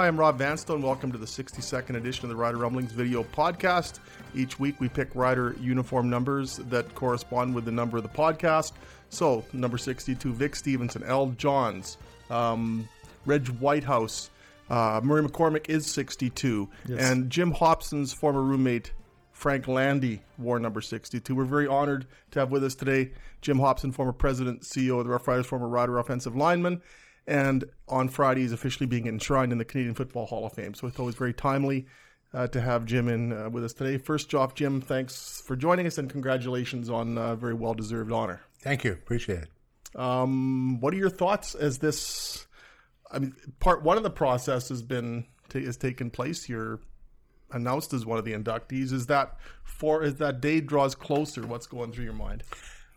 Hi, 0.00 0.06
I'm 0.06 0.18
Rob 0.18 0.38
Vanstone. 0.38 0.80
Welcome 0.80 1.12
to 1.12 1.18
the 1.18 1.26
62nd 1.26 1.94
edition 1.94 2.24
of 2.24 2.30
the 2.30 2.36
Rider 2.36 2.56
Rumblings 2.56 2.90
video 2.90 3.22
podcast. 3.22 3.98
Each 4.34 4.58
week 4.58 4.80
we 4.80 4.88
pick 4.88 5.14
rider 5.14 5.54
uniform 5.60 6.08
numbers 6.08 6.56
that 6.70 6.94
correspond 6.94 7.54
with 7.54 7.66
the 7.66 7.70
number 7.70 7.98
of 7.98 8.02
the 8.02 8.08
podcast. 8.08 8.72
So, 9.10 9.44
number 9.52 9.76
62, 9.76 10.32
Vic 10.32 10.56
Stevenson, 10.56 11.02
L. 11.02 11.26
Johns, 11.36 11.98
um, 12.30 12.88
Reg 13.26 13.46
Whitehouse, 13.58 14.30
uh, 14.70 15.02
Murray 15.04 15.22
McCormick 15.22 15.68
is 15.68 15.84
62, 15.84 16.66
and 16.98 17.28
Jim 17.28 17.50
Hopson's 17.50 18.14
former 18.14 18.40
roommate, 18.40 18.92
Frank 19.32 19.68
Landy, 19.68 20.22
wore 20.38 20.58
number 20.58 20.80
62. 20.80 21.34
We're 21.34 21.44
very 21.44 21.66
honored 21.66 22.06
to 22.30 22.38
have 22.38 22.50
with 22.50 22.64
us 22.64 22.74
today 22.74 23.10
Jim 23.42 23.58
Hopson, 23.58 23.92
former 23.92 24.14
president, 24.14 24.62
CEO 24.62 24.98
of 24.98 25.06
the 25.06 25.12
Roughriders, 25.12 25.44
former 25.44 25.68
Rider 25.68 25.98
offensive 25.98 26.34
lineman, 26.34 26.80
and 27.26 27.64
on 27.88 28.08
Friday 28.08 28.42
he's 28.42 28.52
officially 28.52 28.86
being 28.86 29.06
enshrined 29.06 29.52
in 29.52 29.58
the 29.58 29.64
Canadian 29.64 29.94
Football 29.94 30.26
Hall 30.26 30.46
of 30.46 30.52
Fame. 30.52 30.74
So 30.74 30.86
it's 30.86 30.98
always 30.98 31.14
very 31.14 31.32
timely 31.32 31.86
uh, 32.32 32.46
to 32.48 32.60
have 32.60 32.84
Jim 32.84 33.08
in 33.08 33.32
uh, 33.32 33.50
with 33.50 33.64
us 33.64 33.72
today. 33.72 33.98
First 33.98 34.34
off, 34.34 34.54
Jim, 34.54 34.80
thanks 34.80 35.42
for 35.46 35.56
joining 35.56 35.86
us 35.86 35.98
and 35.98 36.08
congratulations 36.08 36.90
on 36.90 37.18
a 37.18 37.36
very 37.36 37.54
well 37.54 37.74
deserved 37.74 38.12
honor. 38.12 38.40
Thank 38.60 38.84
you. 38.84 38.92
Appreciate 38.92 39.44
it. 39.44 39.48
Um, 39.98 40.80
what 40.80 40.94
are 40.94 40.98
your 40.98 41.10
thoughts 41.10 41.54
as 41.54 41.78
this? 41.78 42.46
I 43.10 43.18
mean, 43.18 43.34
part 43.58 43.82
one 43.82 43.96
of 43.96 44.02
the 44.02 44.10
process 44.10 44.68
has 44.68 44.82
been 44.82 45.26
has 45.52 45.76
taken 45.76 46.10
place. 46.10 46.48
You're 46.48 46.80
announced 47.50 47.92
as 47.92 48.06
one 48.06 48.18
of 48.18 48.24
the 48.24 48.32
inductees. 48.32 48.92
Is 48.92 49.06
that 49.06 49.36
for 49.64 50.02
as 50.02 50.16
that 50.16 50.40
day 50.40 50.60
draws 50.60 50.94
closer? 50.94 51.44
What's 51.46 51.66
going 51.66 51.92
through 51.92 52.04
your 52.04 52.12
mind? 52.12 52.44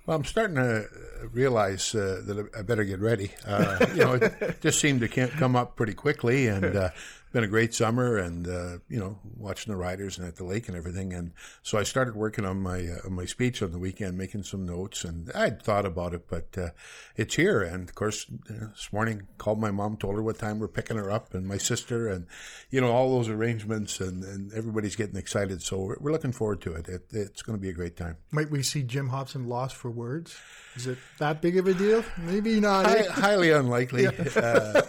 Well, 0.06 0.18
I'm 0.18 0.26
starting 0.26 0.58
to 0.58 0.88
realize 1.32 1.96
uh, 1.96 2.22
that 2.26 2.50
I 2.58 2.62
better 2.62 2.84
get 2.84 3.00
ready. 3.00 3.32
Uh, 3.48 3.86
you 3.90 4.04
know, 4.04 4.14
it 4.16 4.60
just 4.62 4.80
seemed 4.80 5.00
to 5.00 5.08
come 5.08 5.56
up 5.56 5.78
pretty 5.78 5.94
quickly, 5.94 6.48
and 6.48 6.76
uh, 6.76 6.90
been 7.34 7.44
a 7.44 7.48
great 7.48 7.74
summer, 7.74 8.18
and 8.18 8.48
uh, 8.48 8.78
you 8.88 9.00
know, 9.00 9.18
watching 9.36 9.74
the 9.74 9.78
riders 9.78 10.18
and 10.18 10.28
at 10.28 10.36
the 10.36 10.46
lake 10.46 10.68
and 10.68 10.78
everything. 10.78 11.12
And 11.14 11.34
so 11.64 11.78
I 11.80 11.84
started 11.84 12.16
working 12.16 12.46
on 12.46 12.62
my 12.62 12.88
uh, 12.88 13.10
my 13.10 13.26
speech 13.26 13.62
on 13.62 13.72
the 13.72 13.80
weekend, 13.80 14.18
making 14.18 14.44
some 14.44 14.66
notes, 14.66 15.04
and 15.04 15.32
I'd 15.34 15.62
thought 15.62 15.86
about 15.86 16.14
it, 16.14 16.30
but 16.30 16.56
uh, 16.58 16.70
it's 17.18 17.36
here. 17.36 17.62
And 17.62 17.90
of 17.90 17.96
course, 17.96 18.28
uh, 18.50 18.68
this 18.68 18.94
morning 18.94 19.24
called 19.40 19.60
my 19.60 19.72
mom, 19.72 19.98
told 19.98 20.16
her 20.16 20.22
what 20.22 20.38
time 20.38 20.60
we're 20.60 20.68
picking 20.68 20.96
her 20.98 21.12
up, 21.12 21.34
and 21.34 21.48
my 21.48 21.58
sister, 21.58 22.08
and 22.08 22.28
you 22.70 22.80
know, 22.80 22.92
all 22.92 23.18
those 23.18 23.30
arrangements, 23.30 24.00
and, 24.00 24.24
and 24.24 24.54
everybody's 24.54 24.96
getting 24.96 25.18
excited. 25.18 25.64
So 25.64 25.80
we're, 25.80 25.98
we're 26.00 26.12
looking 26.12 26.32
forward 26.32 26.62
to 26.62 26.74
it. 26.76 26.88
it 26.88 27.08
it's 27.12 27.42
going 27.42 27.58
to 27.58 27.62
be 27.62 27.70
a 27.70 27.74
great 27.74 27.98
time. 27.98 28.18
Might 28.32 28.52
we 28.52 28.62
see 28.62 28.84
Jim 28.84 29.10
Hopson 29.10 29.50
lost 29.50 29.76
for 29.76 29.90
words? 29.90 30.38
Is 30.76 30.86
it 30.86 31.00
that 31.18 31.42
big 31.42 31.58
of 31.58 31.68
a 31.68 31.74
deal? 31.74 32.04
Maybe 32.18 32.60
not. 32.60 32.86
Hi- 32.86 33.00
eh? 33.00 33.12
highly 33.12 33.52
unlikely. 33.52 34.08
Uh, 34.36 34.82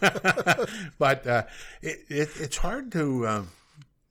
but 0.98 1.26
uh, 1.26 1.42
it, 1.82 1.98
it, 2.08 2.28
it's 2.40 2.56
hard 2.56 2.92
to 2.92 3.26
um, 3.28 3.48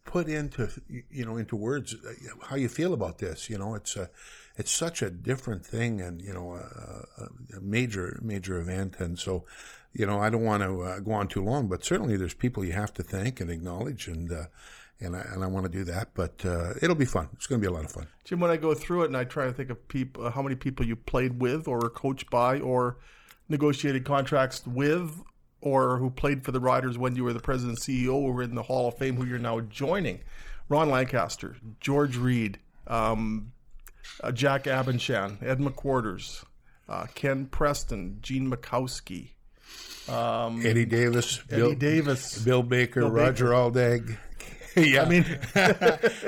put 0.05 0.27
into 0.27 0.69
you 1.11 1.25
know 1.25 1.37
into 1.37 1.55
words 1.55 1.93
uh, 1.95 2.13
how 2.47 2.55
you 2.55 2.69
feel 2.69 2.93
about 2.93 3.17
this. 3.19 3.49
You 3.49 3.57
know, 3.57 3.75
it's 3.75 3.95
a 3.95 4.09
it's 4.55 4.71
such 4.71 5.01
a 5.01 5.09
different 5.09 5.65
thing, 5.65 6.01
and 6.01 6.21
you 6.21 6.33
know, 6.33 6.53
a, 6.53 7.21
a- 7.23 7.57
a 7.57 7.61
major 7.61 8.19
major 8.21 8.57
event, 8.59 8.95
and 8.99 9.17
so 9.19 9.45
you 9.93 10.05
know, 10.05 10.19
I 10.19 10.29
don't 10.29 10.43
want 10.43 10.61
to 10.63 10.81
uh, 10.81 10.99
go 10.99 11.11
on 11.13 11.27
too 11.27 11.43
long, 11.43 11.67
but 11.67 11.83
certainly 11.83 12.17
there's 12.17 12.33
people 12.35 12.63
you 12.63 12.73
have 12.73 12.93
to 12.95 13.03
thank 13.03 13.39
and 13.41 13.49
acknowledge, 13.49 14.07
and 14.07 14.31
uh, 14.31 14.43
and 14.99 15.15
I, 15.15 15.21
and 15.31 15.43
I 15.43 15.47
want 15.47 15.65
to 15.65 15.71
do 15.71 15.83
that. 15.85 16.09
But 16.13 16.43
uh, 16.45 16.73
it'll 16.81 16.95
be 16.95 17.05
fun. 17.05 17.29
It's 17.33 17.47
going 17.47 17.61
to 17.61 17.67
be 17.67 17.71
a 17.71 17.75
lot 17.75 17.85
of 17.85 17.91
fun. 17.91 18.07
Jim, 18.23 18.39
when 18.39 18.51
I 18.51 18.57
go 18.57 18.73
through 18.73 19.03
it 19.03 19.05
and 19.07 19.17
I 19.17 19.23
try 19.23 19.45
to 19.45 19.53
think 19.53 19.69
of 19.69 19.87
people, 19.87 20.25
uh, 20.25 20.31
how 20.31 20.41
many 20.41 20.55
people 20.55 20.85
you 20.85 20.95
played 20.95 21.39
with, 21.41 21.67
or 21.67 21.79
coached 21.89 22.29
by, 22.29 22.59
or 22.59 22.97
negotiated 23.49 24.05
contracts 24.05 24.65
with, 24.67 25.21
or 25.61 25.97
who 25.97 26.09
played 26.09 26.43
for 26.45 26.51
the 26.51 26.59
Riders 26.59 26.97
when 26.97 27.15
you 27.15 27.23
were 27.23 27.33
the 27.33 27.39
president 27.39 27.77
and 27.87 27.97
CEO, 27.97 28.13
or 28.13 28.33
were 28.33 28.43
in 28.43 28.55
the 28.55 28.63
Hall 28.63 28.87
of 28.87 28.97
Fame, 28.97 29.15
who 29.15 29.25
you're 29.25 29.39
now 29.39 29.59
joining, 29.61 30.19
Ron 30.69 30.89
Lancaster, 30.89 31.55
George 31.79 32.15
Reed, 32.17 32.59
um, 32.87 33.51
uh, 34.23 34.31
Jack 34.31 34.63
Abendschan, 34.65 35.41
Ed 35.41 35.59
McQuarters, 35.59 36.43
uh, 36.87 37.05
Ken 37.15 37.45
Preston, 37.47 38.19
Gene 38.21 38.49
Makowsky, 38.51 39.31
Eddie 40.65 40.85
Davis, 40.85 41.41
Eddie 41.49 41.61
Bill, 41.61 41.73
Davis. 41.75 42.37
Bill 42.43 42.63
Baker, 42.63 43.09
Roger 43.09 43.47
Aldag. 43.47 44.17
yeah, 44.77 45.01
I 45.03 45.09
mean- 45.09 45.39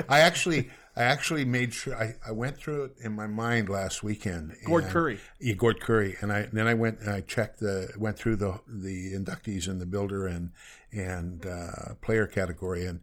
I 0.09 0.19
actually, 0.21 0.69
I 0.99 1.03
actually 1.03 1.45
made 1.45 1.73
sure 1.73 1.95
I, 1.95 2.15
I 2.27 2.33
went 2.33 2.57
through 2.57 2.83
it 2.83 2.95
in 3.01 3.13
my 3.13 3.25
mind 3.25 3.69
last 3.69 4.03
weekend. 4.03 4.53
Gord 4.65 4.83
and- 4.83 4.91
Curry. 4.91 5.19
yeah, 5.39 5.53
Gord 5.53 5.79
Curry, 5.79 6.17
and 6.19 6.29
I 6.31 6.49
then 6.51 6.67
I 6.67 6.73
went 6.73 6.99
and 6.99 7.09
I 7.09 7.21
checked 7.21 7.61
the 7.61 7.89
went 7.97 8.17
through 8.17 8.35
the 8.35 8.59
the 8.67 9.13
inductees 9.13 9.69
in 9.69 9.79
the 9.79 9.85
builder 9.85 10.27
and 10.27 10.51
and 10.91 11.45
uh, 11.45 11.93
player 12.01 12.27
category, 12.27 12.85
and 12.85 12.99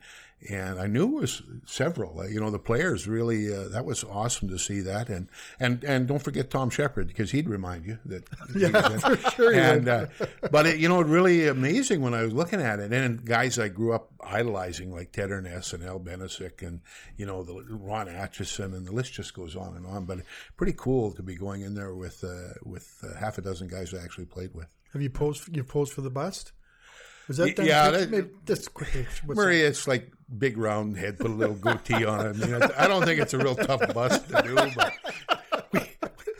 and 0.51 0.79
I 0.79 0.87
knew 0.87 1.19
it 1.19 1.21
was 1.21 1.43
several. 1.65 2.21
Uh, 2.21 2.27
you 2.27 2.41
know, 2.41 2.51
the 2.51 2.59
players 2.59 3.07
really 3.07 3.53
uh, 3.55 3.69
that 3.69 3.85
was 3.85 4.05
awesome 4.05 4.49
to 4.49 4.59
see 4.59 4.81
that, 4.81 5.09
and 5.09 5.29
and 5.61 5.83
and 5.85 6.07
don't 6.07 6.23
forget 6.23 6.51
Tom 6.51 6.71
Shepard 6.71 7.09
because 7.09 7.31
he'd 7.31 7.49
remind 7.49 7.85
you 7.85 7.99
that 8.07 8.29
yeah, 8.57 8.99
for 8.99 9.17
sure 9.31 9.55
And 9.55 9.89
uh, 9.89 10.07
but 10.51 10.67
it, 10.67 10.79
you 10.79 10.89
know, 10.89 11.01
really 11.03 11.49
amazing 11.49 12.01
when 12.01 12.15
I 12.15 12.23
was 12.23 12.33
looking 12.33 12.61
at 12.61 12.79
it, 12.79 12.93
and 12.93 13.25
guys 13.25 13.59
I 13.59 13.69
grew 13.69 13.93
up 13.93 14.11
idolizing 14.21 14.93
like 14.93 15.13
Ted 15.13 15.31
Urness 15.31 15.73
and 15.73 15.83
Al 15.83 16.01
Benecick, 16.01 16.67
and 16.67 16.81
you 17.17 17.27
know 17.27 17.43
the 17.43 17.65
Ron 17.71 18.09
Atchison, 18.09 18.75
and 18.75 18.87
the 18.87 18.93
list 18.93 19.13
just 19.13 19.35
goes 19.35 19.57
on 19.57 19.77
and 19.77 19.87
on. 19.87 20.05
But 20.05 20.21
pretty 20.57 20.75
cool 20.77 21.13
to 21.13 21.23
be 21.23 21.35
going 21.35 21.63
in 21.63 21.75
there 21.75 21.95
with 21.95 22.23
uh, 22.25 22.55
with 22.65 23.03
uh, 23.03 23.19
half 23.19 23.39
a 23.39 23.43
dozen 23.43 23.69
guys 23.69 23.95
I 23.95 24.03
actually 24.03 24.27
played 24.27 24.55
with. 24.55 24.69
Have 24.93 25.03
you 25.03 25.11
posed? 25.11 25.55
You 25.55 25.65
posed 25.65 25.93
for 25.93 26.03
the 26.03 26.11
bust? 26.11 26.53
Was 27.29 27.39
that 27.39 27.59
yeah, 27.59 27.91
that- 27.91 28.11
maybe 28.11 28.29
just 28.47 28.73
quickly. 28.75 29.07
Murray, 29.27 29.63
it's 29.63 29.89
like 29.89 30.13
big 30.39 30.57
round 30.59 30.97
head, 30.97 31.19
put 31.19 31.31
a 31.31 31.35
little 31.35 31.55
goatee 31.57 32.05
on 32.05 32.27
it. 32.27 32.43
I, 32.43 32.47
mean, 32.47 32.63
I 32.79 32.89
don't 32.89 33.05
think 33.05 33.21
it's 33.21 33.35
a 33.35 33.39
real 33.39 33.55
tough 33.55 33.93
bust 33.95 34.29
to 34.29 34.43
do, 34.43 34.55
but 34.77 34.93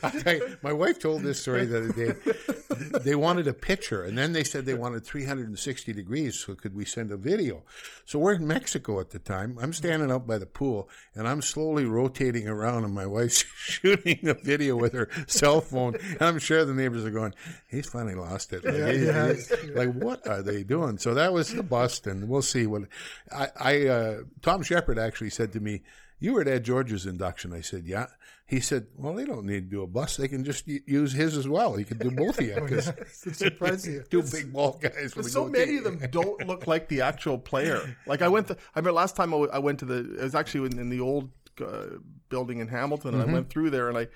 I 0.03 0.41
my 0.61 0.73
wife 0.73 0.99
told 0.99 1.23
this 1.23 1.41
story 1.41 1.65
the 1.65 1.77
other 1.77 1.93
day. 1.93 2.99
They 3.01 3.15
wanted 3.15 3.47
a 3.47 3.53
picture, 3.53 4.03
and 4.03 4.17
then 4.17 4.33
they 4.33 4.43
said 4.43 4.65
they 4.65 4.73
wanted 4.73 5.03
360 5.03 5.93
degrees. 5.93 6.39
So 6.39 6.53
could 6.55 6.75
we 6.75 6.85
send 6.85 7.11
a 7.11 7.17
video? 7.17 7.63
So 8.05 8.19
we're 8.19 8.33
in 8.33 8.45
Mexico 8.47 8.99
at 8.99 9.09
the 9.09 9.19
time. 9.19 9.57
I'm 9.61 9.73
standing 9.73 10.11
out 10.11 10.27
by 10.27 10.37
the 10.37 10.45
pool, 10.45 10.89
and 11.15 11.27
I'm 11.27 11.41
slowly 11.41 11.85
rotating 11.85 12.47
around, 12.47 12.83
and 12.83 12.93
my 12.93 13.05
wife's 13.05 13.43
shooting 13.57 14.27
a 14.27 14.33
video 14.35 14.75
with 14.75 14.93
her 14.93 15.09
cell 15.27 15.61
phone. 15.61 15.95
And 15.95 16.21
I'm 16.21 16.39
sure 16.39 16.63
the 16.65 16.73
neighbors 16.73 17.05
are 17.05 17.11
going, 17.11 17.33
"He's 17.67 17.87
finally 17.87 18.15
lost 18.15 18.53
it." 18.53 18.63
Like, 18.63 18.75
Yeah, 18.75 18.91
yeah. 18.91 19.33
like 19.75 19.93
what 19.93 20.27
are 20.27 20.41
they 20.41 20.63
doing? 20.63 20.97
So 20.97 21.13
that 21.15 21.33
was 21.33 21.53
the 21.53 21.63
bust, 21.63 22.05
and 22.07 22.29
we'll 22.29 22.41
see 22.41 22.67
what 22.67 22.83
I. 23.31 23.47
I 23.59 23.87
uh, 23.87 24.17
Tom 24.41 24.61
Shepard 24.63 24.99
actually 24.99 25.31
said 25.31 25.53
to 25.53 25.59
me, 25.59 25.81
"You 26.19 26.33
were 26.33 26.41
at 26.41 26.47
Ed 26.47 26.63
George's 26.63 27.05
induction." 27.05 27.53
I 27.53 27.61
said, 27.61 27.85
"Yeah." 27.85 28.07
He 28.45 28.59
said, 28.61 28.87
"Well, 28.95 29.13
they 29.13 29.25
don't 29.25 29.45
need 29.45 29.69
to 29.69 29.75
do 29.75 29.83
a 29.83 29.87
bus. 29.87 30.15
they 30.17 30.27
can 30.29 30.43
just 30.45 30.65
y- 30.67 30.79
use 30.85 31.11
his 31.13 31.35
as 31.35 31.47
well. 31.49 31.75
He 31.75 31.83
can 31.83 31.97
do 31.97 32.09
both 32.11 32.39
of 32.39 32.45
you 32.45 32.55
because 32.61 32.87
It's 33.25 33.37
surprising 33.39 33.93
you. 33.95 34.03
two 34.09 34.23
big 34.23 34.53
bald 34.53 34.81
guys." 34.81 35.13
But 35.15 35.25
so 35.25 35.45
many 35.47 35.77
of 35.77 35.83
them 35.83 35.99
don't 36.11 36.45
look 36.47 36.65
like 36.67 36.87
the 36.87 37.01
actual 37.01 37.37
player. 37.37 37.95
Like 38.05 38.21
I 38.21 38.27
went, 38.29 38.47
to, 38.47 38.53
I 38.75 38.79
remember 38.79 38.93
last 38.93 39.15
time 39.15 39.29
I, 39.33 39.37
w- 39.37 39.51
I 39.51 39.59
went 39.59 39.79
to 39.79 39.85
the, 39.85 39.97
it 40.17 40.23
was 40.23 40.35
actually 40.35 40.67
in, 40.67 40.79
in 40.79 40.89
the 40.89 41.01
old 41.01 41.29
uh, 41.61 41.97
building 42.29 42.59
in 42.59 42.67
Hamilton, 42.67 43.13
and 43.15 43.29
I 43.29 43.33
went 43.33 43.49
through 43.49 43.69
there, 43.71 43.89
and 43.89 43.97
I, 43.97 44.07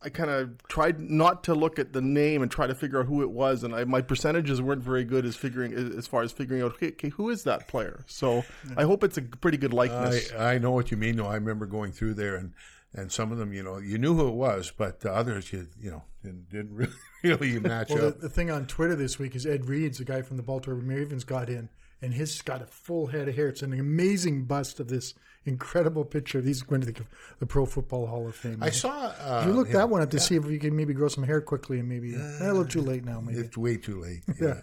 I 0.00 0.10
kind 0.10 0.30
of 0.30 0.66
tried 0.68 1.00
not 1.00 1.44
to 1.44 1.54
look 1.54 1.78
at 1.78 1.92
the 1.92 2.00
name 2.00 2.42
and 2.42 2.50
try 2.50 2.68
to 2.68 2.74
figure 2.74 3.00
out 3.00 3.06
who 3.06 3.22
it 3.22 3.30
was, 3.30 3.64
and 3.64 3.74
I, 3.74 3.82
my 3.84 4.00
percentages 4.00 4.62
weren't 4.62 4.82
very 4.82 5.04
good 5.04 5.24
as 5.24 5.34
figuring 5.34 5.72
as 5.74 6.06
far 6.06 6.22
as 6.22 6.30
figuring 6.30 6.62
out 6.62 6.74
okay, 6.74 6.88
okay 6.88 7.08
who 7.08 7.30
is 7.30 7.42
that 7.44 7.66
player. 7.66 8.04
So 8.06 8.44
I 8.76 8.84
hope 8.84 9.02
it's 9.02 9.18
a 9.18 9.22
pretty 9.22 9.58
good 9.58 9.72
likeness. 9.72 10.32
I, 10.32 10.54
I 10.54 10.58
know 10.58 10.70
what 10.70 10.90
you 10.92 10.96
mean. 10.96 11.16
though. 11.16 11.26
I 11.26 11.34
remember 11.34 11.66
going 11.66 11.92
through 11.92 12.14
there 12.14 12.36
and. 12.36 12.52
And 12.94 13.12
some 13.12 13.30
of 13.32 13.36
them, 13.36 13.52
you 13.52 13.62
know, 13.62 13.76
you 13.76 13.98
knew 13.98 14.14
who 14.14 14.28
it 14.28 14.34
was, 14.34 14.72
but 14.74 15.00
the 15.00 15.12
others, 15.12 15.52
you 15.52 15.68
you 15.78 15.90
know, 15.90 16.04
didn't, 16.22 16.48
didn't 16.48 16.74
really, 16.74 16.92
really 17.22 17.60
match 17.60 17.90
Well, 17.90 17.98
the, 17.98 18.08
up. 18.08 18.20
the 18.20 18.30
thing 18.30 18.50
on 18.50 18.66
Twitter 18.66 18.96
this 18.96 19.18
week 19.18 19.36
is 19.36 19.44
Ed 19.44 19.66
Reed's 19.66 19.98
the 19.98 20.06
guy 20.06 20.22
from 20.22 20.38
the 20.38 20.42
Baltimore 20.42 20.80
Ravens 20.80 21.22
got 21.22 21.50
in, 21.50 21.68
and 22.00 22.14
his 22.14 22.40
got 22.40 22.62
a 22.62 22.66
full 22.66 23.08
head 23.08 23.28
of 23.28 23.36
hair. 23.36 23.48
It's 23.48 23.60
an 23.60 23.78
amazing 23.78 24.46
bust 24.46 24.80
of 24.80 24.88
this 24.88 25.12
incredible 25.44 26.04
picture. 26.04 26.40
He's 26.40 26.62
going 26.62 26.80
to 26.82 26.92
the, 26.92 27.02
the 27.38 27.46
Pro 27.46 27.66
Football 27.66 28.06
Hall 28.06 28.26
of 28.28 28.34
Fame. 28.34 28.62
I 28.62 28.70
saw. 28.70 29.12
Uh, 29.20 29.44
you 29.46 29.52
look 29.52 29.68
him- 29.68 29.74
that 29.74 29.88
one 29.88 30.02
up 30.02 30.10
to 30.10 30.20
see 30.20 30.36
if 30.36 30.46
you 30.46 30.58
can 30.58 30.76
maybe 30.76 30.94
grow 30.94 31.08
some 31.08 31.24
hair 31.24 31.40
quickly 31.40 31.78
and 31.78 31.88
maybe 31.88 32.14
eh, 32.14 32.18
a 32.40 32.46
little 32.46 32.64
too 32.64 32.82
late 32.82 33.04
now. 33.04 33.20
Maybe 33.20 33.38
It's 33.40 33.56
way 33.56 33.76
too 33.76 34.00
late. 34.00 34.22
Yeah. 34.40 34.60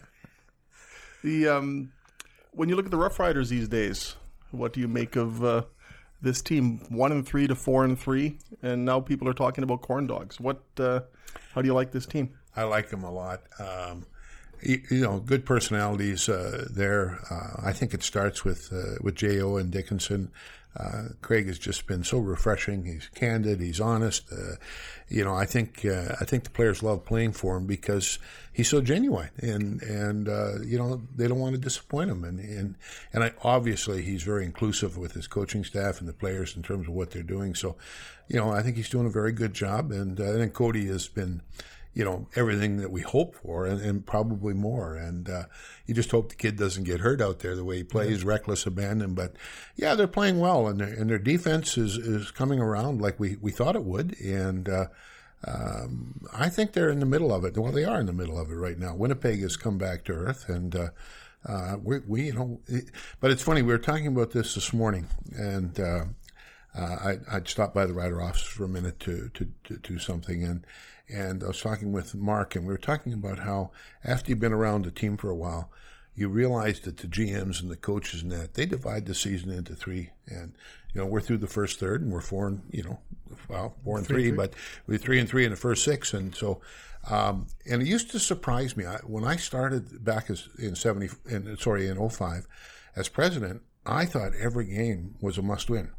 The 1.23 1.47
um, 1.47 1.91
when 2.51 2.69
you 2.69 2.75
look 2.75 2.85
at 2.85 2.91
the 2.91 2.97
Roughriders 2.97 3.49
these 3.49 3.67
days, 3.67 4.15
what 4.51 4.73
do 4.73 4.79
you 4.79 4.87
make 4.87 5.15
of 5.15 5.43
uh, 5.43 5.63
this 6.21 6.41
team? 6.41 6.85
One 6.89 7.11
and 7.11 7.25
three 7.25 7.47
to 7.47 7.55
four 7.55 7.83
and 7.83 7.99
three, 7.99 8.37
and 8.61 8.85
now 8.85 8.99
people 8.99 9.27
are 9.27 9.33
talking 9.33 9.63
about 9.63 9.81
corn 9.81 10.05
dogs. 10.07 10.39
What? 10.39 10.61
Uh, 10.77 11.01
how 11.53 11.61
do 11.61 11.67
you 11.67 11.73
like 11.73 11.91
this 11.91 12.05
team? 12.05 12.37
I 12.55 12.63
like 12.63 12.89
them 12.89 13.03
a 13.03 13.11
lot. 13.11 13.41
Um, 13.59 14.05
you, 14.61 14.81
you 14.89 15.01
know, 15.01 15.19
good 15.19 15.45
personalities 15.45 16.29
uh, 16.29 16.67
there. 16.71 17.19
Uh, 17.29 17.67
I 17.67 17.73
think 17.73 17.93
it 17.93 18.03
starts 18.03 18.45
with 18.45 18.71
uh, 18.71 18.97
with 19.01 19.15
Jo 19.15 19.57
and 19.57 19.71
Dickenson. 19.71 20.31
Uh, 20.77 21.03
Craig 21.21 21.47
has 21.47 21.57
just 21.57 21.87
been 21.87 22.03
so 22.03 22.17
refreshing. 22.19 22.85
He's 22.85 23.09
candid. 23.15 23.61
He's 23.61 23.79
honest. 23.79 24.25
Uh, 24.31 24.55
you 25.07 25.23
know, 25.23 25.33
I 25.33 25.45
think 25.45 25.85
uh, 25.85 26.15
I 26.19 26.25
think 26.25 26.43
the 26.43 26.49
players 26.49 26.83
love 26.83 27.05
playing 27.05 27.33
for 27.33 27.55
him 27.57 27.65
because 27.65 28.19
he's 28.51 28.69
so 28.69 28.81
genuine, 28.81 29.29
and 29.37 29.81
and 29.81 30.27
uh, 30.27 30.61
you 30.63 30.77
know 30.77 31.01
they 31.15 31.27
don't 31.27 31.39
want 31.39 31.55
to 31.55 31.61
disappoint 31.61 32.09
him, 32.09 32.23
and 32.23 32.39
and 32.39 32.75
and 33.13 33.23
I, 33.23 33.31
obviously 33.43 34.01
he's 34.01 34.23
very 34.23 34.43
inclusive 34.43 34.97
with 34.97 35.13
his 35.13 35.27
coaching 35.27 35.63
staff 35.63 35.99
and 35.99 36.09
the 36.09 36.13
players 36.13 36.55
in 36.55 36.63
terms 36.63 36.87
of 36.87 36.93
what 36.93 37.11
they're 37.11 37.23
doing. 37.23 37.55
So, 37.55 37.77
you 38.27 38.37
know, 38.37 38.51
I 38.51 38.61
think 38.61 38.75
he's 38.75 38.89
doing 38.89 39.05
a 39.05 39.11
very 39.11 39.31
good 39.31 39.53
job, 39.53 39.91
and 39.91 40.19
uh, 40.19 40.33
then 40.33 40.49
Cody 40.49 40.87
has 40.87 41.07
been 41.07 41.41
you 41.95 42.03
know 42.03 42.27
everything 42.35 42.77
that 42.77 42.91
we 42.91 43.01
hope 43.01 43.35
for 43.35 43.65
and, 43.65 43.81
and 43.81 44.05
probably 44.05 44.53
more. 44.53 44.95
And 44.95 45.27
uh, 45.27 45.43
you 45.87 45.95
just 45.95 46.11
hope 46.11 46.29
the 46.29 46.35
kid 46.35 46.57
doesn't 46.57 46.83
get 46.83 46.99
hurt 46.99 47.21
out 47.21 47.39
there 47.39 47.55
the 47.55 47.63
way 47.63 47.77
he 47.77 47.83
plays 47.83 48.21
yeah. 48.21 48.29
reckless 48.29 48.65
abandon 48.67 49.15
but 49.15 49.35
yeah 49.75 49.95
they're 49.95 50.05
playing 50.05 50.39
well 50.39 50.67
and 50.67 50.79
their, 50.79 50.89
and 50.89 51.09
their 51.09 51.17
defense 51.17 51.77
is, 51.77 51.97
is 51.97 52.31
coming 52.31 52.59
around 52.59 53.01
like 53.01 53.19
we, 53.19 53.37
we 53.41 53.51
thought 53.51 53.75
it 53.75 53.85
would. 53.85 54.19
And 54.19 54.67
uh, 54.67 54.85
um, 55.47 56.27
I 56.33 56.49
think 56.49 56.73
they're 56.73 56.89
in 56.89 56.99
the 56.99 57.05
middle 57.05 57.33
of 57.33 57.45
it. 57.45 57.57
Well 57.57 57.71
they 57.71 57.85
are 57.85 57.99
in 57.99 58.05
the 58.05 58.13
middle 58.13 58.37
of 58.37 58.51
it 58.51 58.55
right 58.55 58.77
now. 58.77 58.93
Winnipeg 58.93 59.41
has 59.41 59.55
come 59.55 59.77
back 59.77 60.03
to 60.03 60.11
earth 60.13 60.49
and 60.49 60.75
uh, 60.75 60.89
uh 61.47 61.77
we, 61.81 61.99
we, 61.99 62.23
you 62.23 62.33
know 62.33 62.59
it, 62.67 62.91
but 63.21 63.31
it's 63.31 63.41
funny 63.43 63.61
we 63.61 63.71
were 63.71 63.77
talking 63.77 64.07
about 64.07 64.31
this 64.31 64.55
this 64.55 64.73
morning 64.73 65.07
and 65.33 65.79
uh, 65.79 66.03
uh, 66.75 67.15
I, 67.29 67.35
would 67.35 67.47
stopped 67.47 67.73
by 67.73 67.85
the 67.85 67.93
Rider 67.93 68.21
office 68.21 68.43
for 68.43 68.65
a 68.65 68.69
minute 68.69 68.99
to, 69.01 69.29
to, 69.33 69.47
to 69.65 69.77
do 69.77 69.99
something 69.99 70.43
and 70.43 70.65
and 71.07 71.43
I 71.43 71.47
was 71.47 71.61
talking 71.61 71.91
with 71.91 72.15
Mark, 72.15 72.55
and 72.55 72.65
we 72.65 72.73
were 72.73 72.79
talking 72.79 73.13
about 73.13 73.39
how 73.39 73.71
after 74.03 74.31
you've 74.31 74.39
been 74.39 74.53
around 74.53 74.85
the 74.85 74.91
team 74.91 75.17
for 75.17 75.29
a 75.29 75.35
while, 75.35 75.69
you 76.15 76.29
realize 76.29 76.79
that 76.81 76.97
the 76.97 77.07
GMs 77.07 77.61
and 77.61 77.69
the 77.69 77.75
coaches 77.75 78.23
and 78.23 78.31
that 78.31 78.53
they 78.53 78.65
divide 78.65 79.05
the 79.05 79.13
season 79.13 79.51
into 79.51 79.75
three. 79.75 80.11
And 80.27 80.53
you 80.93 81.01
know, 81.01 81.07
we're 81.07 81.21
through 81.21 81.39
the 81.39 81.47
first 81.47 81.79
third, 81.79 82.01
and 82.01 82.11
we're 82.11 82.21
four 82.21 82.47
and 82.47 82.63
you 82.71 82.83
know, 82.83 82.99
well, 83.47 83.75
four 83.83 83.97
and 83.97 84.07
three, 84.07 84.15
three, 84.15 84.29
three. 84.29 84.37
but 84.37 84.53
we're 84.87 84.97
three 84.97 85.19
and 85.19 85.29
three 85.29 85.45
in 85.45 85.51
the 85.51 85.57
first 85.57 85.83
six, 85.83 86.13
and 86.13 86.35
so. 86.35 86.61
Um, 87.07 87.45
and 87.69 87.83
it 87.83 87.87
used 87.87 88.09
to 88.11 88.19
surprise 88.19 88.75
me 88.75 88.83
I, 88.83 88.95
when 89.05 89.23
I 89.25 89.35
started 89.35 90.03
back 90.03 90.31
as 90.31 90.49
in 90.57 90.73
seventy, 90.73 91.09
in, 91.29 91.55
sorry, 91.57 91.87
in 91.87 92.09
05, 92.09 92.47
as 92.95 93.09
president. 93.09 93.61
I 93.85 94.07
thought 94.07 94.31
every 94.33 94.65
game 94.65 95.13
was 95.21 95.37
a 95.37 95.43
must-win, 95.43 95.91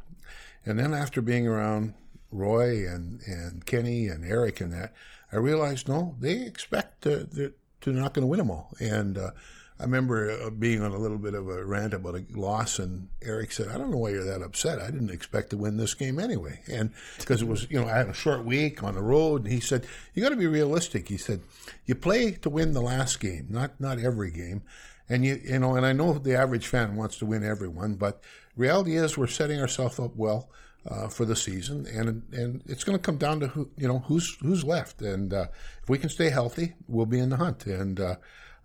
and 0.67 0.77
then 0.77 0.93
after 0.93 1.21
being 1.21 1.47
around 1.47 1.93
Roy 2.31 2.85
and, 2.87 3.21
and 3.25 3.65
Kenny 3.65 4.07
and 4.07 4.25
Eric 4.25 4.59
and 4.59 4.73
that, 4.73 4.93
I 5.31 5.37
realized 5.37 5.87
no, 5.87 6.15
they 6.19 6.41
expect 6.41 7.03
to, 7.03 7.23
they're, 7.31 7.53
they're 7.81 7.93
not 7.93 8.13
going 8.13 8.23
to 8.23 8.27
win 8.27 8.39
them 8.39 8.51
all. 8.51 8.73
And 8.79 9.17
uh, 9.17 9.31
I 9.79 9.83
remember 9.83 10.29
uh, 10.29 10.49
being 10.49 10.81
on 10.81 10.91
a 10.91 10.97
little 10.97 11.17
bit 11.17 11.35
of 11.35 11.47
a 11.47 11.63
rant 11.63 11.93
about 11.93 12.15
a 12.15 12.25
loss, 12.31 12.79
and 12.79 13.07
Eric 13.21 13.51
said, 13.51 13.67
"I 13.67 13.77
don't 13.77 13.91
know 13.91 13.97
why 13.97 14.09
you're 14.09 14.25
that 14.25 14.41
upset. 14.41 14.79
I 14.79 14.89
didn't 14.89 15.11
expect 15.11 15.51
to 15.51 15.57
win 15.57 15.77
this 15.77 15.93
game 15.93 16.19
anyway." 16.19 16.61
And 16.67 16.91
because 17.19 17.41
it 17.43 17.47
was, 17.47 17.69
you 17.69 17.79
know, 17.79 17.87
I 17.87 17.95
had 17.95 18.09
a 18.09 18.13
short 18.13 18.43
week 18.43 18.83
on 18.83 18.95
the 18.95 19.01
road, 19.01 19.43
and 19.43 19.53
he 19.53 19.59
said, 19.59 19.85
"You 20.15 20.23
got 20.23 20.29
to 20.29 20.35
be 20.35 20.47
realistic." 20.47 21.09
He 21.09 21.17
said, 21.17 21.41
"You 21.85 21.93
play 21.93 22.31
to 22.31 22.49
win 22.49 22.73
the 22.73 22.81
last 22.81 23.19
game, 23.19 23.47
not 23.49 23.79
not 23.79 23.99
every 23.99 24.31
game." 24.31 24.63
And 25.09 25.23
you, 25.23 25.39
you 25.43 25.59
know, 25.59 25.75
and 25.75 25.85
I 25.85 25.93
know 25.93 26.13
the 26.13 26.35
average 26.35 26.67
fan 26.67 26.95
wants 26.95 27.17
to 27.19 27.25
win 27.25 27.43
every 27.43 27.69
one, 27.69 27.95
but 27.95 28.21
reality 28.57 28.95
is 28.95 29.17
we're 29.17 29.27
setting 29.27 29.61
ourselves 29.61 29.99
up 29.99 30.15
well 30.15 30.49
uh, 30.89 31.07
for 31.07 31.25
the 31.25 31.35
season, 31.35 31.85
and 31.87 32.23
and 32.33 32.63
it's 32.65 32.83
going 32.83 32.97
to 32.97 33.01
come 33.01 33.17
down 33.17 33.39
to 33.39 33.47
who 33.47 33.69
you 33.77 33.87
know 33.87 33.99
who's 33.99 34.37
who's 34.41 34.63
left, 34.63 35.01
and 35.01 35.33
uh, 35.33 35.47
if 35.81 35.89
we 35.89 35.97
can 35.97 36.09
stay 36.09 36.29
healthy, 36.29 36.73
we'll 36.87 37.05
be 37.05 37.19
in 37.19 37.29
the 37.29 37.37
hunt, 37.37 37.65
and 37.65 37.99
uh, 37.99 38.15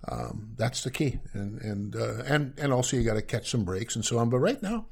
um, 0.09 0.51
that's 0.57 0.83
the 0.83 0.91
key, 0.91 1.19
and 1.33 1.61
and 1.61 1.97
uh, 1.97 2.23
and 2.27 2.55
and 2.59 2.73
also 2.73 2.97
you 2.97 3.05
got 3.05 3.15
to 3.15 3.23
catch 3.23 3.51
some 3.51 3.65
breaks 3.65 3.97
and 3.97 4.05
so 4.05 4.19
on. 4.19 4.31
But 4.31 4.39
right 4.39 4.63
now, 4.63 4.87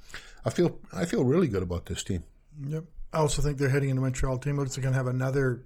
I 0.44 0.50
feel 0.50 0.78
I 0.92 1.04
feel 1.04 1.24
really 1.24 1.48
good 1.48 1.62
about 1.62 1.86
this 1.86 2.02
team. 2.02 2.24
Yep. 2.66 2.84
I 3.12 3.18
also 3.18 3.42
think 3.42 3.58
they're 3.58 3.68
heading 3.68 3.90
into 3.90 4.02
Montreal 4.02 4.38
team. 4.38 4.56
Looks 4.56 4.76
like 4.76 4.82
going 4.82 4.92
to 4.92 4.98
have 4.98 5.08
another 5.08 5.64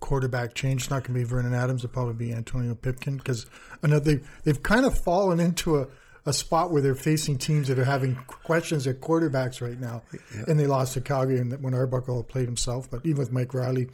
quarterback 0.00 0.54
change. 0.54 0.82
It's 0.82 0.90
not 0.90 1.02
going 1.04 1.14
to 1.14 1.20
be 1.20 1.24
Vernon 1.24 1.54
Adams. 1.54 1.84
It'll 1.84 1.92
probably 1.92 2.14
be 2.14 2.32
Antonio 2.32 2.74
Pipkin 2.74 3.16
because 3.18 3.46
another 3.82 4.04
they've, 4.04 4.42
they've 4.44 4.62
kind 4.62 4.86
of 4.86 4.98
fallen 4.98 5.40
into 5.40 5.78
a 5.78 5.88
a 6.28 6.32
spot 6.32 6.70
where 6.70 6.82
they're 6.82 6.94
facing 6.94 7.38
teams 7.38 7.68
that 7.68 7.78
are 7.78 7.84
having 7.84 8.14
questions 8.26 8.86
at 8.86 9.00
quarterbacks 9.00 9.62
right 9.62 9.80
now, 9.80 10.02
yeah. 10.12 10.44
and 10.46 10.60
they 10.60 10.66
lost 10.66 10.92
to 10.92 11.00
Calgary 11.00 11.38
and 11.38 11.62
when 11.62 11.72
Arbuckle 11.72 12.22
played 12.22 12.44
himself. 12.44 12.90
But 12.90 13.00
even 13.04 13.16
with 13.16 13.32
Mike 13.32 13.54
Reilly, 13.54 13.88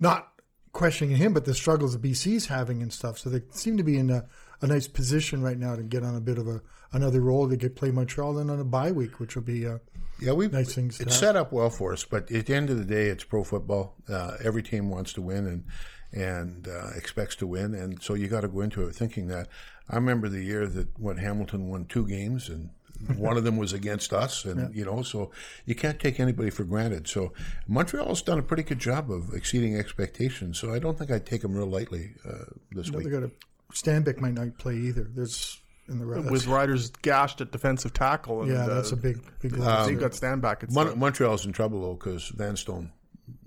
not 0.00 0.32
questioning 0.72 1.16
him, 1.16 1.32
but 1.32 1.44
the 1.44 1.54
struggles 1.54 1.92
that 1.92 2.02
BC's 2.02 2.46
having 2.46 2.82
and 2.82 2.92
stuff. 2.92 3.18
So 3.18 3.30
they 3.30 3.42
seem 3.50 3.76
to 3.76 3.84
be 3.84 3.96
in 3.96 4.10
a, 4.10 4.26
a 4.60 4.66
nice 4.66 4.88
position 4.88 5.40
right 5.40 5.56
now 5.56 5.76
to 5.76 5.82
get 5.84 6.02
on 6.02 6.16
a 6.16 6.20
bit 6.20 6.36
of 6.38 6.48
a 6.48 6.60
another 6.92 7.20
role. 7.20 7.46
They 7.46 7.56
get 7.56 7.76
play 7.76 7.92
Montreal 7.92 8.34
then 8.34 8.50
on 8.50 8.58
a 8.58 8.64
bye 8.64 8.90
week, 8.90 9.20
which 9.20 9.36
will 9.36 9.44
be 9.44 9.64
uh, 9.64 9.78
yeah, 10.20 10.32
we 10.32 10.48
nice 10.48 10.74
things. 10.74 11.00
It's 11.00 11.16
set 11.16 11.36
up 11.36 11.52
well 11.52 11.70
for 11.70 11.92
us, 11.92 12.04
but 12.04 12.28
at 12.32 12.46
the 12.46 12.54
end 12.54 12.70
of 12.70 12.78
the 12.78 12.84
day, 12.84 13.06
it's 13.06 13.22
pro 13.22 13.44
football. 13.44 13.94
Uh, 14.08 14.36
every 14.42 14.64
team 14.64 14.90
wants 14.90 15.12
to 15.12 15.22
win 15.22 15.46
and 15.46 15.64
and 16.12 16.66
uh, 16.66 16.88
expects 16.96 17.36
to 17.36 17.46
win, 17.46 17.74
and 17.74 18.02
so 18.02 18.14
you 18.14 18.26
got 18.26 18.40
to 18.40 18.48
go 18.48 18.62
into 18.62 18.82
it 18.86 18.94
thinking 18.94 19.28
that. 19.28 19.48
I 19.88 19.96
remember 19.96 20.28
the 20.28 20.42
year 20.42 20.66
that 20.66 20.98
when 20.98 21.16
Hamilton 21.16 21.68
won 21.68 21.86
two 21.86 22.06
games 22.06 22.48
and 22.48 22.70
one 23.16 23.36
of 23.36 23.44
them 23.44 23.56
was 23.56 23.72
against 23.72 24.12
us, 24.12 24.44
and 24.44 24.60
yeah. 24.60 24.68
you 24.78 24.84
know, 24.84 25.02
so 25.02 25.30
you 25.64 25.74
can't 25.74 26.00
take 26.00 26.18
anybody 26.18 26.50
for 26.50 26.64
granted. 26.64 27.06
So 27.06 27.32
Montreal's 27.68 28.22
done 28.22 28.38
a 28.38 28.42
pretty 28.42 28.64
good 28.64 28.80
job 28.80 29.10
of 29.10 29.32
exceeding 29.34 29.76
expectations. 29.76 30.58
So 30.58 30.74
I 30.74 30.78
don't 30.78 30.98
think 30.98 31.10
I'd 31.10 31.24
take 31.24 31.42
them 31.42 31.54
real 31.54 31.68
lightly 31.68 32.14
uh, 32.28 32.44
this 32.72 32.90
no, 32.90 32.98
week. 32.98 33.06
They 33.06 33.12
got 33.12 33.22
a 33.22 33.30
Stanback 33.72 34.18
might 34.20 34.34
not 34.34 34.58
play 34.58 34.76
either. 34.76 35.04
There's 35.04 35.60
in 35.88 35.98
the 35.98 36.06
with 36.06 36.46
riders 36.46 36.90
gashed 37.02 37.40
at 37.40 37.52
defensive 37.52 37.92
tackle. 37.92 38.42
And, 38.42 38.50
yeah, 38.50 38.66
that's 38.66 38.92
uh, 38.92 38.96
a 38.96 38.98
big 38.98 39.22
big. 39.40 39.58
Um, 39.58 39.86
they 39.86 39.94
got 39.94 40.12
Stanback. 40.12 40.70
Mon- 40.70 40.98
Montreal's 40.98 41.46
in 41.46 41.52
trouble 41.52 41.82
though 41.82 41.94
because 41.94 42.30
Vanstone 42.30 42.90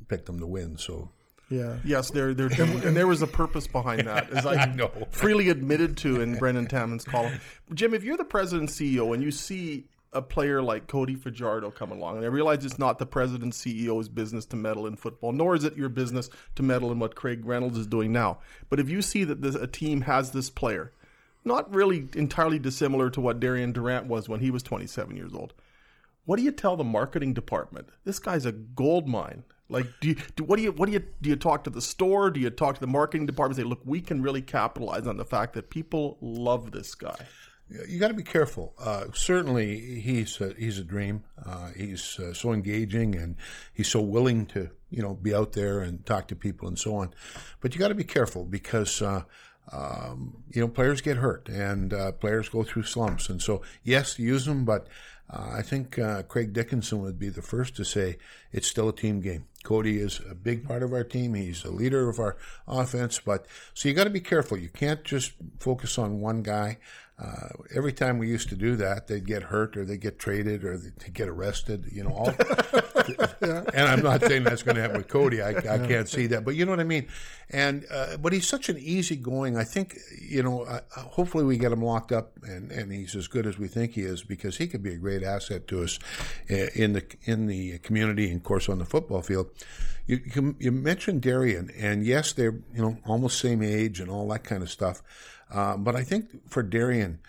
picked 0.07 0.27
them 0.27 0.39
to 0.39 0.47
win. 0.47 0.77
So 0.77 1.09
yeah. 1.51 1.77
Yes, 1.83 2.09
there, 2.11 2.33
there, 2.33 2.47
and 2.47 2.95
there 2.95 3.07
was 3.07 3.21
a 3.21 3.27
purpose 3.27 3.67
behind 3.67 4.07
that, 4.07 4.31
as 4.31 4.45
I, 4.45 4.55
I 4.63 4.65
know. 4.73 4.91
freely 5.11 5.49
admitted 5.49 5.97
to 5.97 6.21
in 6.21 6.37
Brendan 6.37 6.67
Taman's 6.67 7.03
column. 7.03 7.39
Jim, 7.73 7.93
if 7.93 8.03
you're 8.03 8.17
the 8.17 8.23
president 8.23 8.69
CEO 8.69 9.13
and 9.13 9.21
you 9.21 9.31
see 9.31 9.85
a 10.13 10.21
player 10.21 10.61
like 10.61 10.87
Cody 10.87 11.15
Fajardo 11.15 11.71
come 11.71 11.91
along, 11.91 12.17
and 12.17 12.25
I 12.25 12.29
realize 12.29 12.65
it's 12.65 12.79
not 12.79 12.99
the 12.99 13.05
president 13.05 13.53
CEO's 13.53 14.09
business 14.09 14.45
to 14.47 14.55
meddle 14.55 14.87
in 14.87 14.95
football, 14.95 15.31
nor 15.31 15.55
is 15.55 15.63
it 15.63 15.77
your 15.77 15.89
business 15.89 16.29
to 16.55 16.63
meddle 16.63 16.91
in 16.91 16.99
what 16.99 17.15
Craig 17.15 17.45
Reynolds 17.45 17.77
is 17.77 17.87
doing 17.87 18.11
now. 18.11 18.39
But 18.69 18.79
if 18.79 18.89
you 18.89 19.01
see 19.01 19.23
that 19.25 19.41
this, 19.41 19.55
a 19.55 19.67
team 19.67 20.01
has 20.01 20.31
this 20.31 20.49
player, 20.49 20.91
not 21.43 21.73
really 21.73 22.07
entirely 22.15 22.59
dissimilar 22.59 23.09
to 23.09 23.21
what 23.21 23.39
Darian 23.39 23.71
Durant 23.71 24.07
was 24.07 24.27
when 24.27 24.41
he 24.41 24.51
was 24.51 24.63
27 24.63 25.15
years 25.15 25.33
old, 25.33 25.53
what 26.25 26.37
do 26.37 26.43
you 26.43 26.51
tell 26.51 26.77
the 26.77 26.83
marketing 26.83 27.33
department? 27.33 27.89
This 28.03 28.19
guy's 28.19 28.45
a 28.45 28.51
gold 28.51 29.07
mine. 29.07 29.43
Like, 29.71 29.87
do 30.01 30.09
you 30.09 30.15
do, 30.35 30.43
what 30.43 30.57
do 30.57 30.63
you 30.63 30.71
what 30.73 30.87
do 30.87 30.91
you 30.91 31.03
do? 31.21 31.29
You 31.29 31.35
talk 31.37 31.63
to 31.63 31.69
the 31.69 31.81
store? 31.81 32.29
Do 32.29 32.39
you 32.39 32.49
talk 32.49 32.75
to 32.75 32.81
the 32.81 32.87
marketing 32.87 33.25
department? 33.25 33.57
Say, 33.57 33.63
look, 33.63 33.81
we 33.85 34.01
can 34.01 34.21
really 34.21 34.41
capitalize 34.41 35.07
on 35.07 35.17
the 35.17 35.25
fact 35.25 35.53
that 35.53 35.69
people 35.69 36.17
love 36.19 36.71
this 36.71 36.93
guy. 36.93 37.15
You 37.87 37.99
got 37.99 38.09
to 38.09 38.13
be 38.13 38.23
careful. 38.23 38.73
Uh, 38.77 39.05
certainly, 39.13 40.01
he's 40.01 40.41
a, 40.41 40.53
he's 40.57 40.77
a 40.77 40.83
dream. 40.83 41.23
Uh, 41.43 41.69
he's 41.69 42.19
uh, 42.19 42.33
so 42.33 42.51
engaging 42.51 43.15
and 43.15 43.37
he's 43.73 43.87
so 43.87 44.01
willing 44.01 44.45
to 44.47 44.69
you 44.89 45.01
know 45.01 45.13
be 45.13 45.33
out 45.33 45.53
there 45.53 45.79
and 45.79 46.05
talk 46.05 46.27
to 46.27 46.35
people 46.35 46.67
and 46.67 46.77
so 46.77 46.95
on. 46.95 47.13
But 47.61 47.73
you 47.73 47.79
got 47.79 47.89
to 47.89 47.95
be 47.95 48.03
careful 48.03 48.45
because. 48.45 49.01
Uh, 49.01 49.23
um, 49.71 50.43
you 50.49 50.59
know, 50.59 50.67
players 50.67 50.99
get 51.01 51.17
hurt 51.17 51.47
and 51.47 51.93
uh, 51.93 52.11
players 52.13 52.49
go 52.49 52.63
through 52.63 52.83
slumps, 52.83 53.29
and 53.29 53.41
so 53.41 53.61
yes, 53.83 54.19
use 54.19 54.45
them, 54.45 54.65
but 54.65 54.87
uh, 55.29 55.51
I 55.53 55.61
think 55.61 55.97
Craig 56.27 56.51
Dickenson 56.51 56.99
would 57.03 57.19
be 57.19 57.29
the 57.29 57.43
first 57.43 57.75
to 57.77 57.85
say 57.85 58.17
it's 58.51 58.67
still 58.67 58.89
a 58.89 58.93
team 58.93 59.21
game. 59.21 59.45
Cody 59.63 59.99
is 59.99 60.19
a 60.29 60.35
big 60.35 60.67
part 60.67 60.83
of 60.83 60.93
our 60.93 61.03
team. 61.03 61.33
He's 61.33 61.63
the 61.63 61.71
leader 61.71 62.09
of 62.09 62.19
our 62.19 62.37
offense, 62.67 63.19
but 63.23 63.45
so 63.73 63.87
you 63.87 63.95
got 63.95 64.05
to 64.05 64.09
be 64.09 64.19
careful. 64.19 64.57
You 64.57 64.69
can't 64.69 65.03
just 65.03 65.33
focus 65.59 65.97
on 65.97 66.19
one 66.19 66.41
guy. 66.41 66.77
Uh, 67.21 67.49
every 67.75 67.93
time 67.93 68.17
we 68.17 68.27
used 68.27 68.49
to 68.49 68.55
do 68.55 68.75
that, 68.75 69.07
they'd 69.07 69.27
get 69.27 69.43
hurt 69.43 69.77
or 69.77 69.85
they'd 69.85 70.01
get 70.01 70.17
traded 70.17 70.63
or 70.63 70.75
they'd 70.75 71.13
get 71.13 71.27
arrested. 71.27 71.85
You 71.91 72.05
know, 72.05 72.09
all, 72.11 72.33
yeah. 73.07 73.63
and 73.73 73.87
I'm 73.87 74.01
not 74.01 74.21
saying 74.21 74.43
that's 74.43 74.63
going 74.63 74.75
to 74.75 74.81
happen 74.81 74.97
with 74.97 75.07
Cody. 75.07 75.41
I, 75.41 75.49
I 75.49 75.77
can't 75.87 76.09
see 76.09 76.27
that, 76.27 76.43
but 76.43 76.55
you 76.55 76.65
know 76.65 76.71
what 76.71 76.79
I 76.79 76.85
mean. 76.85 77.07
And 77.49 77.85
uh, 77.91 78.17
but 78.17 78.33
he's 78.33 78.47
such 78.47 78.69
an 78.69 78.77
easygoing. 78.79 79.57
I 79.57 79.63
think 79.63 79.97
you 80.19 80.41
know. 80.41 80.63
Uh, 80.63 80.79
hopefully, 80.95 81.43
we 81.43 81.57
get 81.57 81.71
him 81.71 81.83
locked 81.83 82.11
up, 82.11 82.31
and, 82.43 82.71
and 82.71 82.91
he's 82.91 83.15
as 83.15 83.27
good 83.27 83.45
as 83.45 83.59
we 83.59 83.67
think 83.67 83.93
he 83.93 84.01
is 84.01 84.23
because 84.23 84.57
he 84.57 84.67
could 84.67 84.81
be 84.81 84.93
a 84.93 84.97
great 84.97 85.21
asset 85.21 85.67
to 85.67 85.83
us 85.83 85.99
uh, 86.49 86.55
in 86.73 86.93
the 86.93 87.03
in 87.25 87.47
the 87.47 87.77
community 87.79 88.29
and, 88.29 88.37
of 88.37 88.43
course, 88.43 88.69
on 88.69 88.79
the 88.79 88.85
football 88.85 89.21
field. 89.21 89.49
You, 90.07 90.19
you, 90.33 90.55
you 90.59 90.71
mentioned 90.71 91.21
Darian, 91.21 91.69
and 91.77 92.05
yes, 92.05 92.33
they're 92.33 92.59
you 92.73 92.81
know 92.81 92.97
almost 93.05 93.39
same 93.39 93.61
age 93.61 93.99
and 93.99 94.09
all 94.09 94.27
that 94.29 94.43
kind 94.43 94.63
of 94.63 94.71
stuff. 94.71 95.01
Uh, 95.51 95.77
but 95.77 95.95
I 95.95 96.03
think 96.03 96.49
for 96.49 96.63
Darian, 96.63 97.19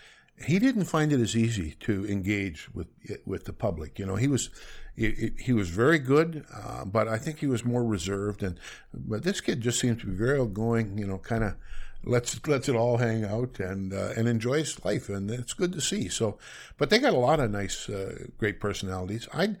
he 0.45 0.59
didn't 0.59 0.85
find 0.85 1.11
it 1.11 1.19
as 1.19 1.35
easy 1.35 1.75
to 1.81 2.05
engage 2.07 2.73
with 2.73 2.87
with 3.25 3.45
the 3.45 3.53
public. 3.53 3.99
You 3.99 4.05
know, 4.05 4.15
he 4.15 4.27
was 4.27 4.49
he, 4.95 5.31
he 5.39 5.53
was 5.53 5.69
very 5.69 5.99
good, 5.99 6.45
uh, 6.53 6.85
but 6.85 7.07
I 7.07 7.17
think 7.17 7.39
he 7.39 7.47
was 7.47 7.65
more 7.65 7.83
reserved. 7.83 8.43
And 8.43 8.59
but 8.93 9.23
this 9.23 9.41
kid 9.41 9.61
just 9.61 9.79
seems 9.79 10.01
to 10.01 10.07
be 10.07 10.15
very 10.15 10.39
outgoing. 10.39 10.97
You 10.97 11.07
know, 11.07 11.17
kind 11.17 11.43
of 11.43 11.55
lets 12.03 12.45
lets 12.47 12.69
it 12.69 12.75
all 12.75 12.97
hang 12.97 13.23
out 13.23 13.59
and 13.59 13.93
uh, 13.93 14.13
and 14.17 14.27
enjoys 14.27 14.83
life, 14.83 15.09
and 15.09 15.29
it's 15.29 15.53
good 15.53 15.73
to 15.73 15.81
see. 15.81 16.09
So, 16.09 16.37
but 16.77 16.89
they 16.89 16.99
got 16.99 17.13
a 17.13 17.17
lot 17.17 17.39
of 17.39 17.51
nice, 17.51 17.89
uh, 17.89 18.27
great 18.37 18.59
personalities. 18.59 19.27
I. 19.33 19.55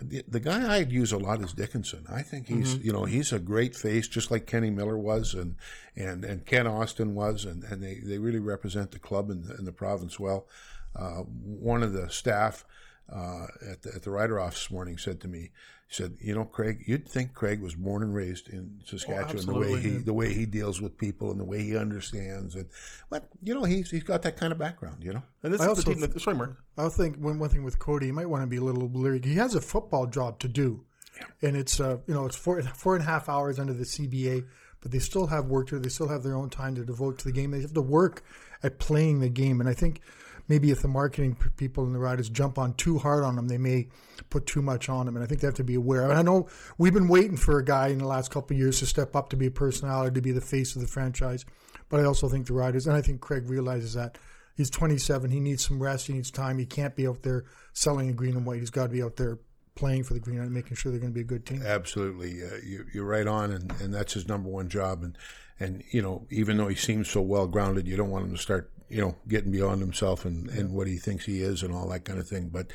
The, 0.00 0.24
the 0.28 0.40
guy 0.40 0.76
I'd 0.76 0.92
use 0.92 1.12
a 1.12 1.18
lot 1.18 1.40
is 1.40 1.52
Dickenson. 1.52 2.06
I 2.08 2.22
think 2.22 2.46
he's, 2.46 2.74
mm-hmm. 2.74 2.86
you 2.86 2.92
know, 2.92 3.04
he's 3.04 3.32
a 3.32 3.38
great 3.38 3.74
face, 3.74 4.06
just 4.06 4.30
like 4.30 4.46
Kenny 4.46 4.70
Miller 4.70 4.96
was, 4.96 5.34
and 5.34 5.56
and, 5.96 6.24
and 6.24 6.46
Ken 6.46 6.66
Austin 6.66 7.14
was, 7.14 7.44
and, 7.44 7.64
and 7.64 7.82
they, 7.82 7.96
they 7.96 8.18
really 8.18 8.38
represent 8.38 8.92
the 8.92 9.00
club 9.00 9.30
and 9.30 9.44
the, 9.44 9.54
and 9.54 9.66
the 9.66 9.72
province 9.72 10.20
well. 10.20 10.46
Uh, 10.94 11.22
one 11.22 11.82
of 11.82 11.92
the 11.92 12.08
staff 12.08 12.64
uh, 13.12 13.46
at 13.70 13.82
the, 13.82 13.94
at 13.94 14.02
the 14.02 14.10
writer 14.10 14.38
office 14.38 14.64
this 14.64 14.70
morning 14.70 14.98
said 14.98 15.20
to 15.22 15.28
me, 15.28 15.50
he 15.88 15.94
said, 15.94 16.18
"You 16.20 16.34
know, 16.34 16.44
Craig, 16.44 16.84
you'd 16.86 17.08
think 17.08 17.32
Craig 17.32 17.62
was 17.62 17.74
born 17.74 18.02
and 18.02 18.14
raised 18.14 18.48
in 18.48 18.82
Saskatchewan. 18.84 19.44
Oh, 19.48 19.52
the 19.52 19.58
way 19.58 19.80
he 19.80 19.90
the 19.96 20.12
way 20.12 20.34
he 20.34 20.44
deals 20.44 20.82
with 20.82 20.98
people 20.98 21.30
and 21.30 21.40
the 21.40 21.44
way 21.44 21.62
he 21.62 21.76
understands, 21.76 22.54
and 22.54 22.66
but 23.08 23.28
you 23.42 23.54
know, 23.54 23.64
he's 23.64 23.90
he's 23.90 24.02
got 24.02 24.20
that 24.22 24.36
kind 24.36 24.52
of 24.52 24.58
background. 24.58 25.02
You 25.02 25.14
know, 25.14 25.22
and 25.42 25.54
this 25.54 25.62
I 25.62 25.70
is 25.70 25.78
the 25.78 25.94
team 25.94 26.00
that 26.00 26.20
sorry, 26.20 26.36
Mark. 26.36 26.58
I 26.76 26.88
think 26.90 27.16
one 27.16 27.38
one 27.38 27.48
thing 27.48 27.64
with 27.64 27.78
Cody, 27.78 28.08
you 28.08 28.12
might 28.12 28.28
want 28.28 28.42
to 28.42 28.46
be 28.46 28.58
a 28.58 28.60
little 28.60 28.90
leery. 28.90 29.20
He 29.24 29.36
has 29.36 29.54
a 29.54 29.62
football 29.62 30.06
job 30.06 30.38
to 30.40 30.48
do, 30.48 30.84
yeah. 31.16 31.48
and 31.48 31.56
it's 31.56 31.80
uh 31.80 31.96
you 32.06 32.12
know 32.12 32.26
it's 32.26 32.36
four 32.36 32.60
four 32.62 32.94
and 32.94 33.02
a 33.02 33.06
half 33.06 33.30
hours 33.30 33.58
under 33.58 33.72
the 33.72 33.84
CBA, 33.84 34.44
but 34.80 34.90
they 34.90 34.98
still 34.98 35.26
have 35.26 35.46
work 35.46 35.68
to. 35.68 35.78
They 35.78 35.88
still 35.88 36.08
have 36.08 36.22
their 36.22 36.34
own 36.34 36.50
time 36.50 36.74
to 36.76 36.84
devote 36.84 37.18
to 37.18 37.24
the 37.24 37.32
game. 37.32 37.50
They 37.50 37.60
have 37.62 37.74
to 37.74 37.82
work 37.82 38.22
at 38.62 38.78
playing 38.78 39.20
the 39.20 39.28
game, 39.28 39.60
and 39.60 39.68
I 39.68 39.74
think 39.74 40.00
maybe 40.48 40.70
if 40.70 40.82
the 40.82 40.88
marketing 40.88 41.36
people 41.56 41.84
and 41.84 41.94
the 41.94 41.98
riders 41.98 42.28
jump 42.28 42.58
on 42.58 42.72
too 42.74 42.98
hard 42.98 43.22
on 43.22 43.36
them, 43.36 43.48
they 43.48 43.58
may 43.58 43.88
put 44.30 44.46
too 44.46 44.62
much 44.62 44.88
on 44.88 45.06
them. 45.06 45.14
And 45.14 45.24
I 45.24 45.28
think 45.28 45.40
they 45.40 45.46
have 45.46 45.54
to 45.54 45.64
be 45.64 45.74
aware. 45.74 46.02
And 46.02 46.18
I 46.18 46.22
know 46.22 46.48
we've 46.78 46.94
been 46.94 47.08
waiting 47.08 47.36
for 47.36 47.58
a 47.58 47.64
guy 47.64 47.88
in 47.88 47.98
the 47.98 48.06
last 48.06 48.30
couple 48.30 48.54
of 48.54 48.58
years 48.58 48.78
to 48.80 48.86
step 48.86 49.14
up 49.14 49.30
to 49.30 49.36
be 49.36 49.46
a 49.46 49.50
personality, 49.50 50.14
to 50.14 50.22
be 50.22 50.32
the 50.32 50.40
face 50.40 50.74
of 50.74 50.82
the 50.82 50.88
franchise. 50.88 51.44
But 51.88 52.00
I 52.00 52.04
also 52.04 52.28
think 52.28 52.46
the 52.46 52.54
riders, 52.54 52.86
and 52.86 52.96
I 52.96 53.02
think 53.02 53.20
Craig 53.20 53.48
realizes 53.48 53.94
that 53.94 54.18
he's 54.56 54.70
27. 54.70 55.30
He 55.30 55.40
needs 55.40 55.66
some 55.66 55.82
rest. 55.82 56.06
He 56.06 56.14
needs 56.14 56.30
time. 56.30 56.58
He 56.58 56.66
can't 56.66 56.96
be 56.96 57.06
out 57.06 57.22
there 57.22 57.44
selling 57.72 58.08
a 58.08 58.12
green 58.12 58.36
and 58.36 58.44
white. 58.44 58.60
He's 58.60 58.70
got 58.70 58.84
to 58.84 58.88
be 58.88 59.02
out 59.02 59.16
there 59.16 59.38
playing 59.78 60.04
for 60.04 60.14
the 60.14 60.20
green 60.20 60.40
and 60.40 60.52
making 60.52 60.76
sure 60.76 60.92
they're 60.92 61.00
going 61.00 61.12
to 61.12 61.14
be 61.14 61.22
a 61.22 61.24
good 61.24 61.46
team. 61.46 61.62
Absolutely, 61.64 62.42
uh, 62.42 62.56
you, 62.64 63.02
are 63.02 63.06
right 63.06 63.26
on, 63.26 63.52
and, 63.52 63.72
and 63.80 63.94
that's 63.94 64.12
his 64.12 64.28
number 64.28 64.48
one 64.48 64.68
job. 64.68 65.02
And 65.02 65.16
and 65.60 65.82
you 65.90 66.02
know, 66.02 66.26
even 66.30 66.56
though 66.56 66.68
he 66.68 66.76
seems 66.76 67.08
so 67.08 67.20
well 67.20 67.46
grounded, 67.46 67.86
you 67.86 67.96
don't 67.96 68.10
want 68.10 68.26
him 68.26 68.32
to 68.32 68.42
start 68.42 68.70
you 68.88 69.00
know, 69.00 69.16
getting 69.28 69.52
beyond 69.52 69.80
himself 69.80 70.24
and, 70.24 70.48
and 70.48 70.72
what 70.72 70.86
he 70.86 70.96
thinks 70.96 71.24
he 71.26 71.42
is 71.42 71.62
and 71.62 71.74
all 71.74 71.88
that 71.88 72.04
kind 72.04 72.18
of 72.18 72.26
thing. 72.26 72.48
But 72.48 72.68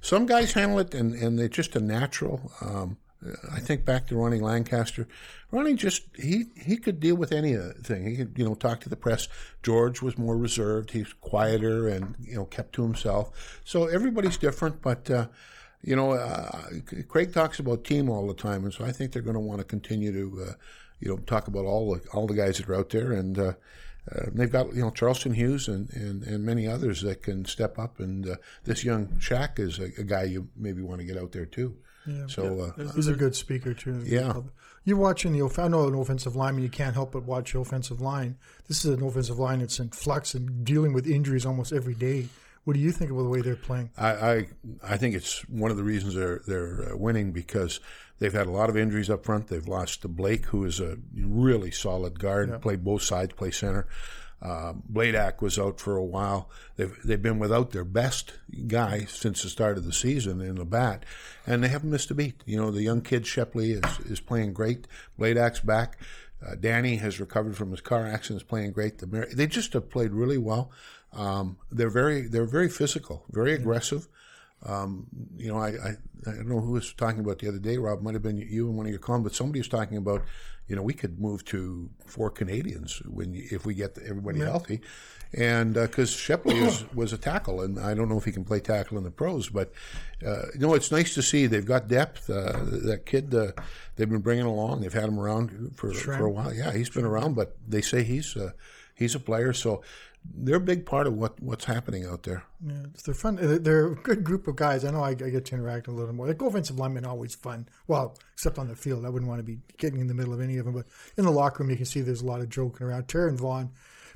some 0.00 0.26
guys 0.26 0.52
handle 0.52 0.78
it 0.78 0.94
and, 0.94 1.14
and 1.14 1.38
they're 1.38 1.48
just 1.48 1.76
a 1.76 1.80
natural. 1.80 2.52
Um, 2.60 2.98
I 3.50 3.60
think 3.60 3.84
back 3.84 4.06
to 4.08 4.16
Ronnie 4.16 4.40
Lancaster. 4.40 5.08
Ronnie 5.50 5.74
just 5.74 6.02
he 6.16 6.46
he 6.56 6.76
could 6.76 7.00
deal 7.00 7.16
with 7.16 7.32
anything. 7.32 8.06
He 8.06 8.16
could 8.16 8.34
you 8.36 8.44
know 8.44 8.54
talk 8.54 8.80
to 8.80 8.88
the 8.88 8.96
press. 8.96 9.26
George 9.62 10.02
was 10.02 10.18
more 10.18 10.36
reserved. 10.36 10.90
He's 10.90 11.12
quieter 11.14 11.88
and 11.88 12.14
you 12.20 12.36
know 12.36 12.44
kept 12.44 12.74
to 12.74 12.82
himself. 12.82 13.60
So 13.64 13.86
everybody's 13.86 14.36
different, 14.36 14.82
but. 14.82 15.10
Uh, 15.10 15.26
you 15.82 15.94
know, 15.96 16.12
uh, 16.12 16.68
Craig 17.08 17.32
talks 17.32 17.58
about 17.58 17.84
team 17.84 18.10
all 18.10 18.26
the 18.26 18.34
time, 18.34 18.64
and 18.64 18.72
so 18.72 18.84
I 18.84 18.92
think 18.92 19.12
they're 19.12 19.22
going 19.22 19.34
to 19.34 19.40
want 19.40 19.60
to 19.60 19.64
continue 19.64 20.12
to, 20.12 20.42
uh, 20.42 20.52
you 21.00 21.08
know, 21.08 21.18
talk 21.18 21.48
about 21.48 21.64
all 21.64 21.94
the 21.94 22.08
all 22.10 22.26
the 22.26 22.34
guys 22.34 22.58
that 22.58 22.68
are 22.68 22.74
out 22.74 22.90
there, 22.90 23.12
and 23.12 23.38
uh, 23.38 23.52
uh, 24.12 24.26
they've 24.32 24.50
got 24.52 24.74
you 24.74 24.82
know 24.82 24.90
Charleston 24.90 25.34
Hughes 25.34 25.68
and, 25.68 25.90
and, 25.92 26.22
and 26.22 26.44
many 26.44 26.66
others 26.66 27.02
that 27.02 27.22
can 27.22 27.44
step 27.44 27.78
up, 27.78 27.98
and 27.98 28.28
uh, 28.28 28.36
this 28.64 28.84
young 28.84 29.08
Shaq 29.18 29.58
is 29.58 29.78
a, 29.78 29.84
a, 29.98 30.04
guy 30.04 30.24
you 30.24 30.48
maybe 30.56 30.82
want 30.82 31.00
to 31.00 31.06
get 31.06 31.16
out 31.16 31.32
there 31.32 31.46
too. 31.46 31.76
Yeah, 32.06 32.26
so 32.28 32.72
yeah. 32.76 32.84
Uh, 32.84 32.92
he's 32.92 33.08
a 33.08 33.14
good 33.14 33.34
speaker 33.34 33.74
too. 33.74 34.02
Yeah, 34.04 34.42
you're 34.84 34.96
watching 34.96 35.32
the. 35.32 35.60
I 35.60 35.68
know 35.68 35.88
an 35.88 35.94
offensive 35.94 36.36
lineman. 36.36 36.62
You 36.62 36.68
can't 36.68 36.94
help 36.94 37.12
but 37.12 37.24
watch 37.24 37.52
the 37.52 37.58
offensive 37.58 38.00
line. 38.00 38.36
This 38.68 38.84
is 38.84 38.96
an 38.96 39.02
offensive 39.02 39.38
line 39.40 39.58
that's 39.58 39.80
in 39.80 39.88
flux 39.88 40.34
and 40.34 40.64
dealing 40.64 40.92
with 40.92 41.06
injuries 41.06 41.44
almost 41.44 41.72
every 41.72 41.94
day. 41.94 42.28
What 42.66 42.74
do 42.74 42.80
you 42.80 42.92
think 42.92 43.10
of 43.10 43.16
the 43.16 43.24
way 43.24 43.40
they're 43.40 43.56
playing? 43.56 43.90
I 43.96 44.10
I, 44.10 44.46
I 44.82 44.96
think 44.98 45.14
it's 45.14 45.48
one 45.48 45.70
of 45.70 45.76
the 45.78 45.84
reasons 45.84 46.14
they're 46.14 46.42
they're 46.46 46.92
uh, 46.92 46.96
winning 46.96 47.32
because 47.32 47.80
They've 48.18 48.32
had 48.32 48.46
a 48.46 48.50
lot 48.50 48.70
of 48.70 48.76
injuries 48.76 49.10
up 49.10 49.24
front. 49.24 49.48
They've 49.48 49.66
lost 49.66 50.02
to 50.02 50.08
Blake, 50.08 50.46
who 50.46 50.64
is 50.64 50.80
a 50.80 50.98
really 51.14 51.70
solid 51.70 52.18
guard, 52.18 52.48
yeah. 52.48 52.58
play 52.58 52.76
both 52.76 53.02
sides, 53.02 53.34
play 53.34 53.50
center. 53.50 53.86
Uh, 54.40 54.74
Bladak 54.90 55.40
was 55.40 55.58
out 55.58 55.80
for 55.80 55.96
a 55.96 56.04
while. 56.04 56.50
They've 56.76 56.96
they've 57.04 57.20
been 57.20 57.38
without 57.38 57.70
their 57.70 57.84
best 57.84 58.34
guy 58.66 59.04
since 59.04 59.42
the 59.42 59.48
start 59.48 59.78
of 59.78 59.84
the 59.84 59.92
season 59.92 60.40
in 60.40 60.56
the 60.56 60.64
bat, 60.64 61.04
and 61.46 61.62
they 61.62 61.68
haven't 61.68 61.90
missed 61.90 62.10
a 62.10 62.14
beat. 62.14 62.42
You 62.46 62.58
know, 62.58 62.70
the 62.70 62.82
young 62.82 63.00
kid 63.00 63.26
Shepley 63.26 63.72
is 63.72 64.00
is 64.00 64.20
playing 64.20 64.52
great. 64.52 64.86
Bladak's 65.18 65.60
back. 65.60 65.98
Uh, 66.46 66.54
Danny 66.54 66.96
has 66.96 67.18
recovered 67.18 67.56
from 67.56 67.70
his 67.70 67.80
car 67.80 68.06
accident, 68.06 68.42
is 68.42 68.46
playing 68.46 68.72
great. 68.72 68.98
The, 68.98 69.06
they 69.34 69.46
just 69.46 69.72
have 69.72 69.88
played 69.88 70.12
really 70.12 70.38
well. 70.38 70.70
Um, 71.16 71.56
they're 71.72 71.90
very 71.90 72.28
they're 72.28 72.44
very 72.44 72.68
physical, 72.68 73.24
very 73.30 73.54
aggressive. 73.54 74.08
Um, 74.64 75.06
you 75.36 75.48
know, 75.48 75.58
I, 75.58 75.68
I, 75.68 75.90
I 76.26 76.34
don't 76.34 76.48
know 76.48 76.60
who 76.60 76.72
was 76.72 76.92
talking 76.92 77.20
about 77.20 77.38
the 77.38 77.48
other 77.48 77.58
day, 77.58 77.76
Rob. 77.76 78.02
Might 78.02 78.14
have 78.14 78.22
been 78.22 78.38
you 78.38 78.68
and 78.68 78.76
one 78.76 78.86
of 78.86 78.90
your 78.90 78.98
comments, 78.98 79.24
but 79.30 79.36
somebody 79.36 79.60
was 79.60 79.68
talking 79.68 79.96
about, 79.96 80.22
you 80.66 80.74
know, 80.74 80.82
we 80.82 80.94
could 80.94 81.20
move 81.20 81.44
to 81.46 81.88
four 82.04 82.30
Canadians 82.30 83.02
when 83.06 83.34
if 83.34 83.64
we 83.64 83.74
get 83.74 83.96
everybody 83.98 84.40
yeah. 84.40 84.46
healthy, 84.46 84.80
and 85.32 85.74
because 85.74 86.14
uh, 86.14 86.18
Shepley 86.18 86.60
was, 86.60 86.84
was 86.94 87.12
a 87.12 87.18
tackle, 87.18 87.60
and 87.60 87.78
I 87.78 87.94
don't 87.94 88.08
know 88.08 88.18
if 88.18 88.24
he 88.24 88.32
can 88.32 88.44
play 88.44 88.60
tackle 88.60 88.98
in 88.98 89.04
the 89.04 89.10
pros, 89.10 89.48
but 89.48 89.72
uh, 90.26 90.46
you 90.54 90.60
know, 90.60 90.74
it's 90.74 90.90
nice 90.90 91.14
to 91.14 91.22
see 91.22 91.46
they've 91.46 91.64
got 91.64 91.88
depth. 91.88 92.28
Uh, 92.28 92.58
that 92.86 93.02
kid 93.06 93.34
uh, 93.34 93.52
they've 93.94 94.08
been 94.10 94.20
bringing 94.20 94.46
along, 94.46 94.80
they've 94.80 94.92
had 94.92 95.04
him 95.04 95.20
around 95.20 95.72
for 95.76 95.92
for 95.92 96.24
a 96.24 96.30
while. 96.30 96.52
Yeah, 96.52 96.72
he's 96.72 96.90
been 96.90 97.04
around, 97.04 97.34
but 97.34 97.56
they 97.68 97.82
say 97.82 98.02
he's 98.02 98.36
uh, 98.36 98.50
he's 98.94 99.14
a 99.14 99.20
player. 99.20 99.52
So 99.52 99.82
they're 100.34 100.56
a 100.56 100.60
big 100.60 100.86
part 100.86 101.06
of 101.06 101.14
what, 101.14 101.40
what's 101.40 101.64
happening 101.64 102.04
out 102.06 102.22
there. 102.22 102.44
Yeah, 102.66 102.86
they're 103.04 103.14
fun. 103.14 103.38
They're 103.62 103.92
a 103.92 103.94
good 103.94 104.24
group 104.24 104.46
of 104.46 104.56
guys. 104.56 104.84
I 104.84 104.90
know 104.90 105.02
I, 105.02 105.10
I, 105.10 105.14
get 105.14 105.44
to 105.46 105.54
interact 105.54 105.88
a 105.88 105.90
little 105.90 106.14
more. 106.14 106.26
Like 106.26 106.40
offensive 106.40 106.78
linemen, 106.78 107.04
always 107.04 107.34
fun. 107.34 107.68
Well, 107.86 108.16
except 108.32 108.58
on 108.58 108.68
the 108.68 108.76
field, 108.76 109.04
I 109.04 109.08
wouldn't 109.08 109.28
want 109.28 109.38
to 109.38 109.44
be 109.44 109.58
getting 109.78 110.00
in 110.00 110.06
the 110.06 110.14
middle 110.14 110.32
of 110.32 110.40
any 110.40 110.58
of 110.58 110.64
them. 110.64 110.74
But 110.74 110.86
in 111.16 111.24
the 111.24 111.30
locker 111.30 111.62
room, 111.62 111.70
you 111.70 111.76
can 111.76 111.86
see 111.86 112.00
there's 112.00 112.22
a 112.22 112.26
lot 112.26 112.40
of 112.40 112.48
joking 112.48 112.86
around. 112.86 113.08
Terran 113.08 113.36
Vaughn 113.36 113.70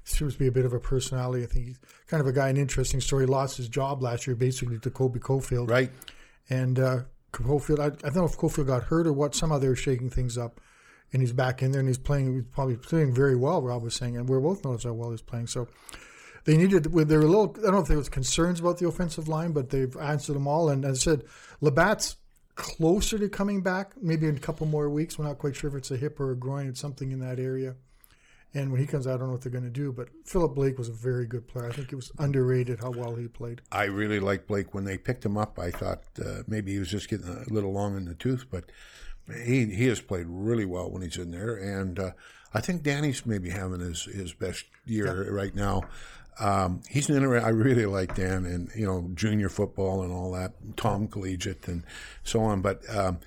seems 0.05 0.35
to 0.35 0.39
be 0.39 0.47
a 0.47 0.53
bit 0.53 0.65
of 0.65 0.73
a 0.73 0.81
personality. 0.81 1.45
I 1.45 1.47
think 1.47 1.67
he's 1.67 1.81
kind 2.07 2.21
of 2.21 2.27
a 2.27 2.33
guy. 2.33 2.49
An 2.49 2.57
interesting 2.57 3.01
story. 3.01 3.27
Lost 3.27 3.57
his 3.57 3.69
job 3.69 4.03
last 4.03 4.27
year, 4.27 4.37
basically 4.37 4.79
to 4.79 4.91
Kobe 4.91 5.21
Cofield. 5.21 5.71
Right. 5.71 5.91
And 6.49 6.79
uh, 6.79 7.01
Cofield, 7.33 7.81
I, 7.81 7.87
I 7.87 8.11
don't 8.11 8.17
know 8.17 8.25
if 8.25 8.37
Cofield 8.37 8.67
got 8.67 8.85
hurt 8.85 9.07
or 9.07 9.13
what. 9.13 9.35
Somehow 9.35 9.59
they 9.59 9.69
were 9.69 9.77
shaking 9.77 10.11
things 10.11 10.37
up 10.37 10.61
and 11.13 11.23
he's 11.23 11.33
back 11.33 11.63
in 11.63 11.73
there 11.73 11.81
and 11.81 11.89
he's 11.89 11.99
playing. 11.99 12.35
He's 12.35 12.45
probably 12.53 12.77
playing 12.77 13.15
very 13.15 13.37
well. 13.37 13.63
Rob 13.63 13.83
was 13.83 13.95
saying, 13.95 14.17
and 14.17 14.29
we're 14.29 14.41
both 14.41 14.65
knows 14.65 14.85
how 14.85 14.93
well 14.93 15.11
he's 15.11 15.23
playing. 15.23 15.49
So 15.49 15.69
they 16.45 16.57
needed. 16.57 16.85
They 16.85 17.17
were 17.17 17.23
a 17.23 17.27
little. 17.27 17.55
I 17.59 17.63
don't 17.63 17.73
know 17.75 17.81
if 17.81 17.89
there 17.89 17.99
was 17.99 18.09
concerns 18.09 18.61
about 18.61 18.79
the 18.79 18.89
offensive 18.89 19.29
line, 19.29 19.53
but 19.53 19.71
they've 19.71 19.97
answered 19.97 20.35
them 20.35 20.47
all. 20.47 20.69
And 20.69 20.85
as 20.85 20.99
I 20.99 21.11
said, 21.13 21.25
LaBatte's 21.63 22.17
closer 22.55 23.19
to 23.19 23.29
coming 23.29 23.63
back. 23.63 23.93
Maybe 24.01 24.27
in 24.27 24.37
a 24.37 24.41
couple 24.41 24.67
more 24.67 24.89
weeks. 24.89 25.19
We're 25.19 25.27
not 25.27 25.39
quite 25.39 25.57
sure 25.57 25.69
if 25.69 25.77
it's 25.77 25.91
a 25.91 25.97
hip 25.97 26.21
or 26.21 26.31
a 26.31 26.37
groin. 26.37 26.69
It's 26.69 26.81
something 26.81 27.11
in 27.13 27.21
that 27.21 27.39
area. 27.39 27.75
And 28.53 28.73
when 28.73 28.81
he 28.81 28.87
comes 28.87 29.07
out, 29.07 29.15
I 29.15 29.17
don't 29.19 29.29
know 29.29 29.33
what 29.35 29.43
they're 29.43 29.53
going 29.53 29.65
to 29.65 29.71
do. 29.71 29.93
But 29.93 30.09
Philip 30.25 30.55
Blake 30.55 30.77
was 30.77 30.89
a 30.89 30.93
very 30.93 31.25
good 31.25 31.47
player. 31.47 31.69
I 31.69 31.73
think 31.73 31.93
it 31.93 31.97
was 31.97 32.11
underrated 32.19 32.81
how 32.81 32.91
well 32.91 33.15
he 33.15 33.29
played. 33.29 33.63
I 33.71 33.85
really 33.85 34.19
liked 34.19 34.49
Blake 34.49 34.75
when 34.75 34.85
they 34.85 34.99
picked 34.99 35.25
him 35.25 35.37
up. 35.39 35.59
I 35.59 35.71
thought 35.71 36.03
uh, 36.25 36.43
maybe 36.49 36.73
he 36.73 36.79
was 36.81 36.91
just 36.91 37.09
getting 37.09 37.29
a 37.29 37.45
little 37.53 37.73
long 37.73 37.97
in 37.97 38.07
the 38.07 38.15
tooth, 38.15 38.47
but 38.51 38.65
he 39.45 39.67
he 39.67 39.87
has 39.87 40.01
played 40.01 40.27
really 40.29 40.65
well 40.65 40.91
when 40.91 41.03
he's 41.03 41.17
in 41.17 41.31
there, 41.31 41.55
and 41.55 41.99
uh, 41.99 42.11
I 42.53 42.61
think 42.61 42.83
Danny's 42.83 43.25
maybe 43.25 43.51
having 43.51 43.81
his, 43.81 44.05
his 44.05 44.33
best 44.33 44.65
year 44.85 45.25
yeah. 45.25 45.31
right 45.31 45.55
now. 45.55 45.83
Um, 46.39 46.81
he's 46.89 47.09
an 47.11 47.17
inter- 47.17 47.41
I 47.41 47.51
really 47.51 47.87
like 47.87 48.15
Dan 48.15 48.47
and 48.47 48.71
you 48.75 48.87
know 48.87 49.11
junior 49.15 49.49
football 49.49 50.03
and 50.03 50.13
all 50.13 50.33
that, 50.33 50.55
Thom 50.77 51.07
Collegiate 51.07 51.69
and 51.69 51.85
so 52.25 52.41
on. 52.41 52.63
But 52.63 52.83
um, 52.95 53.21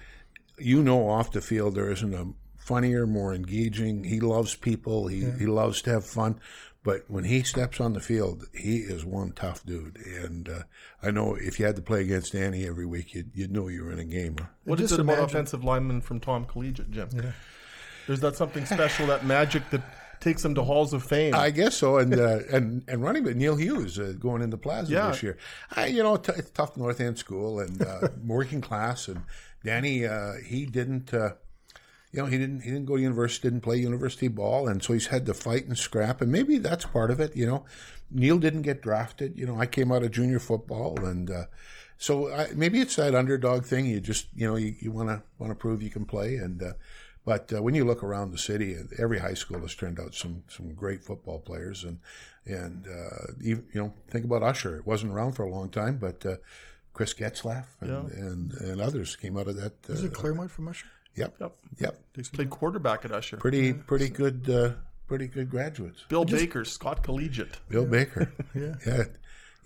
you 0.57 0.81
know, 0.81 1.09
off 1.09 1.31
the 1.31 1.41
field 1.41 1.75
there 1.75 1.91
isn't 1.91 2.13
a 2.13 2.27
funnier, 2.57 3.05
more 3.05 3.33
engaging. 3.33 4.03
He 4.03 4.19
loves 4.19 4.55
people. 4.55 5.07
He 5.07 5.17
yeah. 5.17 5.38
he 5.38 5.45
loves 5.45 5.81
to 5.83 5.91
have 5.91 6.05
fun. 6.05 6.39
But 6.83 7.05
when 7.07 7.23
he 7.23 7.43
steps 7.43 7.79
on 7.79 7.93
the 7.93 8.01
field, 8.01 8.45
he 8.53 8.79
is 8.79 9.05
one 9.05 9.31
tough 9.31 9.65
dude. 9.65 9.97
And 9.97 10.49
uh, 10.49 10.63
I 11.01 11.11
know 11.11 11.35
if 11.35 11.57
you 11.57 11.65
had 11.65 11.77
to 11.77 11.81
play 11.81 12.01
against 12.01 12.33
Danny 12.33 12.67
every 12.67 12.85
week, 12.85 13.13
you'd, 13.13 13.31
you'd 13.33 13.51
know 13.51 13.69
you 13.69 13.85
were 13.85 13.91
in 13.91 13.99
a 13.99 14.05
game. 14.05 14.35
What 14.65 14.81
is 14.81 14.91
it 14.91 14.99
about 14.99 15.19
offensive 15.19 15.63
lineman 15.63 16.01
from 16.01 16.19
Thom 16.19 16.45
Collegiate, 16.45 16.91
Jim? 16.91 17.09
Yeah. 17.13 17.31
There's 18.05 18.19
that 18.19 18.35
something 18.35 18.65
special, 18.65 19.07
that 19.07 19.25
magic 19.25 19.69
that 19.69 19.81
takes 20.19 20.43
him 20.43 20.55
to 20.55 20.63
halls 20.63 20.93
of 20.93 21.03
fame. 21.03 21.35
I 21.35 21.51
guess 21.51 21.75
so. 21.75 21.97
And 21.97 22.19
uh, 22.19 22.39
and 22.51 22.83
and 22.87 23.01
running 23.01 23.23
back 23.23 23.35
Neil 23.35 23.55
Hughes 23.55 23.99
uh, 23.99 24.13
going 24.19 24.41
into 24.41 24.57
Plaza 24.57 24.91
yeah. 24.91 25.07
this 25.09 25.23
year. 25.23 25.37
I, 25.71 25.87
you 25.87 26.03
know, 26.03 26.17
t- 26.17 26.33
it's 26.35 26.49
tough 26.49 26.75
North 26.75 26.99
End 26.99 27.17
school 27.17 27.59
and 27.59 27.81
uh, 27.81 28.09
working 28.25 28.61
class. 28.61 29.07
And 29.07 29.23
Danny, 29.63 30.05
uh, 30.05 30.33
he 30.45 30.65
didn't 30.65 31.13
uh, 31.13 31.33
you 32.13 32.22
know, 32.22 32.27
he 32.27 32.38
didn't 32.38 32.62
he 32.62 32.70
didn't 32.70 32.86
go 32.86 32.96
to 32.96 33.01
university, 33.01 33.50
didn't 33.50 33.62
play 33.62 33.77
university 33.77 34.27
ball, 34.29 34.67
and 34.67 34.82
so 34.84 34.93
he's 34.93 35.08
had 35.08 35.25
to 35.25 35.34
fight 35.34 35.65
and 35.65 35.77
scrap, 35.77 36.22
and 36.22 36.32
maybe 36.32 36.60
that's 36.60 36.86
part 36.86 37.10
of 37.12 37.20
it. 37.20 37.36
You 37.36 37.48
know, 37.48 37.65
Neil 38.12 38.38
didn't 38.38 38.62
get 38.62 38.82
drafted. 38.84 39.38
You 39.38 39.48
know, 39.48 39.60
I 39.60 39.65
came 39.65 39.91
out 39.91 40.03
of 40.03 40.12
junior 40.12 40.39
football, 40.39 41.03
and 41.03 41.29
uh, 41.32 41.46
so 41.98 42.32
I, 42.32 42.50
maybe 42.55 42.79
it's 42.79 42.96
that 42.98 43.15
underdog 43.15 43.65
thing. 43.65 43.88
You 43.88 44.00
just 44.00 44.27
you 44.36 44.48
know 44.48 44.55
you 44.55 44.91
want 44.91 45.10
to 45.10 45.24
want 45.39 45.51
to 45.51 45.55
prove 45.55 45.82
you 45.82 45.89
can 45.89 46.05
play, 46.05 46.36
and 46.36 46.62
uh, 46.62 46.74
but 47.25 47.51
uh, 47.51 47.63
when 47.63 47.74
you 47.74 47.84
look 47.84 48.03
around 48.03 48.32
the 48.32 48.38
city, 48.38 48.77
every 49.00 49.17
high 49.20 49.34
school 49.34 49.60
has 49.62 49.74
turned 49.74 50.00
out 50.00 50.13
some 50.13 50.43
some 50.48 50.74
great 50.75 51.03
football 51.03 51.39
players, 51.39 51.84
and 51.84 51.98
and 52.46 52.88
uh, 52.88 53.34
even, 53.41 53.65
you 53.74 53.82
know 53.82 53.93
think 54.10 54.25
about 54.25 54.43
Usher. 54.43 54.75
It 54.77 54.86
wasn't 54.86 55.13
around 55.13 55.32
for 55.32 55.43
a 55.43 55.50
long 55.50 55.70
time, 55.70 55.98
but 55.98 56.24
uh, 56.25 56.36
Chris 56.93 57.15
Getzlaff 57.15 57.65
and, 57.82 57.89
Yeah. 57.89 58.20
and 58.22 58.53
and 58.53 58.82
others 58.82 59.15
came 59.15 59.36
out 59.36 59.48
of 59.48 59.55
that. 59.55 59.74
Uh, 59.89 59.93
it 59.93 60.13
Claremont 60.13 60.51
from 60.51 60.67
Usher? 60.67 60.86
Yep, 61.15 61.36
Yep. 61.39 61.55
yep. 61.79 62.00
Played 62.34 62.50
quarterback 62.50 63.05
at 63.05 63.12
Usher. 63.12 63.38
Pretty 63.38 63.74
pretty 63.74 64.10
good 64.10 64.50
uh, 64.50 64.72
pretty 65.08 65.27
good 65.27 65.50
graduates. 65.50 66.03
Bill 66.10 66.25
Baker, 66.25 66.65
Scott 66.65 67.03
Collegiate. 67.03 67.58
Bill 67.70 67.86
Baker. 67.86 68.32
Yeah. 68.55 68.75
yeah. 68.86 69.03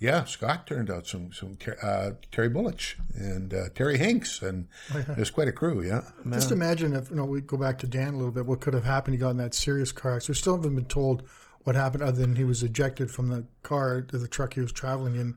Yeah, 0.00 0.24
Scott 0.26 0.68
turned 0.68 0.90
out 0.92 1.08
some 1.08 1.32
some 1.32 1.58
uh, 1.82 2.10
Terry 2.30 2.48
Bullich 2.48 2.94
and 3.16 3.52
uh, 3.52 3.64
Terry 3.74 3.98
Hanks, 3.98 4.42
and 4.42 4.68
there's 5.16 5.30
quite 5.30 5.48
a 5.48 5.52
crew. 5.52 5.82
Yeah, 5.82 6.02
Just 6.30 6.52
imagine 6.52 6.94
if 6.94 7.10
you 7.10 7.16
know 7.16 7.24
we 7.24 7.40
go 7.40 7.56
back 7.56 7.78
to 7.78 7.88
Dan 7.88 8.14
a 8.14 8.16
little 8.16 8.30
bit. 8.30 8.46
What 8.46 8.60
could 8.60 8.74
have 8.74 8.84
happened? 8.84 9.14
He 9.14 9.18
got 9.18 9.30
in 9.30 9.38
that 9.38 9.54
serious 9.54 9.90
car 9.90 10.14
accident. 10.14 10.36
We 10.36 10.40
still 10.40 10.54
haven't 10.56 10.76
been 10.76 10.84
told 10.84 11.24
what 11.64 11.74
happened, 11.74 12.04
other 12.04 12.20
than 12.20 12.36
he 12.36 12.44
was 12.44 12.62
ejected 12.62 13.10
from 13.10 13.26
the 13.28 13.44
car 13.64 14.06
the 14.08 14.28
truck 14.28 14.54
he 14.54 14.60
was 14.60 14.70
traveling 14.70 15.16
in. 15.16 15.34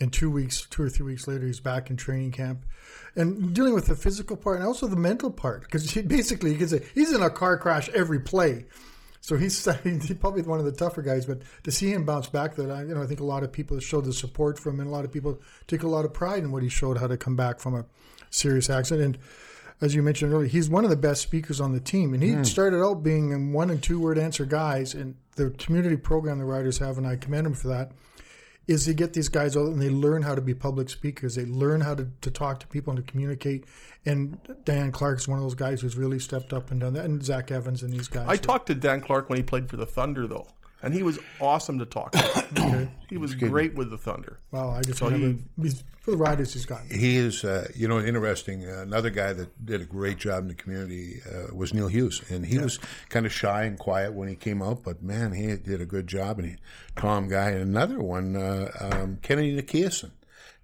And 0.00 0.12
two 0.12 0.30
weeks, 0.30 0.66
two 0.70 0.82
or 0.82 0.88
three 0.88 1.06
weeks 1.06 1.26
later, 1.26 1.46
he's 1.46 1.60
back 1.60 1.90
in 1.90 1.96
training 1.96 2.30
camp, 2.30 2.64
and 3.16 3.52
dealing 3.52 3.74
with 3.74 3.86
the 3.86 3.96
physical 3.96 4.36
part 4.36 4.58
and 4.58 4.66
also 4.66 4.86
the 4.86 4.96
mental 4.96 5.30
part. 5.30 5.62
Because 5.62 5.90
he 5.90 6.02
basically, 6.16 6.52
you 6.52 6.58
could 6.58 6.70
say 6.70 6.82
he's 6.94 7.12
in 7.12 7.22
a 7.22 7.30
car 7.30 7.56
crash 7.56 7.88
every 7.90 8.20
play. 8.20 8.66
So 9.20 9.36
he's, 9.36 9.68
he's 9.82 10.14
probably 10.14 10.42
one 10.42 10.60
of 10.60 10.64
the 10.64 10.72
tougher 10.72 11.02
guys, 11.02 11.26
but 11.26 11.42
to 11.64 11.72
see 11.72 11.92
him 11.92 12.04
bounce 12.04 12.28
back, 12.28 12.54
that 12.54 12.70
I, 12.70 12.82
you 12.82 12.94
know, 12.94 13.02
I 13.02 13.06
think 13.06 13.20
a 13.20 13.24
lot 13.24 13.42
of 13.42 13.52
people 13.52 13.78
showed 13.80 14.04
the 14.04 14.12
support 14.12 14.58
from 14.58 14.74
him, 14.74 14.80
and 14.80 14.88
a 14.88 14.92
lot 14.92 15.04
of 15.04 15.12
people 15.12 15.40
take 15.66 15.82
a 15.82 15.88
lot 15.88 16.04
of 16.04 16.12
pride 16.12 16.44
in 16.44 16.52
what 16.52 16.62
he 16.62 16.68
showed, 16.68 16.98
how 16.98 17.08
to 17.08 17.16
come 17.16 17.36
back 17.36 17.58
from 17.58 17.74
a 17.74 17.84
serious 18.30 18.70
accident. 18.70 19.16
And 19.16 19.24
as 19.80 19.94
you 19.94 20.02
mentioned 20.02 20.32
earlier, 20.32 20.48
he's 20.48 20.68
one 20.68 20.84
of 20.84 20.90
the 20.90 20.96
best 20.96 21.22
speakers 21.22 21.60
on 21.60 21.72
the 21.72 21.80
team, 21.80 22.14
and 22.14 22.22
he 22.22 22.32
hmm. 22.32 22.42
started 22.42 22.82
out 22.82 23.02
being 23.02 23.52
one 23.52 23.70
and 23.70 23.82
two 23.82 24.00
word 24.00 24.18
answer 24.18 24.44
guys. 24.44 24.94
And 24.94 25.16
the 25.36 25.50
community 25.50 25.96
program 25.96 26.38
the 26.38 26.44
Riders 26.44 26.78
have, 26.78 26.98
and 26.98 27.06
I 27.06 27.16
commend 27.16 27.46
him 27.46 27.54
for 27.54 27.68
that, 27.68 27.92
is 28.68 28.84
they 28.84 28.92
get 28.92 29.14
these 29.14 29.30
guys 29.30 29.56
out 29.56 29.68
and 29.68 29.80
they 29.80 29.88
learn 29.88 30.22
how 30.22 30.34
to 30.34 30.42
be 30.42 30.52
public 30.54 30.90
speakers. 30.90 31.34
They 31.34 31.46
learn 31.46 31.80
how 31.80 31.94
to, 31.94 32.06
to 32.20 32.30
talk 32.30 32.60
to 32.60 32.66
people 32.66 32.94
and 32.94 33.04
to 33.04 33.10
communicate. 33.10 33.64
And 34.04 34.38
Dan 34.64 34.92
Clark's 34.92 35.26
one 35.26 35.38
of 35.38 35.42
those 35.42 35.54
guys 35.54 35.80
who's 35.80 35.96
really 35.96 36.18
stepped 36.18 36.52
up 36.52 36.70
and 36.70 36.78
done 36.78 36.92
that. 36.92 37.06
And 37.06 37.24
Zach 37.24 37.50
Evans 37.50 37.82
and 37.82 37.92
these 37.92 38.08
guys. 38.08 38.26
I 38.28 38.36
talked 38.36 38.66
to 38.66 38.74
Dan 38.74 39.00
Clark 39.00 39.30
when 39.30 39.38
he 39.38 39.42
played 39.42 39.70
for 39.70 39.78
the 39.78 39.86
Thunder, 39.86 40.26
though, 40.26 40.46
and 40.82 40.94
he 40.94 41.02
was 41.02 41.18
awesome 41.40 41.78
to 41.80 41.86
talk 41.86 42.12
to. 42.12 42.88
he 43.08 43.16
was 43.16 43.34
great 43.34 43.74
with 43.74 43.90
the 43.90 43.98
Thunder. 43.98 44.38
Wow, 44.50 44.70
I 44.70 44.82
just 44.82 44.98
So 44.98 45.08
never, 45.08 45.26
he- 45.26 45.38
he's, 45.62 45.82
for 46.00 46.12
the 46.12 46.16
Riders, 46.16 46.52
he's 46.54 46.64
got. 46.66 46.82
he 46.90 47.16
is. 47.16 47.44
Uh, 47.44 47.68
you 47.74 47.86
know, 47.88 48.00
interesting. 48.00 48.64
Uh, 48.68 48.80
another 48.82 49.10
guy 49.10 49.32
that 49.32 49.64
did 49.66 49.80
a 49.82 49.84
great 49.84 50.18
job 50.18 50.42
in 50.42 50.48
the 50.48 50.54
community 50.54 51.20
uh, 51.30 51.54
was 51.54 51.74
Neil 51.74 51.88
Hughes, 51.88 52.22
and 52.30 52.46
he 52.46 52.58
was 52.58 52.78
kind 53.10 53.26
of 53.26 53.32
shy 53.32 53.64
and 53.64 53.78
quiet 53.78 54.12
when 54.14 54.28
he 54.28 54.34
came 54.34 54.62
out, 54.62 54.82
but 54.82 55.02
man, 55.02 55.32
he 55.32 55.54
did 55.56 55.80
a 55.80 55.86
good 55.86 56.06
job. 56.06 56.38
And 56.38 56.48
he, 56.50 56.56
Tom 56.96 57.28
Guy, 57.28 57.50
and 57.50 57.62
another 57.62 57.98
one, 58.00 58.36
uh, 58.36 58.70
um, 58.80 59.18
Kennedy 59.22 59.60
Nkeyasen. 59.60 60.10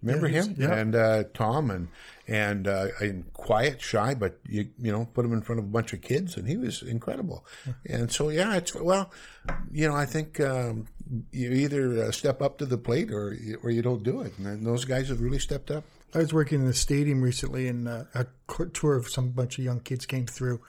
Remember 0.02 0.28
him? 0.28 0.54
yeah. 0.58 0.74
And 0.74 0.94
uh, 0.94 1.24
Tom 1.32 1.70
and 1.70 1.88
and 2.26 2.66
uh, 2.66 2.88
and 3.00 3.32
quiet, 3.34 3.80
shy, 3.80 4.14
but 4.14 4.38
you 4.48 4.68
you 4.78 4.90
know 4.90 5.06
put 5.12 5.24
him 5.24 5.32
in 5.32 5.42
front 5.42 5.58
of 5.58 5.66
a 5.66 5.68
bunch 5.68 5.92
of 5.92 6.00
kids, 6.00 6.36
and 6.36 6.48
he 6.48 6.56
was 6.56 6.82
incredible. 6.82 7.44
And 7.86 8.10
so 8.10 8.30
yeah, 8.30 8.56
it's 8.56 8.74
well, 8.74 9.10
you 9.70 9.88
know, 9.88 9.94
I 9.94 10.06
think 10.06 10.40
um, 10.40 10.86
you 11.32 11.50
either 11.52 12.04
uh, 12.04 12.10
step 12.10 12.40
up 12.40 12.58
to 12.58 12.66
the 12.66 12.78
plate 12.78 13.10
or 13.10 13.36
or 13.62 13.70
you 13.70 13.82
don't 13.82 14.02
do 14.02 14.20
it, 14.22 14.38
and 14.38 14.66
those 14.66 14.84
guys 14.84 15.08
have 15.08 15.20
really 15.20 15.38
stepped 15.38 15.70
up. 15.70 15.84
I 16.14 16.18
was 16.18 16.32
working 16.32 16.60
in 16.60 16.66
the 16.66 16.74
stadium 16.74 17.20
recently, 17.20 17.66
and 17.66 17.88
uh, 17.88 18.04
a 18.14 18.26
tour 18.72 18.94
of 18.94 19.08
some 19.08 19.30
bunch 19.30 19.58
of 19.58 19.64
young 19.64 19.80
kids 19.80 20.06
came 20.06 20.26
through, 20.26 20.60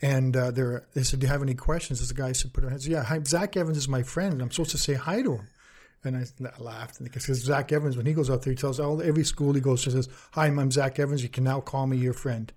and 0.00 0.36
uh, 0.36 0.50
they 0.50 1.02
said, 1.02 1.20
"Do 1.20 1.26
you 1.26 1.32
have 1.32 1.42
any 1.42 1.54
questions?" 1.54 2.06
The 2.06 2.14
guy 2.14 2.32
said, 2.32 2.52
"Put 2.52 2.64
hands." 2.64 2.88
Yeah, 2.88 3.04
hi, 3.04 3.20
Zach 3.24 3.56
Evans 3.56 3.76
is 3.76 3.88
my 3.88 4.02
friend. 4.02 4.40
I'm 4.40 4.50
supposed 4.50 4.70
to 4.70 4.78
say 4.78 4.94
hi 4.94 5.22
to 5.22 5.34
him, 5.34 5.48
and 6.04 6.16
I 6.16 6.24
laughed 6.58 7.02
because 7.02 7.24
Zach 7.42 7.72
Evans, 7.72 7.96
when 7.96 8.06
he 8.06 8.12
goes 8.12 8.30
out 8.30 8.42
there, 8.42 8.52
he 8.52 8.56
tells 8.56 8.80
all 8.80 9.00
every 9.02 9.24
school 9.24 9.52
he 9.52 9.60
goes 9.60 9.82
to 9.84 9.90
says, 9.90 10.08
"Hi, 10.32 10.46
I'm 10.46 10.70
Zach 10.70 10.98
Evans. 10.98 11.22
You 11.22 11.28
can 11.28 11.44
now 11.44 11.60
call 11.60 11.86
me 11.86 11.96
your 11.96 12.12
friend." 12.14 12.52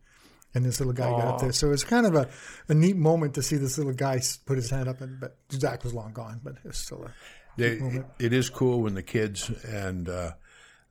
And 0.54 0.64
this 0.64 0.80
little 0.80 0.94
guy 0.94 1.12
got 1.12 1.28
up 1.28 1.40
there, 1.42 1.52
so 1.52 1.72
it's 1.72 1.84
kind 1.84 2.06
of 2.06 2.16
a, 2.16 2.30
a 2.70 2.74
neat 2.74 2.96
moment 2.96 3.34
to 3.34 3.44
see 3.44 3.58
this 3.58 3.78
little 3.78 3.92
guy 3.92 4.22
put 4.46 4.56
his 4.56 4.70
hand 4.70 4.88
up, 4.88 5.02
and 5.02 5.20
but 5.20 5.36
Zach 5.52 5.84
was 5.84 5.94
long 5.94 6.14
gone, 6.14 6.40
but 6.42 6.56
it's 6.64 6.80
still 6.80 7.04
a 7.04 7.12
They, 7.58 8.04
it 8.20 8.32
is 8.32 8.50
cool 8.50 8.82
when 8.82 8.94
the 8.94 9.04
kids 9.04 9.50
and 9.66 10.08
uh, 10.08 10.32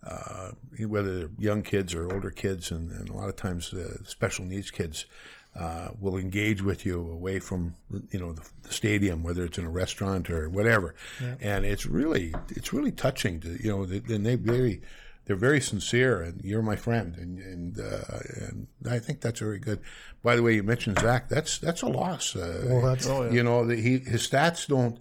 uh, 0.06 0.50
whether 0.86 1.18
they're 1.18 1.30
young 1.38 1.62
kids 1.62 1.94
or 1.94 2.12
older 2.12 2.30
kids, 2.30 2.70
and, 2.70 2.90
and 2.90 3.08
a 3.08 3.14
lot 3.14 3.30
of 3.30 3.36
times 3.36 3.70
the 3.70 4.00
special 4.04 4.44
needs 4.44 4.70
kids 4.70 5.06
uh, 5.56 5.88
will 6.00 6.16
engage 6.16 6.62
with 6.62 6.84
you 6.84 7.00
away 7.12 7.38
from 7.38 7.74
you 8.10 8.18
know 8.18 8.32
the, 8.32 8.42
the 8.62 8.72
stadium, 8.72 9.22
whether 9.22 9.44
it's 9.44 9.58
in 9.58 9.64
a 9.64 9.70
restaurant 9.70 10.28
or 10.30 10.48
whatever, 10.48 10.94
and 11.40 11.64
it's 11.64 11.86
really 11.86 12.34
it's 12.50 12.72
really 12.72 12.92
touching 12.92 13.40
to 13.40 13.48
you 13.62 13.70
know. 13.70 13.84
they- 13.86 14.14
And 14.14 14.24
they 14.26 14.34
very 14.36 14.82
they're 15.26 15.36
very 15.36 15.60
sincere, 15.60 16.20
and 16.20 16.42
you're 16.44 16.60
my 16.62 16.76
friend, 16.76 17.16
and 17.16 17.38
and 17.38 17.80
uh, 17.80 18.18
and 18.46 18.66
I 18.90 18.98
think 18.98 19.20
that's 19.20 19.40
very 19.40 19.58
good. 19.58 19.80
By 20.22 20.36
the 20.36 20.42
way, 20.42 20.54
you 20.56 20.62
mentioned 20.62 20.98
Zach. 20.98 21.28
That's 21.28 21.58
that's 21.58 21.82
a 21.82 21.88
loss. 21.88 22.34
Uh, 22.36 22.64
Well, 22.68 22.82
that's- 22.82 23.06
Oh, 23.06 23.24
yeah. 23.24 23.30
you 23.32 23.42
know, 23.42 23.64
the, 23.66 23.76
he 23.76 23.98
his 23.98 24.26
stats 24.28 24.66
don't, 24.66 24.98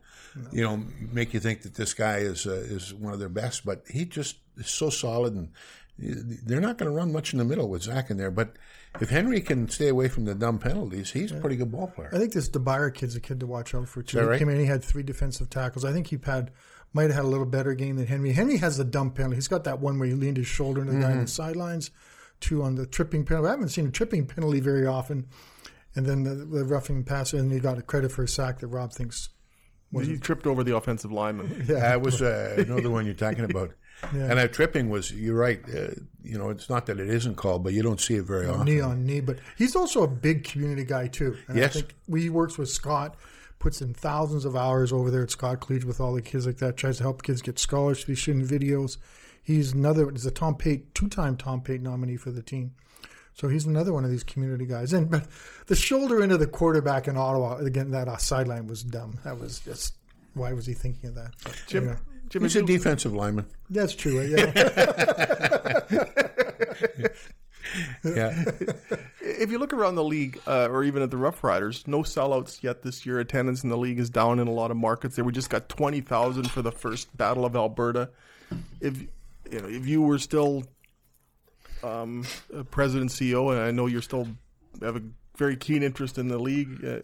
you 0.52 0.62
know, 0.64 0.84
make 1.12 1.34
you 1.34 1.40
think 1.42 1.64
that 1.64 1.74
this 1.76 1.94
guy 1.94 2.18
is 2.20 2.46
uh, 2.46 2.52
is 2.76 2.94
one 2.94 3.12
of 3.14 3.20
their 3.20 3.28
best, 3.30 3.66
but 3.66 3.84
he 3.90 4.06
just 4.06 4.38
is 4.58 4.70
so 4.70 4.90
solid, 4.90 5.34
and 5.34 5.50
they're 5.98 6.62
not 6.62 6.78
going 6.78 6.90
to 6.92 6.96
run 6.96 7.12
much 7.12 7.34
in 7.34 7.40
the 7.40 7.46
middle 7.46 7.68
with 7.70 7.84
Zach 7.84 8.10
in 8.10 8.18
there. 8.18 8.32
But 8.32 8.56
if 9.02 9.10
Henry 9.10 9.42
can 9.42 9.68
stay 9.70 9.88
away 9.88 10.08
from 10.08 10.26
the 10.26 10.36
dumb 10.36 10.60
penalties, 10.60 11.12
he's 11.12 11.32
a 11.32 11.36
pretty 11.36 11.56
good 11.56 11.72
ball 11.72 11.88
player. 11.88 12.10
I 12.14 12.18
think 12.18 12.34
this 12.34 12.50
DeBuyer 12.50 12.94
kid's 12.94 13.16
a 13.16 13.20
kid 13.20 13.40
to 13.40 13.48
watch 13.48 13.74
out 13.74 13.88
for 13.88 14.04
too. 14.04 14.18
that 14.18 14.24
He 14.24 14.30
right? 14.30 14.40
came 14.40 14.50
in, 14.50 14.60
he 14.60 14.66
had 14.66 14.84
three 14.84 15.04
defensive 15.04 15.50
tackles. 15.50 15.84
I 15.86 15.92
think 15.94 16.08
he 16.08 16.20
had 16.24 16.52
might 16.94 17.04
have 17.04 17.14
had 17.16 17.26
a 17.26 17.28
little 17.28 17.46
better 17.48 17.74
game 17.74 17.96
than 17.96 18.06
Henry. 18.06 18.34
Henry 18.34 18.58
has 18.58 18.78
the 18.78 18.84
dumb 18.84 19.12
penalty. 19.12 19.36
He's 19.38 19.48
got 19.48 19.64
that 19.64 19.80
one 19.80 19.98
where 19.98 20.08
he 20.08 20.14
leaned 20.14 20.38
his 20.38 20.46
shoulder 20.48 20.82
into 20.82 20.94
the 20.94 21.00
guy 21.00 21.06
on 21.08 21.12
Mm-hmm. 21.14 21.22
the 21.22 21.28
sidelines. 21.28 21.90
Two 22.40 22.62
on 22.62 22.76
the 22.76 22.86
tripping 22.86 23.26
penalty. 23.26 23.48
I 23.48 23.52
haven't 23.52 23.70
seen 23.70 23.88
a 23.88 23.92
tripping 23.92 24.28
penalty 24.28 24.60
very 24.60 24.86
often. 24.86 25.28
And 25.96 26.06
then 26.06 26.24
the, 26.24 26.34
the 26.36 26.66
roughing 26.66 27.04
pass, 27.04 27.34
and 27.34 27.52
he 27.52 27.60
got 27.60 27.78
a 27.78 27.82
credit 27.82 28.12
for 28.12 28.24
a 28.24 28.28
sack 28.28 28.60
that 28.60 28.68
Rob 28.68 28.92
thinks. 28.94 29.30
He 29.92 30.18
tripped 30.18 30.48
over 30.48 30.64
the 30.64 30.76
offensive 30.76 31.12
lineman. 31.12 31.66
yeah, 31.70 31.80
That 31.80 32.02
was 32.02 32.20
uh, 32.22 32.56
another 32.58 32.90
one 32.90 33.06
you're 33.06 33.14
talking 33.14 33.46
about. 33.46 33.72
And 34.12 34.38
that 34.38 34.54
tripping 34.54 34.90
was, 34.90 35.12
you're 35.12 35.36
right. 35.38 35.62
Uh, 35.68 35.92
you 36.24 36.38
know, 36.38 36.50
it's 36.50 36.70
not 36.70 36.86
that 36.88 37.00
it 37.00 37.10
isn't 37.10 37.36
called, 37.36 37.64
but 37.64 37.74
you 37.74 37.82
don't 37.84 38.00
see 38.00 38.16
it 38.16 38.24
very 38.24 38.48
often. 38.48 38.66
knee 38.66 38.80
on 38.82 39.06
knee. 39.06 39.20
But 39.22 39.40
he's 39.58 39.76
also 39.76 40.04
a 40.04 40.08
big 40.08 40.44
community 40.44 40.84
guy 40.84 41.08
too. 41.08 41.38
And 41.48 41.58
Yes. 41.58 41.76
I 41.76 41.82
think 41.82 41.94
he 42.10 42.30
works 42.30 42.58
with 42.58 42.70
Scott, 42.70 43.16
puts 43.60 43.82
in 43.82 43.94
thousands 43.94 44.46
of 44.46 44.56
hours 44.56 44.92
over 44.94 45.10
there 45.12 45.24
at 45.24 45.32
Scott 45.32 45.60
Collegiate 45.62 45.88
with 45.88 46.00
all 46.00 46.14
the 46.14 46.22
kids 46.22 46.46
like 46.46 46.58
that. 46.58 46.78
Tries 46.78 46.98
to 46.98 47.04
help 47.04 47.24
kids 47.24 47.42
get 47.42 47.60
scholarships. 47.60 48.08
He's 48.08 48.20
shooting 48.20 48.46
videos. 48.46 48.98
He's 49.42 49.74
another. 49.74 50.10
He's 50.10 50.26
a 50.26 50.32
Tom 50.32 50.56
Pate, 50.56 50.94
two-time 50.96 51.36
Tom 51.38 51.62
Pate 51.62 51.82
nominee 51.82 52.16
for 52.18 52.32
the 52.32 52.42
team. 52.42 52.74
So 53.34 53.48
he's 53.48 53.66
another 53.66 53.92
one 53.92 54.06
of 54.06 54.12
these 54.12 54.24
community 54.24 54.66
guys. 54.66 54.94
And 54.94 55.10
but 55.10 55.26
the 55.66 55.76
shoulder 55.76 56.22
into 56.24 56.38
the 56.38 56.48
quarterback 56.48 57.08
in 57.08 57.18
Ottawa 57.18 57.58
again, 57.58 57.92
that 57.92 58.08
uh, 58.08 58.18
sideline 58.18 58.68
was 58.68 58.84
dumb. 58.84 59.18
That 59.24 59.40
was 59.40 59.60
just 59.60 59.96
why 60.36 60.54
was 60.54 60.66
he 60.66 60.74
thinking 60.74 61.10
of 61.10 61.16
that? 61.16 61.32
But, 61.44 61.62
Jim, 61.68 61.84
anyway. 61.84 62.00
Jim, 62.30 62.42
He's 62.44 62.56
if 62.56 62.64
a 62.64 62.66
defensive 62.66 63.14
lineman. 63.14 63.46
that's 63.70 63.96
true. 63.96 64.22
Yeah. 64.22 65.80
Yeah. 68.04 68.44
if 69.22 69.50
you 69.50 69.58
look 69.58 69.74
around 69.74 69.96
the 69.96 70.04
league, 70.04 70.40
uh, 70.46 70.68
or 70.70 70.84
even 70.84 71.02
at 71.02 71.10
the 71.10 71.18
Roughriders, 71.18 71.88
no 71.88 72.00
sellouts 72.04 72.62
yet 72.62 72.84
this 72.84 73.06
year. 73.06 73.20
Attendance 73.20 73.64
in 73.64 73.70
the 73.70 73.78
league 73.78 74.00
is 74.00 74.10
down 74.10 74.40
in 74.40 74.48
a 74.48 74.52
lot 74.52 74.70
of 74.70 74.78
markets. 74.78 75.16
There, 75.16 75.26
we 75.26 75.32
just 75.32 75.50
got 75.50 75.70
twenty 75.70 76.02
thousand 76.02 76.52
for 76.52 76.62
the 76.62 76.72
first 76.72 77.16
Battle 77.18 77.46
of 77.46 77.56
Alberta. 77.56 78.10
If 78.80 79.02
you 79.02 79.60
know, 79.62 79.68
if 79.68 79.88
you 79.88 80.02
were 80.02 80.20
still 80.20 80.66
um, 81.84 82.26
a 82.54 82.64
president 82.64 83.10
CEO, 83.12 83.52
and 83.52 83.60
I 83.60 83.72
know 83.72 83.88
you're 83.88 84.02
still 84.04 84.28
have 84.82 84.98
a 84.98 85.02
very 85.38 85.56
keen 85.56 85.82
interest 85.84 86.18
in 86.18 86.28
the 86.28 86.38
league, 86.38 86.84
uh, 86.86 87.00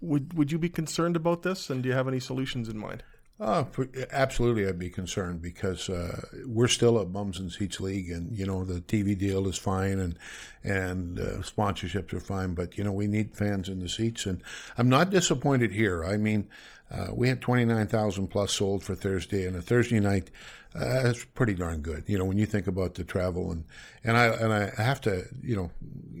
would 0.00 0.32
would 0.34 0.50
you 0.50 0.58
be 0.58 0.68
concerned 0.70 1.14
about 1.16 1.42
this? 1.42 1.70
And 1.70 1.82
do 1.82 1.88
you 1.88 1.94
have 1.94 2.08
any 2.08 2.18
solutions 2.20 2.68
in 2.68 2.76
mind? 2.78 3.04
Oh, 3.40 3.66
absolutely, 4.12 4.68
I'd 4.68 4.78
be 4.78 4.90
concerned 4.90 5.42
because 5.42 5.88
uh, 5.88 6.26
we're 6.46 6.68
still 6.68 6.98
a 6.98 7.04
bums 7.04 7.40
and 7.40 7.50
seats 7.50 7.80
league, 7.80 8.08
and 8.10 8.36
you 8.36 8.46
know 8.46 8.64
the 8.64 8.80
TV 8.82 9.18
deal 9.18 9.48
is 9.48 9.58
fine, 9.58 9.98
and 9.98 10.16
and 10.62 11.18
uh, 11.18 11.38
sponsorships 11.38 12.12
are 12.12 12.20
fine, 12.20 12.54
but 12.54 12.78
you 12.78 12.84
know 12.84 12.92
we 12.92 13.08
need 13.08 13.36
fans 13.36 13.68
in 13.68 13.80
the 13.80 13.88
seats, 13.88 14.26
and 14.26 14.42
I'm 14.78 14.88
not 14.88 15.10
disappointed 15.10 15.72
here. 15.72 16.04
I 16.04 16.18
mean, 16.18 16.48
uh, 16.88 17.08
we 17.12 17.28
had 17.28 17.40
twenty 17.40 17.64
nine 17.64 17.88
thousand 17.88 18.28
plus 18.28 18.52
sold 18.52 18.84
for 18.84 18.94
Thursday, 18.94 19.44
and 19.44 19.56
a 19.56 19.62
Thursday 19.62 19.98
night 19.98 20.30
uh, 20.76 21.02
that's 21.02 21.24
pretty 21.24 21.54
darn 21.54 21.80
good. 21.80 22.04
You 22.06 22.18
know 22.18 22.24
when 22.24 22.38
you 22.38 22.46
think 22.46 22.68
about 22.68 22.94
the 22.94 23.02
travel, 23.02 23.50
and 23.50 23.64
and 24.04 24.16
I 24.16 24.26
and 24.26 24.52
I 24.52 24.82
have 24.82 25.00
to 25.00 25.24
you 25.42 25.56
know 25.56 25.70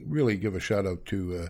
really 0.08 0.36
give 0.36 0.56
a 0.56 0.60
shout 0.60 0.86
out 0.86 1.04
to. 1.06 1.48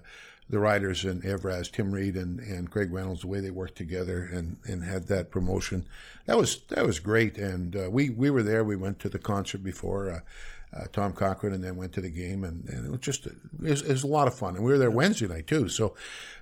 The 0.53 0.59
riders 0.59 1.05
and 1.05 1.23
Evraz, 1.23 1.73
Tim 1.73 1.91
Reed 1.93 2.15
and, 2.15 2.38
and 2.38 2.71
Craig 2.71 2.93
Reynolds, 2.93 3.23
the 3.23 3.27
way 3.27 3.41
they 3.41 3.51
worked 3.51 3.75
together 3.75 4.29
and, 4.31 4.59
and 4.65 4.85
had 4.85 5.09
that 5.09 5.31
promotion, 5.31 5.88
that 6.27 6.37
was 6.37 6.61
that 6.69 6.87
was 6.87 7.01
great. 7.01 7.38
And 7.38 7.75
uh, 7.75 7.91
we 7.91 8.11
we 8.11 8.29
were 8.29 8.43
there. 8.43 8.62
We 8.62 8.77
went 8.77 8.99
to 9.01 9.09
the 9.09 9.19
concert 9.19 9.65
before. 9.65 10.11
Uh, 10.11 10.21
uh, 10.75 10.87
Tom 10.93 11.12
Cochrane, 11.12 11.53
and 11.53 11.62
then 11.62 11.77
went 11.77 11.93
to 11.93 12.01
the 12.01 12.09
game, 12.09 12.45
and, 12.45 12.67
and 12.69 12.87
it 12.87 12.91
was 12.91 13.01
just 13.01 13.27
it 13.27 13.37
was, 13.61 13.83
it 13.83 13.91
was, 13.91 14.05
a 14.05 14.07
lot 14.07 14.27
of 14.27 14.35
fun. 14.35 14.57
And 14.57 14.65
we 14.65 14.73
were 14.73 14.79
there 14.79 14.91
Wednesday 14.91 15.29
night 15.29 15.47
too. 15.47 15.69
So, 15.69 15.95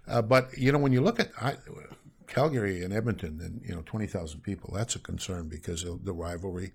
uh, 0.07 0.23
but 0.23 0.57
you 0.57 0.71
know, 0.71 0.79
when 0.79 0.93
you 0.93 1.01
look 1.01 1.19
at 1.19 1.33
I, 1.41 1.57
Calgary 2.29 2.85
and 2.85 2.93
Edmonton, 2.93 3.41
and 3.43 3.61
you 3.65 3.75
know, 3.75 3.83
twenty 3.85 4.07
thousand 4.07 4.43
people, 4.43 4.73
that's 4.73 4.95
a 4.95 5.01
concern 5.01 5.49
because 5.49 5.83
of 5.83 6.05
the 6.05 6.13
rivalry. 6.13 6.73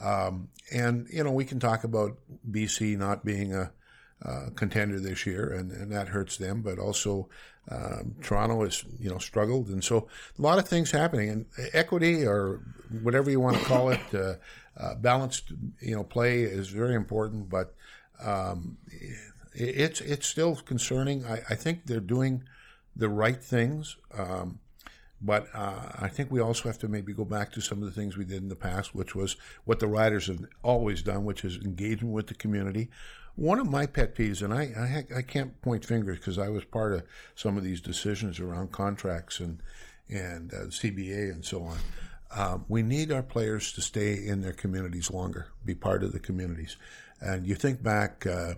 Um, 0.00 0.48
and 0.72 1.06
you 1.10 1.24
know, 1.24 1.32
we 1.32 1.44
can 1.44 1.58
talk 1.58 1.84
about 1.84 2.18
BC 2.50 2.98
not 2.98 3.24
being 3.24 3.54
a 3.54 3.72
uh, 4.24 4.50
contender 4.54 5.00
this 5.00 5.24
year, 5.26 5.50
and, 5.52 5.72
and 5.72 5.90
that 5.92 6.08
hurts 6.08 6.36
them. 6.36 6.62
But 6.62 6.78
also, 6.78 7.28
um, 7.70 8.14
Toronto 8.22 8.64
has 8.64 8.84
you 8.98 9.10
know 9.10 9.18
struggled, 9.18 9.68
and 9.68 9.82
so 9.82 10.08
a 10.38 10.42
lot 10.42 10.58
of 10.58 10.68
things 10.68 10.90
happening. 10.90 11.30
And 11.30 11.46
equity, 11.72 12.26
or 12.26 12.60
whatever 13.02 13.30
you 13.30 13.40
want 13.40 13.56
to 13.56 13.64
call 13.64 13.90
it, 13.90 14.00
uh, 14.14 14.34
uh, 14.76 14.94
balanced 14.96 15.52
you 15.80 15.94
know 15.94 16.04
play 16.04 16.42
is 16.42 16.68
very 16.68 16.94
important. 16.94 17.48
But 17.48 17.74
um, 18.22 18.76
it's 19.54 20.00
it's 20.00 20.26
still 20.26 20.56
concerning. 20.56 21.24
I, 21.24 21.42
I, 21.50 21.54
think 21.54 21.86
they're 21.86 22.00
doing 22.00 22.44
the 22.94 23.08
right 23.08 23.42
things. 23.42 23.96
Um, 24.16 24.58
but 25.22 25.48
uh, 25.54 25.92
I 25.98 26.08
think 26.08 26.30
we 26.30 26.40
also 26.40 26.68
have 26.68 26.78
to 26.78 26.88
maybe 26.88 27.12
go 27.12 27.24
back 27.24 27.52
to 27.52 27.60
some 27.60 27.82
of 27.82 27.84
the 27.84 27.90
things 27.90 28.16
we 28.16 28.24
did 28.24 28.42
in 28.42 28.48
the 28.48 28.56
past, 28.56 28.94
which 28.94 29.14
was 29.14 29.36
what 29.64 29.78
the 29.78 29.86
riders 29.86 30.28
have 30.28 30.44
always 30.62 31.02
done, 31.02 31.24
which 31.24 31.44
is 31.44 31.56
engagement 31.56 32.14
with 32.14 32.28
the 32.28 32.34
community. 32.34 32.88
One 33.40 33.58
of 33.58 33.70
my 33.70 33.86
pet 33.86 34.14
peeves, 34.14 34.42
and 34.42 34.52
I, 34.52 35.06
I, 35.14 35.18
I 35.20 35.22
can't 35.22 35.62
point 35.62 35.82
fingers 35.82 36.18
because 36.18 36.36
I 36.36 36.50
was 36.50 36.62
part 36.66 36.92
of 36.92 37.04
some 37.34 37.56
of 37.56 37.64
these 37.64 37.80
decisions 37.80 38.38
around 38.38 38.70
contracts 38.70 39.40
and 39.40 39.62
and 40.10 40.52
uh, 40.52 40.66
CBA 40.66 41.32
and 41.32 41.42
so 41.42 41.62
on. 41.62 41.78
Um, 42.36 42.66
we 42.68 42.82
need 42.82 43.10
our 43.10 43.22
players 43.22 43.72
to 43.72 43.80
stay 43.80 44.12
in 44.12 44.42
their 44.42 44.52
communities 44.52 45.10
longer, 45.10 45.46
be 45.64 45.74
part 45.74 46.02
of 46.02 46.12
the 46.12 46.20
communities. 46.20 46.76
And 47.22 47.46
you 47.46 47.54
think 47.54 47.82
back, 47.82 48.26
uh, 48.26 48.56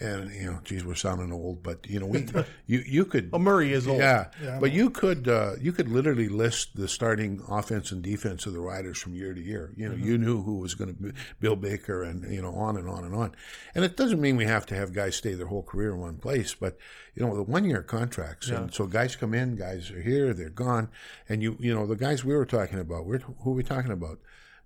and 0.00 0.32
you 0.32 0.50
know, 0.50 0.60
geez, 0.64 0.84
we're 0.84 0.94
sounding 0.94 1.32
old, 1.32 1.62
but 1.62 1.86
you 1.88 2.00
know, 2.00 2.06
we 2.06 2.26
you 2.66 2.82
you 2.86 3.04
could. 3.04 3.30
Well, 3.30 3.40
Murray 3.40 3.72
is 3.72 3.86
old. 3.86 3.98
Yeah, 3.98 4.28
yeah 4.42 4.58
but 4.58 4.72
you 4.72 4.90
could 4.90 5.28
uh, 5.28 5.52
you 5.60 5.72
could 5.72 5.88
literally 5.88 6.28
list 6.28 6.76
the 6.76 6.88
starting 6.88 7.42
offense 7.48 7.92
and 7.92 8.02
defense 8.02 8.46
of 8.46 8.54
the 8.54 8.60
Riders 8.60 8.98
from 8.98 9.14
year 9.14 9.34
to 9.34 9.40
year. 9.40 9.72
You 9.76 9.88
know, 9.88 9.94
mm-hmm. 9.94 10.06
you 10.06 10.18
knew 10.18 10.42
who 10.42 10.58
was 10.58 10.74
going 10.74 10.94
to 10.94 11.02
be 11.02 11.12
Bill 11.38 11.56
Baker, 11.56 12.02
and 12.02 12.32
you 12.32 12.40
know, 12.40 12.52
on 12.54 12.76
and 12.76 12.88
on 12.88 13.04
and 13.04 13.14
on. 13.14 13.34
And 13.74 13.84
it 13.84 13.96
doesn't 13.96 14.20
mean 14.20 14.36
we 14.36 14.46
have 14.46 14.66
to 14.66 14.74
have 14.74 14.92
guys 14.92 15.16
stay 15.16 15.34
their 15.34 15.46
whole 15.46 15.62
career 15.62 15.92
in 15.92 16.00
one 16.00 16.16
place, 16.16 16.54
but 16.54 16.78
you 17.14 17.24
know, 17.24 17.36
the 17.36 17.42
one 17.42 17.64
year 17.64 17.82
contracts, 17.82 18.48
yeah. 18.48 18.62
and 18.62 18.74
so 18.74 18.86
guys 18.86 19.16
come 19.16 19.34
in, 19.34 19.56
guys 19.56 19.90
are 19.90 20.00
here, 20.00 20.32
they're 20.32 20.48
gone, 20.48 20.88
and 21.28 21.42
you 21.42 21.56
you 21.60 21.74
know, 21.74 21.86
the 21.86 21.96
guys 21.96 22.24
we 22.24 22.34
were 22.34 22.46
talking 22.46 22.78
about, 22.78 23.04
we're, 23.04 23.18
who 23.18 23.50
are 23.50 23.54
we 23.54 23.62
talking 23.62 23.92
about? 23.92 24.18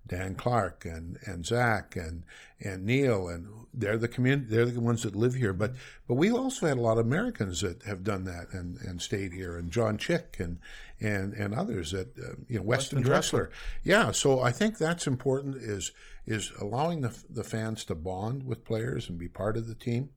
Dan 0.06 0.34
Clark 0.34 0.84
and, 0.84 1.18
and 1.24 1.46
Zach 1.46 1.96
and 1.96 2.24
and 2.60 2.84
Neil 2.84 3.28
and 3.28 3.48
they're 3.72 3.98
the 3.98 4.08
community 4.08 4.54
they're 4.54 4.66
the 4.66 4.80
ones 4.80 5.02
that 5.02 5.16
live 5.16 5.34
here. 5.34 5.52
But 5.52 5.74
but 6.06 6.14
we 6.14 6.30
also 6.30 6.66
had 6.66 6.76
a 6.76 6.82
lot 6.82 6.98
of 6.98 7.06
Americans 7.06 7.62
that 7.62 7.82
have 7.84 8.04
done 8.04 8.24
that 8.24 8.52
and, 8.52 8.78
and 8.82 9.00
stayed 9.00 9.32
here 9.32 9.56
and 9.56 9.70
John 9.70 9.96
Chick 9.96 10.36
and 10.38 10.58
and 11.00 11.32
and 11.32 11.54
others 11.54 11.92
that 11.92 12.18
uh, 12.18 12.34
you 12.48 12.58
know 12.58 12.62
Weston, 12.62 12.98
Weston 12.98 13.02
Dressler. 13.02 13.44
Dressler 13.46 13.50
yeah 13.82 14.10
so 14.10 14.40
I 14.40 14.52
think 14.52 14.76
that's 14.78 15.06
important 15.06 15.56
is 15.56 15.92
is 16.26 16.52
allowing 16.60 17.00
the 17.00 17.16
the 17.30 17.44
fans 17.44 17.84
to 17.86 17.94
bond 17.94 18.44
with 18.44 18.64
players 18.64 19.08
and 19.08 19.18
be 19.18 19.28
part 19.28 19.56
of 19.56 19.66
the 19.66 19.74
team. 19.74 20.10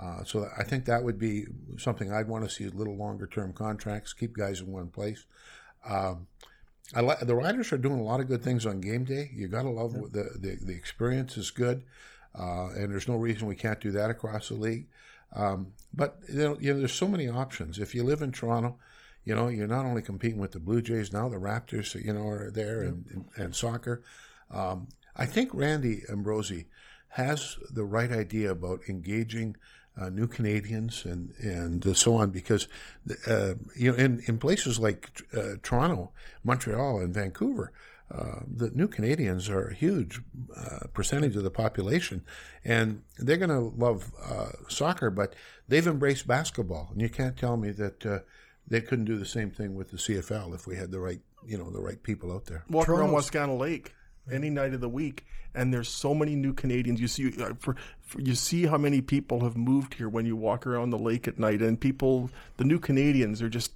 Uh, 0.00 0.24
so 0.24 0.48
I 0.56 0.64
think 0.64 0.86
that 0.86 1.04
would 1.04 1.18
be 1.18 1.46
something 1.76 2.10
I'd 2.10 2.28
want 2.28 2.44
to 2.44 2.50
see 2.50 2.64
a 2.64 2.70
little 2.70 2.96
longer 2.96 3.26
term 3.26 3.52
contracts 3.52 4.14
keep 4.14 4.34
guys 4.34 4.60
in 4.60 4.72
one 4.72 4.88
place. 4.88 5.26
Um, 5.84 6.28
I 6.94 7.24
the 7.24 7.34
riders 7.34 7.72
are 7.72 7.78
doing 7.78 8.00
a 8.00 8.04
lot 8.04 8.20
of 8.20 8.28
good 8.28 8.42
things 8.42 8.66
on 8.66 8.80
game 8.80 9.04
day. 9.04 9.30
You 9.34 9.48
got 9.48 9.62
to 9.62 9.70
love 9.70 9.92
the, 10.12 10.30
the 10.38 10.58
the 10.60 10.74
experience 10.74 11.36
is 11.36 11.50
good, 11.50 11.84
uh, 12.38 12.68
and 12.74 12.92
there's 12.92 13.08
no 13.08 13.16
reason 13.16 13.48
we 13.48 13.56
can't 13.56 13.80
do 13.80 13.90
that 13.92 14.10
across 14.10 14.48
the 14.48 14.54
league. 14.54 14.86
Um, 15.34 15.72
but 15.94 16.18
you 16.28 16.38
know, 16.38 16.56
you 16.60 16.72
know, 16.72 16.80
there's 16.80 16.92
so 16.92 17.08
many 17.08 17.28
options. 17.28 17.78
If 17.78 17.94
you 17.94 18.04
live 18.04 18.20
in 18.20 18.32
Toronto, 18.32 18.76
you 19.24 19.34
know, 19.34 19.48
you're 19.48 19.66
not 19.66 19.86
only 19.86 20.02
competing 20.02 20.38
with 20.40 20.52
the 20.52 20.60
Blue 20.60 20.82
Jays 20.82 21.12
now, 21.12 21.28
the 21.28 21.36
Raptors, 21.36 21.94
you 21.94 22.12
know, 22.12 22.26
are 22.28 22.50
there, 22.50 22.82
yeah. 22.82 22.88
and, 22.88 23.06
and, 23.10 23.24
and 23.36 23.56
soccer. 23.56 24.02
Um, 24.50 24.88
I 25.16 25.26
think 25.26 25.54
Randy 25.54 26.02
Ambrosie 26.10 26.66
has 27.08 27.56
the 27.70 27.84
right 27.84 28.10
idea 28.10 28.50
about 28.50 28.80
engaging 28.88 29.56
uh, 30.00 30.08
new 30.08 30.26
Canadians 30.26 31.04
and 31.04 31.34
and 31.40 31.96
so 31.96 32.14
on 32.14 32.30
because 32.30 32.68
uh, 33.26 33.54
you 33.76 33.90
know 33.90 33.96
in, 33.96 34.22
in 34.26 34.38
places 34.38 34.78
like 34.78 35.10
uh, 35.36 35.54
Toronto, 35.62 36.10
Montreal, 36.44 37.00
and 37.00 37.14
Vancouver. 37.14 37.72
Uh, 38.10 38.40
the 38.46 38.68
new 38.74 38.86
Canadians 38.86 39.48
are 39.48 39.68
a 39.68 39.74
huge 39.74 40.20
uh, 40.54 40.80
percentage 40.92 41.34
of 41.34 41.44
the 41.44 41.50
population, 41.50 42.22
and 42.62 43.00
they're 43.16 43.38
going 43.38 43.48
to 43.48 43.74
love 43.74 44.12
uh, 44.22 44.50
soccer, 44.68 45.08
but 45.08 45.34
they've 45.66 45.86
embraced 45.86 46.26
basketball, 46.26 46.88
and 46.92 47.00
you 47.00 47.08
can't 47.08 47.38
tell 47.38 47.56
me 47.56 47.70
that 47.70 48.22
they 48.68 48.82
couldn't 48.82 49.06
do 49.06 49.16
the 49.16 49.24
same 49.24 49.50
thing 49.50 49.74
with 49.74 49.90
the 49.90 49.96
CFL 49.96 50.54
if 50.54 50.66
we 50.66 50.76
had 50.76 50.90
the 50.90 51.00
right, 51.00 51.20
you 51.46 51.56
know, 51.56 51.70
the 51.70 51.80
right 51.80 52.02
people 52.02 52.30
out 52.30 52.44
there. 52.44 52.64
Walk 52.68 52.90
around 52.90 53.12
Wascana 53.12 53.58
Lake 53.58 53.94
any 54.30 54.50
night 54.50 54.74
of 54.74 54.80
the 54.80 54.88
week, 54.88 55.26
and 55.54 55.72
there's 55.72 55.88
so 55.88 56.14
many 56.14 56.34
new 56.34 56.52
Canadians. 56.52 57.00
You 57.00 57.08
see, 57.08 57.42
uh, 57.42 57.54
for, 57.58 57.76
for, 58.00 58.20
you 58.20 58.34
see 58.34 58.66
how 58.66 58.78
many 58.78 59.00
people 59.00 59.42
have 59.44 59.56
moved 59.56 59.94
here 59.94 60.08
when 60.08 60.26
you 60.26 60.36
walk 60.36 60.66
around 60.66 60.90
the 60.90 60.98
lake 60.98 61.26
at 61.26 61.38
night, 61.38 61.60
and 61.62 61.80
people, 61.80 62.30
the 62.56 62.64
new 62.64 62.78
Canadians 62.78 63.42
are 63.42 63.48
just 63.48 63.72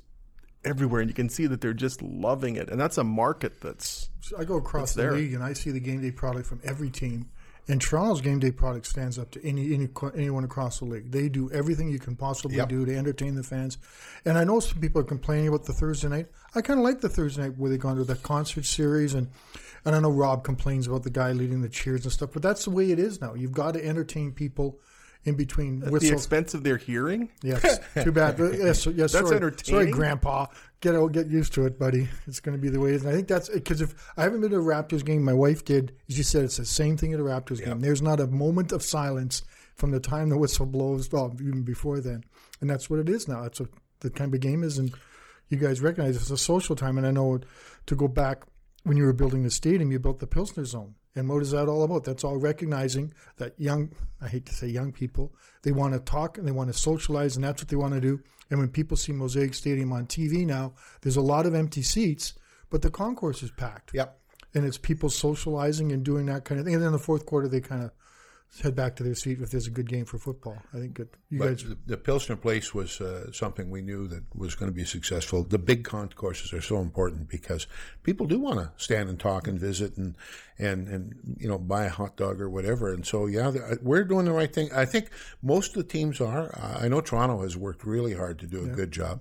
everywhere, 0.65 1.01
and 1.01 1.11
you 1.11 1.15
can 1.15 1.29
see 1.29 1.47
that 1.47 1.61
they're 1.61 1.73
just 1.73 2.03
loving 2.03 2.57
it, 2.57 2.69
and 2.69 2.81
that's 2.81 2.99
a 2.99 3.05
market 3.05 3.61
that's. 3.61 4.11
I 4.39 4.45
go 4.45 4.57
across 4.57 4.95
the 4.95 5.03
there. 5.03 5.13
league, 5.13 5.35
and 5.35 5.43
I 5.43 5.53
see 5.53 5.71
the 5.71 5.81
game 5.81 6.03
day 6.03 6.11
product 6.11 6.47
from 6.47 6.61
every 6.65 6.91
team. 6.91 7.31
And 7.69 7.81
Toronto's 7.81 8.21
game 8.21 8.39
day 8.39 8.53
product 8.53 8.87
stands 8.87 9.19
up 9.19 9.33
to 9.33 9.45
any, 9.45 9.75
any 9.75 9.89
anyone 10.15 10.45
across 10.45 10.79
the 10.79 10.85
league. 10.85 11.11
They 11.11 11.29
do 11.29 11.51
everything 11.51 11.89
you 11.89 11.99
can 11.99 12.15
possibly 12.15 12.59
yep. 12.59 12.69
do 12.69 12.87
to 12.87 12.97
entertain 12.97 13.35
the 13.35 13.43
fans. 13.43 13.79
And 14.25 14.39
I 14.39 14.45
know 14.45 14.61
some 14.61 14.81
people 14.81 15.01
are 15.01 15.05
complaining 15.05 15.49
about 15.49 15.65
the 15.65 15.73
Thursday 15.73 16.09
night. 16.09 16.27
I 16.55 16.63
kind 16.63 16.79
of 16.79 16.85
like 16.85 17.01
the 17.01 17.09
Thursday 17.09 17.43
night 17.43 17.59
where 17.59 17.71
they 17.71 17.77
go 17.77 17.89
into 17.89 18.05
the 18.05 18.15
concert 18.15 18.65
series 18.65 19.15
and 19.15 19.29
and 19.85 19.95
I 19.95 20.01
know 20.01 20.11
Rob 20.11 20.43
complains 20.43 20.89
about 20.89 21.05
the 21.05 21.11
guy 21.11 21.31
leading 21.31 21.61
the 21.61 21.69
cheers 21.69 22.03
and 22.03 22.13
stuff, 22.13 22.31
but 22.33 22.43
that's 22.43 22.65
the 22.65 22.71
way 22.71 22.91
it 22.91 22.99
is 22.99 23.21
now. 23.21 23.35
You've 23.35 23.53
got 23.53 23.75
to 23.75 23.85
entertain 23.85 24.33
people 24.33 24.81
in 25.27 25.35
between 25.35 25.83
At 25.83 25.93
the 25.93 26.13
expense 26.13 26.55
of 26.55 26.63
their 26.63 26.77
hearing. 26.77 27.29
Yes, 27.43 27.81
too 28.03 28.13
bad. 28.13 28.39
yes, 28.39 28.87
yes. 28.87 29.13
That's 29.13 29.13
sorry, 29.13 29.37
entertaining. 29.37 29.81
Sorry, 29.81 29.91
Grandpa. 29.91 30.47
Get 30.81 30.95
out, 30.95 31.13
get 31.13 31.27
used 31.27 31.53
to 31.55 31.67
it, 31.67 31.79
buddy. 31.79 32.09
It's 32.27 32.39
going 32.39 32.57
to 32.57 32.63
be 32.63 32.69
the 32.69 32.79
way 32.79 32.91
it 32.91 32.97
is. 32.97 33.03
And 33.03 33.11
I 33.11 33.15
think 33.15 33.27
that's 33.27 33.49
because 33.49 33.81
if 33.81 33.95
I 34.17 34.23
haven't 34.23 34.41
been 34.41 34.51
to 34.51 34.59
a 34.59 34.61
Raptors 34.61 35.05
game, 35.05 35.25
my 35.25 35.33
wife 35.33 35.65
did. 35.65 35.93
She 36.09 36.23
said 36.23 36.45
it's 36.45 36.59
the 36.59 36.65
same 36.65 36.97
thing 36.97 37.13
at 37.13 37.21
a 37.21 37.25
Raptors 37.25 37.59
yep. 37.59 37.69
game. 37.69 37.81
There's 37.81 38.03
not 38.03 38.21
a 38.21 38.29
moment 38.29 38.73
of 38.73 38.83
silence 38.83 39.43
from 39.75 39.91
the 39.91 40.01
time 40.01 40.29
the 40.29 40.39
whistle 40.39 40.65
blows, 40.65 41.11
well, 41.11 41.35
even 41.41 41.63
before 41.63 42.01
then, 42.01 42.25
and 42.61 42.71
that's 42.71 42.89
what 42.89 43.01
it 43.01 43.09
is 43.09 43.29
now. 43.29 43.43
That's 43.43 43.61
what 43.61 43.71
the 44.01 44.11
kind 44.11 44.33
of 44.33 44.41
game 44.41 44.63
is, 44.63 44.79
and 44.79 44.95
you 45.49 45.59
guys 45.59 45.81
recognize 45.81 46.17
it's 46.17 46.31
a 46.31 46.39
social 46.39 46.77
time. 46.77 46.99
And 46.99 47.07
I 47.07 47.11
know 47.11 47.41
to 47.87 47.95
go 47.97 48.09
back 48.09 48.45
when 48.85 48.97
you 48.97 49.05
were 49.05 49.13
building 49.13 49.43
the 49.43 49.51
stadium, 49.51 49.91
you 49.91 49.99
built 49.99 50.21
the 50.21 50.27
Pilsner 50.27 50.65
Zone. 50.65 50.95
And 51.17 51.29
what 51.29 51.43
is 51.43 51.51
that 51.53 51.67
all 51.67 51.83
about? 51.83 52.05
That's 52.05 52.25
all 52.25 52.37
recognizing 52.37 53.13
that 53.39 53.59
young, 53.59 53.91
I 54.21 54.29
hate 54.29 54.47
to 54.47 54.55
say 54.55 54.69
young 54.69 54.93
people, 54.93 55.35
they 55.63 55.73
want 55.73 55.95
to 55.95 56.01
talk 56.01 56.39
and 56.39 56.47
they 56.47 56.53
want 56.53 56.73
to 56.73 56.79
socialize, 56.79 57.37
and 57.37 57.45
that's 57.45 57.63
what 57.63 57.69
they 57.69 57.77
want 57.77 57.95
to 57.95 58.01
do. 58.01 58.21
And 58.51 58.61
when 58.61 58.69
people 58.69 58.97
see 58.97 59.13
Mosaic 59.13 59.55
Stadium 59.55 59.93
on 59.93 60.07
TV 60.07 60.47
now, 60.47 60.75
there's 61.01 61.17
a 61.17 61.23
lot 61.23 61.47
of 61.47 61.55
empty 61.55 61.83
seats, 61.83 62.35
but 62.71 62.83
the 62.83 62.91
concourse 62.91 63.43
is 63.43 63.51
packed. 63.51 63.93
Yep. 63.95 64.17
And 64.55 64.65
it's 64.65 64.79
people 64.79 65.11
socializing 65.11 65.91
and 65.91 66.05
doing 66.05 66.27
that 66.27 66.45
kind 66.45 66.61
of 66.61 66.67
thing. 66.67 66.75
And 66.75 66.83
then 66.83 66.89
in 66.89 66.93
the 66.93 66.99
fourth 66.99 67.27
quarter, 67.27 67.49
they 67.49 67.61
kind 67.61 67.83
of 67.83 67.91
head 68.63 68.75
back 68.75 68.97
to 68.97 69.03
their 69.03 69.15
seat 69.15 69.41
if 69.41 69.51
there's 69.51 69.67
a 69.67 69.71
good 69.71 69.89
game 69.89 70.05
for 70.05 70.19
football. 70.19 70.57
I 70.73 70.79
think 70.79 70.99
it, 70.99 71.15
you 71.29 71.39
but 71.39 71.49
guys. 71.49 71.65
The, 71.65 71.77
the 71.87 71.97
Pilsner 71.97 72.37
Place 72.37 72.75
was 72.75 73.01
uh, 73.01 73.31
something 73.33 73.71
we 73.71 73.83
knew 73.83 74.07
that 74.09 74.25
was 74.35 74.55
going 74.55 74.71
to 74.71 74.75
be 74.75 74.85
successful. 74.85 75.43
The 75.43 75.59
big 75.59 75.85
concourses 75.85 76.53
are 76.53 76.63
so 76.63 76.79
important 76.79 77.29
because 77.29 77.67
people 78.03 78.27
do 78.27 78.39
want 78.39 78.59
to 78.59 78.71
stand 78.83 79.09
and 79.09 79.21
talk 79.21 79.47
and 79.47 79.61
visit 79.61 79.97
and 79.97 80.17
and 80.59 80.89
and 80.89 81.37
you 81.39 81.49
know 81.49 81.59
buy 81.59 81.85
a 81.85 81.91
hot 81.91 82.17
dog 82.17 82.41
or 82.41 82.49
whatever. 82.49 82.93
And 82.93 83.07
so 83.07 83.27
yeah, 83.27 83.53
we're 83.83 84.05
doing 84.05 84.25
the 84.25 84.33
right 84.33 84.53
thing. 84.53 84.71
I 84.73 84.85
think 84.85 85.11
most 85.43 85.77
of 85.77 85.83
the 85.83 85.89
teams 85.89 86.21
are. 86.21 86.51
I 86.81 86.89
know 86.89 87.01
Toronto 87.01 87.43
has 87.43 87.57
worked 87.57 87.85
really 87.85 88.15
hard 88.15 88.39
to 88.41 88.47
do 88.47 88.63
a 88.63 88.67
yeah. 88.69 88.75
good 88.75 88.91
job. 88.91 89.21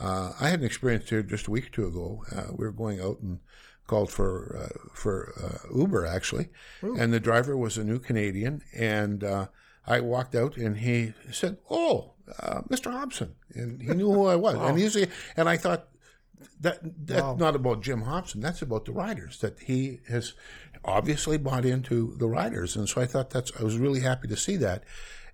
Uh, 0.00 0.32
I 0.40 0.48
had 0.48 0.60
an 0.60 0.66
experience 0.66 1.10
here 1.10 1.22
just 1.22 1.48
a 1.48 1.50
week 1.50 1.66
or 1.66 1.70
two 1.70 1.86
ago. 1.86 2.24
Uh, 2.34 2.52
we 2.52 2.64
were 2.64 2.72
going 2.72 3.00
out 3.00 3.18
and 3.20 3.40
called 3.88 4.12
for 4.12 4.56
uh, 4.56 4.88
for 4.92 5.32
uh, 5.42 5.76
Uber 5.76 6.06
actually, 6.06 6.48
Ooh. 6.84 6.96
and 6.96 7.12
the 7.12 7.18
driver 7.18 7.56
was 7.56 7.76
a 7.76 7.82
new 7.82 7.98
Canadian, 7.98 8.62
and 8.72 9.24
uh, 9.24 9.46
I 9.84 10.00
walked 10.00 10.36
out 10.36 10.56
and 10.56 10.76
he 10.76 11.14
said, 11.32 11.58
"Oh, 11.68 12.12
uh, 12.38 12.60
Mr. 12.68 12.92
Hopson," 12.92 13.34
and 13.54 13.82
he 13.82 13.88
knew 13.88 14.12
who 14.12 14.26
I 14.26 14.36
was, 14.36 14.54
wow. 14.54 14.66
and 14.68 14.78
he's 14.78 14.94
and 15.36 15.48
I 15.48 15.56
thought 15.56 15.88
that 16.60 16.78
that's 17.04 17.22
wow. 17.22 17.34
not 17.34 17.56
about 17.56 17.82
Jim 17.82 18.02
Hopson, 18.02 18.40
that's 18.40 18.62
about 18.62 18.84
the 18.84 18.92
riders 18.92 19.40
that 19.40 19.58
he 19.58 19.98
has 20.08 20.34
obviously 20.84 21.38
bought 21.38 21.64
into 21.64 22.14
the 22.18 22.28
riders, 22.28 22.76
and 22.76 22.88
so 22.88 23.00
I 23.00 23.06
thought 23.06 23.30
that's 23.30 23.50
I 23.58 23.64
was 23.64 23.78
really 23.78 24.00
happy 24.00 24.28
to 24.28 24.36
see 24.36 24.56
that, 24.56 24.84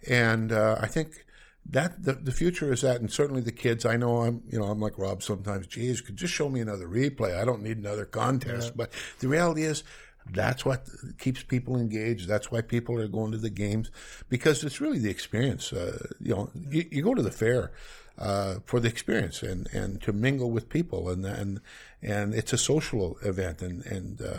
and 0.08 0.52
uh, 0.52 0.78
I 0.80 0.86
think 0.86 1.26
that 1.70 2.02
the, 2.02 2.12
the 2.12 2.32
future 2.32 2.72
is 2.72 2.82
that, 2.82 3.00
and 3.00 3.10
certainly 3.10 3.40
the 3.40 3.52
kids. 3.52 3.86
I 3.86 3.96
know 3.96 4.22
I'm, 4.22 4.42
you 4.50 4.58
know, 4.58 4.66
I'm 4.66 4.80
like 4.80 4.98
Rob 4.98 5.22
sometimes. 5.22 5.66
Geez, 5.66 6.00
could 6.00 6.16
just 6.16 6.32
show 6.32 6.48
me 6.48 6.60
another 6.60 6.86
replay. 6.86 7.36
I 7.36 7.44
don't 7.44 7.62
need 7.62 7.78
another 7.78 8.04
contest. 8.04 8.76
But 8.76 8.92
the 9.20 9.28
reality 9.28 9.62
is, 9.62 9.82
that's 10.30 10.64
what 10.64 10.88
keeps 11.18 11.42
people 11.42 11.76
engaged. 11.76 12.28
That's 12.28 12.50
why 12.50 12.62
people 12.62 12.98
are 13.00 13.08
going 13.08 13.32
to 13.32 13.38
the 13.38 13.50
games 13.50 13.90
because 14.28 14.64
it's 14.64 14.80
really 14.80 14.98
the 14.98 15.10
experience. 15.10 15.72
Uh, 15.72 16.06
you 16.20 16.34
know, 16.34 16.50
you, 16.70 16.86
you, 16.90 17.02
go 17.02 17.14
to 17.14 17.22
the 17.22 17.30
fair 17.30 17.72
uh, 18.18 18.56
for 18.64 18.80
the 18.80 18.88
experience 18.88 19.42
and, 19.42 19.68
and 19.72 20.00
to 20.02 20.12
mingle 20.12 20.50
with 20.50 20.68
people 20.68 21.10
and 21.10 21.26
and 21.26 21.60
and 22.02 22.34
it's 22.34 22.52
a 22.52 22.58
social 22.58 23.18
event 23.22 23.60
and 23.60 23.84
and 23.84 24.22
uh, 24.22 24.38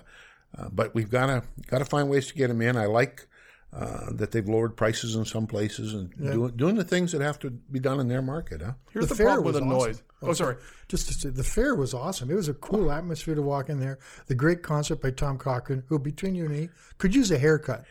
uh 0.58 0.70
but 0.72 0.96
we've 0.96 1.12
got 1.12 1.28
to 1.28 1.44
got 1.68 1.80
to 1.80 1.86
find 1.86 2.10
ways 2.10 2.28
to 2.28 2.34
get 2.34 2.48
them 2.48 2.62
in. 2.62 2.78
I 2.78 2.86
like 2.86 3.28
uh, 3.76 4.12
that 4.12 4.32
they've 4.32 4.48
lowered 4.48 4.78
prices 4.78 5.16
in 5.16 5.26
some 5.26 5.46
places 5.46 5.94
and 5.94 6.14
yeah. 6.18 6.32
doing, 6.32 6.52
doing 6.56 6.76
the 6.76 6.84
things 6.84 7.12
that 7.12 7.22
have 7.22 7.38
to 7.38 7.50
be 7.50 7.80
done 7.80 8.00
in 8.00 8.08
their 8.08 8.22
market. 8.22 8.62
Huh? 8.62 8.72
Here's 8.92 9.08
the, 9.08 9.16
the 9.16 9.24
problem 9.24 9.46
with 9.46 9.56
the 9.56 9.62
awesome. 9.62 9.90
noise. 9.90 10.04
Oh, 10.22 10.34
sorry. 10.34 10.56
Just 10.88 11.08
to 11.08 11.14
say, 11.14 11.30
the 11.30 11.44
fair 11.44 11.76
was 11.76 11.94
awesome. 11.94 12.32
It 12.32 12.36
was 12.36 12.48
a 12.48 12.54
cool 12.54 12.90
atmosphere 12.92 13.36
to 13.36 13.42
walk 13.42 13.70
in 13.70 13.80
there. 13.80 14.00
The 14.28 14.36
great 14.36 14.64
concert 14.64 15.02
by 15.02 15.12
Tom 15.12 15.38
Cochrane, 15.38 15.84
who 15.88 16.00
between 16.00 16.36
you 16.36 16.46
and 16.46 16.54
me 16.54 16.70
could 16.98 17.14
use 17.14 17.32
a 17.32 17.38
haircut. 17.38 17.84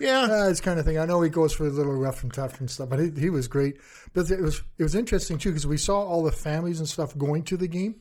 Yeah, 0.00 0.22
uh, 0.22 0.48
this 0.48 0.60
kind 0.60 0.78
of 0.78 0.84
thing. 0.84 0.98
I 0.98 1.06
know 1.06 1.22
he 1.22 1.30
goes 1.30 1.52
for 1.52 1.66
a 1.66 1.70
little 1.70 1.94
rough 1.94 2.22
and 2.22 2.32
tough 2.32 2.60
and 2.60 2.70
stuff, 2.70 2.88
but 2.88 2.98
he, 2.98 3.10
he 3.10 3.30
was 3.30 3.48
great. 3.48 3.78
But 4.14 4.30
it 4.30 4.40
was 4.40 4.62
it 4.78 4.82
was 4.82 4.94
interesting 4.94 5.38
too 5.38 5.50
because 5.50 5.66
we 5.66 5.76
saw 5.76 6.02
all 6.02 6.22
the 6.22 6.32
families 6.32 6.78
and 6.78 6.88
stuff 6.88 7.16
going 7.16 7.42
to 7.44 7.56
the 7.56 7.68
game. 7.68 7.96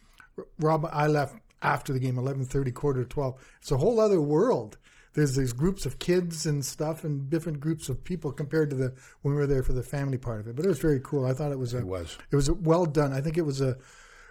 Rob, 0.60 0.88
I 0.92 1.08
left 1.08 1.36
after 1.62 1.94
the 1.94 2.00
game, 2.00 2.18
eleven 2.18 2.46
thirty, 2.46 2.72
quarter 2.72 3.04
to 3.04 3.10
twelve. 3.10 3.44
It's 3.62 3.72
a 3.72 3.78
whole 3.78 4.00
other 4.00 4.22
world 4.22 4.78
there's 5.18 5.36
these 5.36 5.52
groups 5.52 5.88
of 5.88 5.98
kids 5.98 6.46
and 6.46 6.64
stuff 6.64 7.04
and 7.04 7.28
different 7.28 7.60
groups 7.60 7.90
of 7.90 8.04
people 8.04 8.32
compared 8.32 8.70
to 8.70 8.76
the 8.76 8.94
when 9.24 9.34
we 9.34 9.42
were 9.42 9.48
there 9.48 9.64
for 9.64 9.74
the 9.74 9.82
family 9.82 10.20
part 10.20 10.42
of 10.42 10.48
it. 10.48 10.56
But 10.56 10.64
it 10.64 10.68
was 10.68 10.78
very 10.78 11.00
cool. 11.04 11.26
I 11.26 11.34
thought 11.34 11.52
it 11.52 11.58
was 11.58 11.74
a, 11.74 11.80
it 11.80 11.88
was 11.88 12.20
it 12.32 12.36
was 12.36 12.52
well 12.52 12.86
done. 12.86 13.14
I 13.14 13.20
think 13.20 13.36
it 13.36 13.42
was 13.42 13.60
a 13.60 13.78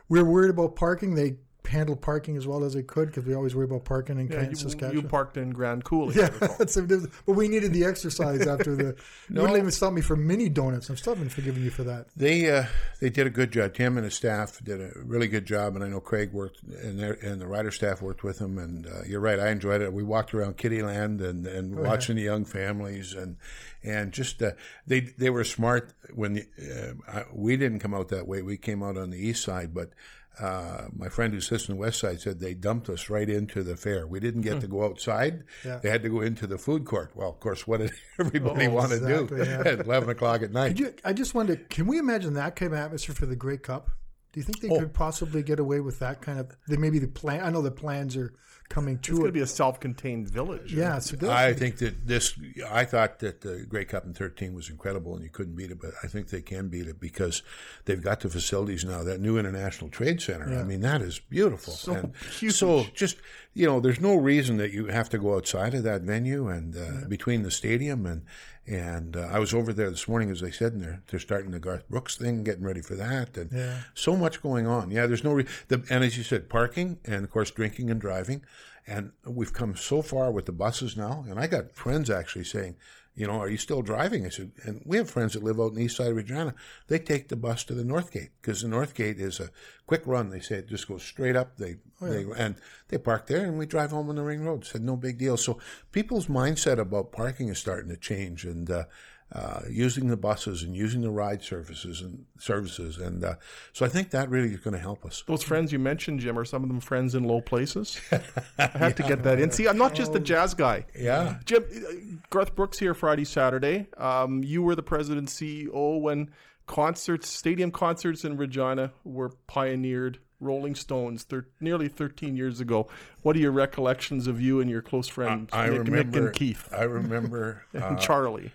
we 0.09 0.23
were 0.23 0.31
worried 0.31 0.51
about 0.51 0.77
parking. 0.77 1.17
They 1.17 1.39
handle 1.67 1.97
parking 1.97 2.37
as 2.37 2.47
well 2.47 2.65
as 2.65 2.75
they 2.75 2.83
could 2.83 3.09
because 3.09 3.25
we 3.25 3.35
always 3.35 3.55
worry 3.55 3.65
about 3.65 3.85
parking 3.85 4.19
in 4.19 4.29
yeah, 4.29 4.49
you, 4.49 4.55
Saskatchewan. 4.55 4.97
You 4.97 5.03
parked 5.03 5.37
in 5.37 5.51
Grand 5.51 5.85
Coulee. 5.85 6.15
Yeah, 6.15 6.29
that's, 6.59 6.77
but 6.77 7.33
we 7.33 7.49
needed 7.49 7.73
the 7.73 7.85
exercise 7.85 8.47
after 8.47 8.75
the. 8.75 8.97
no. 9.29 9.37
You 9.37 9.41
wouldn't 9.43 9.59
even 9.59 9.71
stop 9.71 9.93
me 9.93 10.01
for 10.01 10.17
mini 10.17 10.49
donuts. 10.49 10.89
I'm 10.89 10.97
still 10.97 11.15
haven't 11.15 11.31
forgiven 11.31 11.63
you 11.63 11.71
for 11.71 11.85
that. 11.85 12.07
They 12.17 12.51
uh, 12.51 12.65
they 13.01 13.11
did 13.11 13.27
a 13.27 13.31
good 13.31 13.53
job. 13.53 13.75
Tim 13.75 13.97
and 13.97 14.05
his 14.05 14.15
staff 14.15 14.61
did 14.63 14.81
a 14.81 14.91
really 14.97 15.29
good 15.29 15.47
job, 15.47 15.75
and 15.75 15.85
I 15.85 15.89
know 15.89 16.01
Craig 16.01 16.33
worked 16.33 16.63
and 16.63 16.99
their 16.99 17.13
and 17.15 17.41
the 17.41 17.47
rider 17.47 17.71
staff 17.71 18.03
worked 18.03 18.25
with 18.25 18.39
him. 18.39 18.59
And 18.59 18.87
uh, 18.87 19.03
you're 19.07 19.21
right, 19.21 19.39
I 19.39 19.51
enjoyed 19.51 19.83
it. 19.83 19.93
We 19.93 20.03
walked 20.03 20.35
around 20.35 20.57
Kittyland 20.57 21.23
and 21.23 21.47
and 21.47 21.79
oh, 21.79 21.83
watching 21.83 22.17
yeah. 22.17 22.23
the 22.23 22.25
young 22.25 22.45
families 22.45 23.15
and 23.15 23.37
and 23.83 24.13
just 24.13 24.43
uh, 24.43 24.53
they 24.87 25.01
they 25.01 25.31
were 25.31 25.45
smart 25.45 25.93
when 26.15 26.35
the, 26.35 26.97
uh, 27.09 27.23
we 27.33 27.57
didn't 27.57 27.79
come 27.79 27.95
out 27.95 28.09
that 28.09 28.27
way. 28.27 28.43
We 28.43 28.57
came 28.57 28.83
out 28.83 28.97
on 28.97 29.11
the 29.11 29.19
east 29.19 29.45
side, 29.45 29.73
but 29.73 29.91
uh, 30.39 30.89
my 30.95 31.09
friend 31.09 31.33
who 31.33 31.41
sits 31.41 31.69
in 31.69 31.77
the 31.77 31.81
west 31.81 32.01
side 32.01 32.21
said 32.21 32.41
they 32.41 32.55
dumped 32.55 32.89
us 32.91 33.09
right 33.09 33.29
into 33.29 33.63
the 33.63 33.77
fair. 33.77 34.07
We 34.07 34.21
didn't 34.21 34.43
get 34.43 34.55
hmm. 34.55 34.61
to 34.61 34.67
go 34.67 34.85
outside. 34.85 35.45
Yeah. 35.65 35.79
They 35.83 35.91
had 35.91 36.03
to 36.03 36.09
go 36.09 36.21
into 36.21 36.47
the 36.47 36.59
food 36.59 36.85
court. 36.85 37.13
Well, 37.15 37.31
of 37.31 37.41
course, 37.41 37.67
what 37.67 37.81
did 37.81 37.93
everybody 38.19 38.67
oh, 38.67 38.71
want 38.71 38.93
exactly, 38.93 39.39
to 39.39 39.45
do 39.45 39.51
yeah. 39.51 39.61
at 39.65 39.87
11 39.87 40.11
o'clock 40.11 40.43
at 40.43 40.53
night? 40.53 40.79
You, 40.79 40.95
I 41.05 41.13
just 41.13 41.35
wondered, 41.35 41.71
can 41.71 41.87
we 41.87 41.99
imagine 41.99 42.35
that 42.35 42.57
kind 42.57 42.73
of 42.73 42.79
atmosphere 42.79 43.15
for 43.15 43.27
the 43.27 43.37
Grey 43.37 43.57
Cup? 43.57 43.91
Do 44.37 44.41
you 44.41 44.45
think 44.45 44.61
they 44.61 44.69
oh. 44.69 44.81
could 44.81 44.93
possibly 44.93 45.43
get 45.43 45.59
away 45.59 45.81
with 45.81 45.99
that 46.01 46.21
kind 46.21 46.39
of? 46.39 46.55
They 46.69 46.77
maybe 46.77 46.99
the 46.99 47.09
plan. 47.09 47.43
I 47.43 47.49
know 47.49 47.63
the 47.63 47.71
plans 47.71 48.19
are 48.19 48.35
coming 48.69 48.99
to 48.99 49.13
it's 49.13 49.19
going 49.19 49.29
to 49.29 49.33
be 49.33 49.41
a 49.41 49.47
self-contained 49.47 50.29
village. 50.29 50.75
Yeah, 50.75 51.01
I 51.27 51.55
think 51.55 51.79
that 51.79 52.07
this. 52.07 52.39
I 52.71 52.85
thought 52.85 53.21
that 53.21 53.41
the 53.41 53.65
Grey 53.67 53.87
Cup 53.87 54.05
in 54.05 54.13
thirteen 54.13 54.53
was 54.53 54.69
incredible, 54.69 55.15
and 55.15 55.25
you 55.25 55.31
couldn't 55.31 55.57
beat 55.57 55.71
it. 55.71 55.81
But 55.81 55.93
I 56.05 56.09
think 56.09 56.29
they 56.29 56.43
can 56.43 56.69
beat 56.69 56.87
it 56.87 57.01
because 57.01 57.43
they've 57.87 58.03
got 58.03 58.21
the 58.21 58.29
facilities 58.29 58.85
now. 58.85 59.03
That 59.03 59.23
new 59.23 59.39
International 59.39 59.89
Trade 59.89 60.21
Center. 60.21 60.53
Yeah. 60.53 60.61
I 60.61 60.65
mean, 60.65 60.83
that 60.83 61.01
is 61.01 61.19
beautiful. 61.19 61.73
So 61.73 61.95
and 61.95 62.15
huge. 62.39 62.53
So 62.53 62.85
just 62.93 63.17
you 63.55 63.67
know, 63.67 63.81
there's 63.81 64.01
no 64.01 64.17
reason 64.17 64.59
that 64.59 64.71
you 64.71 64.89
have 64.89 65.09
to 65.09 65.19
go 65.19 65.37
outside 65.37 65.73
of 65.73 65.83
that 65.85 66.03
venue 66.03 66.49
and 66.49 66.77
uh, 66.77 66.81
yeah. 66.81 67.05
between 67.09 67.43
the 67.43 67.51
stadium 67.51 68.05
and 68.05 68.27
and 68.67 69.17
uh, 69.17 69.29
I 69.31 69.39
was 69.39 69.55
over 69.55 69.73
there 69.73 69.91
this 69.91 70.09
morning, 70.09 70.31
as 70.31 70.43
I 70.43 70.51
said, 70.51 70.73
and 70.73 70.83
they're 70.83 71.03
they're 71.07 71.21
starting 71.21 71.53
the 71.53 71.61
Garth 71.61 71.89
Brooks 71.89 72.17
thing, 72.17 72.43
getting 72.43 72.65
ready 72.65 72.83
for 72.83 72.95
that, 72.97 73.37
and 73.37 73.53
yeah. 73.53 73.79
so 73.95 74.17
much 74.17 74.43
going 74.43 74.67
on. 74.67 74.91
Yeah, 74.91 75.07
there's 75.07 75.25
no 75.25 75.33
re- 75.33 75.47
the, 75.69 75.85
and 75.89 76.03
as 76.03 76.17
you 76.19 76.25
said, 76.25 76.49
parking 76.49 76.99
and 77.05 77.25
of 77.25 77.31
course 77.31 77.51
drinking 77.51 77.91
and 77.91 78.01
driving. 78.01 78.43
And 78.89 79.13
we've 79.25 79.53
come 79.53 79.75
so 79.75 80.01
far 80.01 80.31
with 80.31 80.47
the 80.47 80.53
buses 80.53 80.97
now. 80.97 81.25
And 81.29 81.41
I 81.41 81.49
got 81.49 81.75
friends 81.75 82.09
actually 82.09 82.45
saying, 82.45 82.77
you 83.17 83.27
know, 83.27 83.41
are 83.41 83.49
you 83.49 83.57
still 83.57 83.81
driving? 83.81 84.27
I 84.27 84.29
said, 84.29 84.53
and 84.63 84.83
we 84.85 84.99
have 84.99 85.11
friends 85.11 85.33
that 85.33 85.43
live 85.43 85.59
out 85.59 85.69
in 85.69 85.77
the 85.77 85.85
east 85.85 85.97
side 85.97 86.11
of 86.11 86.17
Regina. 86.17 86.55
They 86.89 86.99
take 86.99 87.29
the 87.29 87.37
bus 87.37 87.65
to 87.65 87.75
the 87.75 87.83
North 87.83 88.13
Gate 88.13 88.31
because 88.41 88.61
the 88.61 88.69
North 88.69 88.95
Gate 88.95 89.19
is 89.19 89.41
a 89.41 89.49
quick 89.87 90.03
run. 90.05 90.29
They 90.29 90.41
say 90.41 90.57
it 90.57 90.69
just 90.69 90.87
goes 90.87 91.03
straight 91.03 91.35
up. 91.35 91.57
They, 91.57 91.77
oh, 92.03 92.07
yeah. 92.07 92.13
they 92.13 92.27
and 92.37 92.57
they 92.89 92.99
park 92.99 93.27
there, 93.27 93.47
and 93.47 93.59
we 93.59 93.65
drive 93.65 93.91
home 93.91 94.11
on 94.11 94.17
the 94.17 94.23
ring 94.23 94.45
road. 94.45 94.67
Said 94.67 94.83
no 94.83 94.97
big 94.97 95.17
deal. 95.17 95.39
So 95.39 95.59
people's 95.93 96.27
mindset 96.27 96.79
about 96.79 97.11
parking 97.11 97.49
is 97.49 97.59
starting 97.59 97.89
to 97.89 97.97
change, 97.97 98.45
and 98.45 98.71
uh, 98.71 98.85
uh, 99.33 99.61
using 99.69 100.07
the 100.07 100.17
buses 100.17 100.63
and 100.63 100.77
using 100.77 101.01
the 101.01 101.11
ride 101.11 101.43
services 101.43 102.01
and 102.01 102.27
services, 102.39 102.97
and 102.97 103.25
uh, 103.25 103.35
so 103.73 103.85
I 103.85 103.89
think 103.89 104.11
that 104.11 104.31
really 104.31 104.53
is 104.53 104.61
going 104.61 104.75
to 104.75 104.81
help 104.81 105.05
us. 105.05 105.25
Those 105.27 105.43
friends 105.43 105.73
you 105.73 105.81
mentioned, 105.81 106.21
Jim, 106.21 106.39
are 106.39 106.45
some 106.45 106.63
of 106.63 106.69
them 106.69 106.81
friends 106.81 107.15
in 107.15 107.25
low 107.25 107.41
places. 107.41 108.01
I 108.13 108.19
have 108.59 108.81
yeah. 108.81 108.89
to 108.91 109.03
get 109.03 109.25
that 109.25 109.41
in. 109.41 109.51
See, 109.51 109.67
I'm 109.67 109.79
not 109.79 109.95
just 109.95 110.15
a 110.15 110.21
jazz 110.21 110.55
guy. 110.55 110.87
Yeah, 110.97 111.39
Jim, 111.45 111.65
uh, 111.65 112.19
Garth 112.31 112.55
Brooks 112.55 112.79
here 112.79 112.95
Friday, 112.95 113.25
Saturday. 113.25 113.89
Um, 113.97 114.45
you 114.45 114.63
were 114.63 114.77
the 114.77 114.85
president 114.85 115.29
CEO 115.29 116.01
when 116.01 116.31
concerts, 116.67 117.29
stadium 117.29 117.73
concerts 117.73 118.25
in 118.25 118.37
Regina, 118.37 118.93
were 119.05 119.31
pioneered. 119.47 120.19
Rolling 120.39 120.75
Stones, 120.75 121.25
thir- 121.25 121.47
nearly 121.61 121.89
13 121.89 122.37
years 122.37 122.61
ago. 122.61 122.89
What 123.23 123.37
are 123.37 123.39
your 123.39 123.53
recollections 123.53 124.27
of 124.27 124.39
you 124.39 124.61
and 124.61 124.69
your 124.69 124.83
close 124.83 125.09
friends, 125.09 125.49
I, 125.51 125.65
I 125.65 125.69
Mick, 125.71 125.79
remember, 125.79 126.21
Mick 126.21 126.27
and 126.27 126.35
Keith? 126.35 126.69
I 126.77 126.83
remember 126.83 127.65
and 127.73 127.83
uh, 127.83 127.97
Charlie 127.97 128.53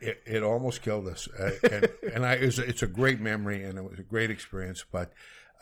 it, 0.00 0.22
it 0.26 0.42
almost 0.42 0.82
killed 0.82 1.06
us. 1.08 1.28
Uh, 1.28 1.50
and, 1.70 1.88
and 2.14 2.26
I, 2.26 2.34
it 2.34 2.46
was, 2.46 2.58
it's 2.58 2.82
a 2.82 2.86
great 2.86 3.20
memory 3.20 3.64
and 3.64 3.78
it 3.78 3.84
was 3.84 3.98
a 3.98 4.02
great 4.02 4.30
experience, 4.30 4.84
but 4.90 5.12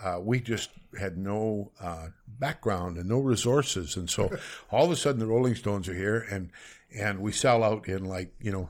uh, 0.02 0.18
we 0.20 0.40
just 0.40 0.70
had 0.98 1.16
no 1.16 1.70
uh, 1.80 2.08
background 2.26 2.98
and 2.98 3.08
no 3.08 3.18
resources. 3.18 3.96
And 3.96 4.10
so 4.10 4.30
all 4.70 4.84
of 4.84 4.90
a 4.90 4.96
sudden 4.96 5.20
the 5.20 5.26
Rolling 5.26 5.54
Stones 5.54 5.88
are 5.88 5.94
here 5.94 6.26
and, 6.30 6.50
and 6.94 7.20
we 7.20 7.32
sell 7.32 7.62
out 7.62 7.88
in 7.88 8.04
like, 8.04 8.32
you 8.40 8.52
know, 8.52 8.68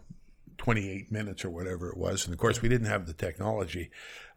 28 0.58 1.12
minutes 1.12 1.44
or 1.44 1.50
whatever 1.50 1.90
it 1.90 1.96
was. 1.96 2.24
And 2.24 2.32
of 2.32 2.38
course 2.38 2.62
we 2.62 2.68
didn't 2.68 2.86
have 2.86 3.06
the 3.06 3.12
technology. 3.12 3.90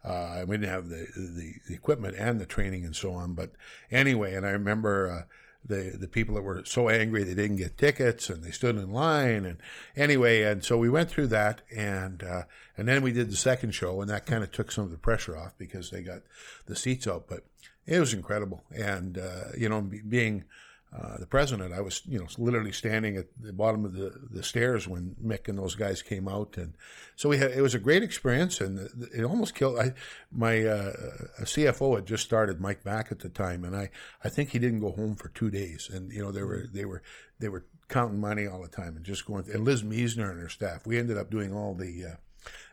Uh, 0.04 0.44
we 0.46 0.56
didn't 0.56 0.72
have 0.72 0.88
the, 0.88 1.06
the, 1.14 1.54
the, 1.68 1.74
equipment 1.74 2.14
and 2.16 2.40
the 2.40 2.46
training 2.46 2.84
and 2.84 2.96
so 2.96 3.12
on. 3.12 3.34
But 3.34 3.52
anyway, 3.90 4.34
and 4.34 4.46
I 4.46 4.50
remember, 4.50 5.10
uh, 5.10 5.22
the 5.64 5.96
the 5.98 6.08
people 6.08 6.34
that 6.34 6.42
were 6.42 6.64
so 6.64 6.88
angry 6.88 7.22
they 7.22 7.34
didn't 7.34 7.56
get 7.56 7.76
tickets 7.76 8.30
and 8.30 8.42
they 8.42 8.50
stood 8.50 8.76
in 8.76 8.90
line 8.92 9.44
and 9.44 9.58
anyway 9.94 10.42
and 10.42 10.64
so 10.64 10.78
we 10.78 10.88
went 10.88 11.10
through 11.10 11.26
that 11.26 11.60
and 11.74 12.22
uh, 12.22 12.42
and 12.76 12.88
then 12.88 13.02
we 13.02 13.12
did 13.12 13.30
the 13.30 13.36
second 13.36 13.72
show 13.72 14.00
and 14.00 14.10
that 14.10 14.26
kind 14.26 14.42
of 14.42 14.50
took 14.50 14.72
some 14.72 14.84
of 14.84 14.90
the 14.90 14.96
pressure 14.96 15.36
off 15.36 15.52
because 15.58 15.90
they 15.90 16.02
got 16.02 16.22
the 16.66 16.74
seats 16.74 17.06
out 17.06 17.26
but 17.28 17.44
it 17.90 17.98
was 17.98 18.14
incredible. 18.14 18.62
And 18.70 19.18
uh, 19.18 19.50
you 19.56 19.68
know 19.68 19.82
being 19.82 20.44
uh, 20.92 21.18
the 21.18 21.26
president, 21.26 21.72
I 21.72 21.80
was, 21.80 22.02
you 22.04 22.18
know, 22.18 22.26
literally 22.36 22.72
standing 22.72 23.16
at 23.16 23.26
the 23.40 23.52
bottom 23.52 23.84
of 23.84 23.92
the, 23.92 24.12
the 24.28 24.42
stairs 24.42 24.88
when 24.88 25.14
Mick 25.24 25.48
and 25.48 25.56
those 25.56 25.76
guys 25.76 26.02
came 26.02 26.26
out, 26.26 26.56
and 26.56 26.74
so 27.14 27.28
we 27.28 27.38
had. 27.38 27.52
It 27.52 27.62
was 27.62 27.76
a 27.76 27.78
great 27.78 28.02
experience, 28.02 28.60
and 28.60 28.90
it 29.14 29.22
almost 29.22 29.54
killed. 29.54 29.78
I, 29.78 29.92
my 30.32 30.64
uh, 30.64 30.92
CFO 31.42 31.94
had 31.94 32.06
just 32.06 32.24
started, 32.24 32.60
Mike 32.60 32.82
Back 32.82 33.12
at 33.12 33.20
the 33.20 33.28
time, 33.28 33.64
and 33.64 33.76
I, 33.76 33.90
I 34.24 34.28
think 34.30 34.50
he 34.50 34.58
didn't 34.58 34.80
go 34.80 34.90
home 34.90 35.14
for 35.14 35.28
two 35.28 35.48
days, 35.48 35.88
and 35.92 36.10
you 36.12 36.22
know, 36.22 36.32
they 36.32 36.42
were, 36.42 36.66
they 36.72 36.84
were, 36.84 37.02
they 37.38 37.48
were 37.48 37.66
counting 37.88 38.20
money 38.20 38.48
all 38.48 38.60
the 38.60 38.68
time 38.68 38.96
and 38.96 39.04
just 39.04 39.24
going. 39.24 39.44
And 39.52 39.64
Liz 39.64 39.84
Meisner 39.84 40.32
and 40.32 40.40
her 40.40 40.48
staff, 40.48 40.86
we 40.86 40.98
ended 40.98 41.16
up 41.16 41.30
doing 41.30 41.54
all 41.54 41.74
the. 41.74 42.04
Uh, 42.04 42.16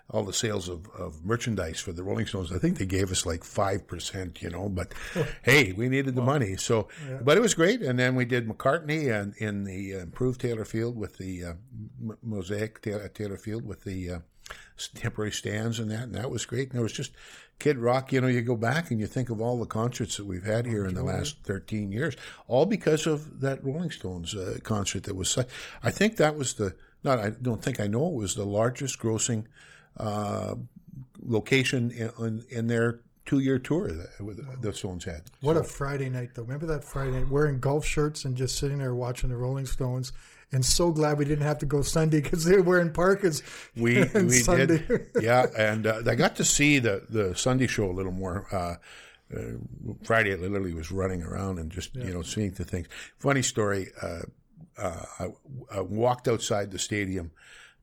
all 0.10 0.24
the 0.24 0.34
sales 0.34 0.70
of, 0.70 0.88
of 0.98 1.26
merchandise 1.26 1.80
for 1.80 1.92
the 1.92 2.04
Rolling 2.04 2.26
Stones. 2.26 2.52
I 2.52 2.60
think 2.60 2.78
they 2.78 2.86
gave 2.86 3.12
us 3.12 3.26
like 3.26 3.42
5%, 3.42 4.42
you 4.42 4.50
know, 4.50 4.70
but 4.70 4.94
hey, 5.44 5.74
we 5.74 5.90
needed 5.90 6.16
the 6.16 6.22
money. 6.22 6.56
So, 6.56 6.88
yeah. 7.08 7.20
but 7.22 7.38
it 7.38 7.42
was 7.42 7.54
great. 7.54 7.82
And 7.82 8.00
then 8.00 8.16
we 8.16 8.24
did 8.24 8.48
McCartney 8.48 9.14
and 9.14 9.36
in 9.38 9.66
the 9.66 9.96
uh, 9.96 10.00
improved 10.00 10.40
Taylor 10.40 10.64
Field 10.64 10.96
with 10.96 11.18
the 11.18 11.44
uh, 11.44 11.54
M- 12.02 12.18
Mosaic 12.24 12.82
Taylor, 12.82 13.10
Taylor, 13.10 13.38
Field 13.38 13.66
with 13.66 13.84
the 13.84 14.10
uh, 14.10 14.20
temporary 14.96 15.32
stands 15.32 15.78
and 15.78 15.92
that. 15.92 16.04
And 16.04 16.16
that 16.16 16.32
was 16.32 16.46
great. 16.46 16.72
And 16.72 16.80
it 16.80 16.84
was 16.84 16.94
just 16.94 17.12
Kid 17.60 17.78
Rock, 17.78 18.14
you 18.14 18.22
know, 18.22 18.28
you 18.28 18.42
go 18.42 18.56
back 18.56 18.92
and 18.92 19.02
you 19.02 19.08
think 19.08 19.30
of 19.30 19.42
all 19.42 19.60
the 19.60 19.66
concerts 19.66 20.16
that 20.16 20.26
we've 20.26 20.46
had 20.46 20.66
here 20.66 20.86
in 20.86 20.94
the 20.94 21.04
last 21.04 21.44
13 21.44 21.92
years, 21.92 22.16
all 22.48 22.66
because 22.66 23.08
of 23.08 23.42
that 23.42 23.62
Rolling 23.62 23.92
Stones 23.92 24.36
uh, 24.36 24.60
concert 24.64 25.04
that 25.04 25.16
was, 25.16 25.38
I 25.84 25.92
think 25.92 26.16
that 26.16 26.38
was 26.38 26.54
the, 26.54 26.76
not, 27.04 27.20
I 27.20 27.32
don't 27.32 27.62
think 27.62 27.80
I 27.80 27.88
know 27.88 28.08
it 28.08 28.14
was 28.14 28.36
the 28.36 28.46
largest 28.46 29.00
grossing 29.00 29.48
uh, 30.00 30.56
location 31.22 31.92
in, 31.92 32.12
in, 32.20 32.46
in, 32.50 32.68
their 32.68 33.02
two 33.26 33.40
year 33.40 33.60
tour 33.60 33.92
that 33.92 34.24
with, 34.24 34.62
the 34.62 34.74
Stones 34.74 35.04
had. 35.04 35.24
What 35.42 35.56
so. 35.56 35.62
a 35.62 35.64
Friday 35.64 36.10
night, 36.10 36.32
though. 36.34 36.44
Remember 36.44 36.66
that 36.68 36.84
Friday 36.84 37.12
night, 37.12 37.30
wearing 37.30 37.60
golf 37.60 37.86
shirts 37.86 38.26
and 38.26 38.36
just 38.36 38.58
sitting 38.58 38.80
there 38.80 38.96
watching 38.96 39.30
the 39.30 39.38
Rolling 39.38 39.66
Stones. 39.66 40.14
And 40.52 40.66
so 40.66 40.92
glad 40.92 41.18
we 41.18 41.26
didn't 41.26 41.46
have 41.46 41.58
to 41.60 41.66
go 41.66 41.82
Sunday 41.82 42.22
because 42.22 42.46
they 42.46 42.56
were 42.56 42.64
wearing 42.64 42.94
parkas. 42.94 43.44
We, 43.76 44.04
we 44.16 44.30
Sunday. 44.30 44.66
did, 44.88 45.08
yeah. 45.22 45.46
And 45.58 45.86
uh, 45.86 46.02
I 46.08 46.16
got 46.16 46.38
to 46.38 46.46
see 46.46 46.80
the, 46.80 47.04
the 47.10 47.36
Sunday 47.36 47.68
show 47.68 47.90
a 47.90 47.94
little 47.94 48.14
more. 48.14 48.48
Uh, 48.52 48.76
uh, 49.36 49.42
Friday, 50.04 50.32
I 50.32 50.38
literally 50.38 50.74
was 50.74 50.90
running 50.90 51.22
around 51.22 51.60
and 51.60 51.70
just, 51.70 51.96
yeah. 51.96 52.06
you 52.06 52.14
know, 52.14 52.22
seeing 52.22 52.52
the 52.52 52.64
things. 52.64 52.88
Funny 53.18 53.42
story. 53.42 53.92
Uh, 54.02 54.22
uh, 54.78 55.06
I, 55.20 55.28
I 55.72 55.82
walked 55.82 56.30
outside 56.30 56.72
the 56.72 56.80
stadium 56.80 57.32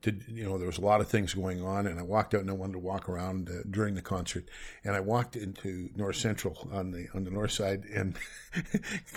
to, 0.05 0.15
you 0.29 0.45
know, 0.45 0.59
there 0.59 0.67
was 0.67 0.77
a 0.77 0.83
lot 0.83 1.01
of 1.01 1.09
things 1.09 1.33
going 1.33 1.63
on, 1.63 1.87
and 1.87 1.99
I 1.99 2.03
walked 2.03 2.35
out 2.35 2.43
and 2.43 2.51
I 2.51 2.53
wanted 2.53 2.75
to 2.75 2.79
walk 2.79 3.09
around 3.09 3.49
uh, 3.49 3.63
during 3.71 3.95
the 3.95 4.03
concert, 4.03 4.49
and 4.85 4.95
I 4.95 5.01
walked 5.01 5.35
into 5.35 5.89
North 5.97 6.17
Central 6.17 6.69
on 6.73 6.91
the 6.91 7.09
on 7.15 7.25
the 7.25 7.31
north 7.31 7.53
side, 7.53 7.85
and 7.93 8.15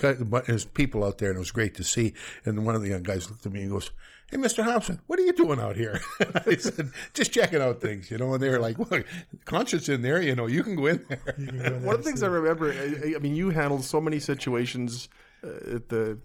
there's 0.00 0.64
people 0.64 1.04
out 1.04 1.18
there, 1.18 1.28
and 1.28 1.36
it 1.36 1.40
was 1.40 1.50
great 1.50 1.74
to 1.74 1.84
see. 1.84 2.14
And 2.44 2.64
one 2.64 2.74
of 2.74 2.80
the 2.82 2.88
young 2.88 3.02
guys 3.02 3.28
looked 3.28 3.44
at 3.44 3.52
me 3.52 3.62
and 3.62 3.70
goes, 3.70 3.90
"Hey, 4.30 4.38
Mr. 4.38 4.64
Hopson, 4.64 5.00
what 5.06 5.18
are 5.18 5.24
you 5.24 5.34
doing 5.34 5.60
out 5.60 5.76
here?" 5.76 6.00
I 6.46 6.56
said, 6.56 6.90
"Just 7.12 7.32
checking 7.32 7.60
out 7.60 7.82
things," 7.82 8.10
you 8.10 8.16
know. 8.16 8.32
And 8.32 8.42
they 8.42 8.48
were 8.48 8.58
like, 8.58 8.78
"Well, 8.78 9.02
concert's 9.44 9.90
in 9.90 10.00
there, 10.00 10.22
you 10.22 10.34
know. 10.34 10.46
You 10.46 10.62
can 10.62 10.74
go 10.74 10.86
in 10.86 11.04
there." 11.08 11.20
Go 11.26 11.32
in 11.36 11.58
there 11.58 11.72
one 11.80 11.96
of 11.96 12.02
the 12.02 12.08
things 12.08 12.22
I 12.22 12.28
remember, 12.28 12.72
I, 12.72 13.14
I 13.14 13.18
mean, 13.18 13.36
you 13.36 13.50
handled 13.50 13.84
so 13.84 14.00
many 14.00 14.20
situations 14.20 15.10
uh, 15.44 15.74
at 15.76 15.90
the 15.90 16.18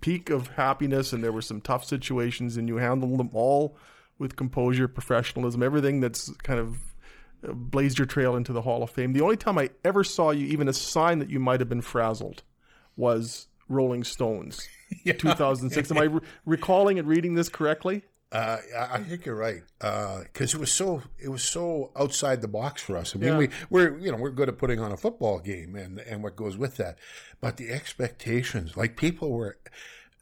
peak 0.00 0.30
of 0.30 0.48
happiness, 0.48 1.12
and 1.12 1.22
there 1.22 1.32
were 1.32 1.42
some 1.42 1.60
tough 1.60 1.84
situations, 1.84 2.56
and 2.56 2.68
you 2.68 2.76
handled 2.76 3.16
them 3.16 3.30
all 3.32 3.76
with 4.18 4.36
composure, 4.36 4.88
professionalism, 4.88 5.62
everything 5.62 6.00
that's 6.00 6.30
kind 6.42 6.58
of 6.58 6.78
uh, 7.46 7.52
blazed 7.52 7.98
your 7.98 8.06
trail 8.06 8.36
into 8.36 8.52
the 8.52 8.62
Hall 8.62 8.82
of 8.82 8.90
Fame. 8.90 9.12
The 9.12 9.20
only 9.20 9.36
time 9.36 9.58
I 9.58 9.70
ever 9.84 10.02
saw 10.04 10.30
you, 10.30 10.46
even 10.46 10.68
a 10.68 10.72
sign 10.72 11.18
that 11.20 11.30
you 11.30 11.38
might 11.38 11.60
have 11.60 11.68
been 11.68 11.82
frazzled, 11.82 12.42
was 12.96 13.46
Rolling 13.68 14.04
Stones, 14.04 14.68
yeah. 15.04 15.12
2006. 15.12 15.90
Am 15.90 15.98
I 15.98 16.04
re- 16.04 16.20
recalling 16.44 16.98
and 16.98 17.06
reading 17.06 17.34
this 17.34 17.48
correctly? 17.48 18.02
Uh, 18.30 18.58
I 18.78 18.98
think 18.98 19.24
you're 19.24 19.34
right 19.34 19.62
because 19.78 20.54
uh, 20.54 20.58
it 20.58 20.60
was 20.60 20.70
so 20.70 21.02
it 21.18 21.30
was 21.30 21.42
so 21.42 21.92
outside 21.96 22.42
the 22.42 22.48
box 22.48 22.82
for 22.82 22.98
us. 22.98 23.16
I 23.16 23.18
mean, 23.18 23.30
yeah. 23.30 23.38
we 23.38 23.48
we're 23.70 23.96
you 23.96 24.12
know 24.12 24.18
we're 24.18 24.32
good 24.32 24.50
at 24.50 24.58
putting 24.58 24.80
on 24.80 24.92
a 24.92 24.98
football 24.98 25.38
game 25.38 25.74
and 25.74 25.98
and 26.00 26.22
what 26.22 26.36
goes 26.36 26.58
with 26.58 26.76
that, 26.76 26.98
but 27.40 27.56
the 27.56 27.70
expectations, 27.70 28.76
like 28.76 28.98
people 28.98 29.32
were, 29.32 29.56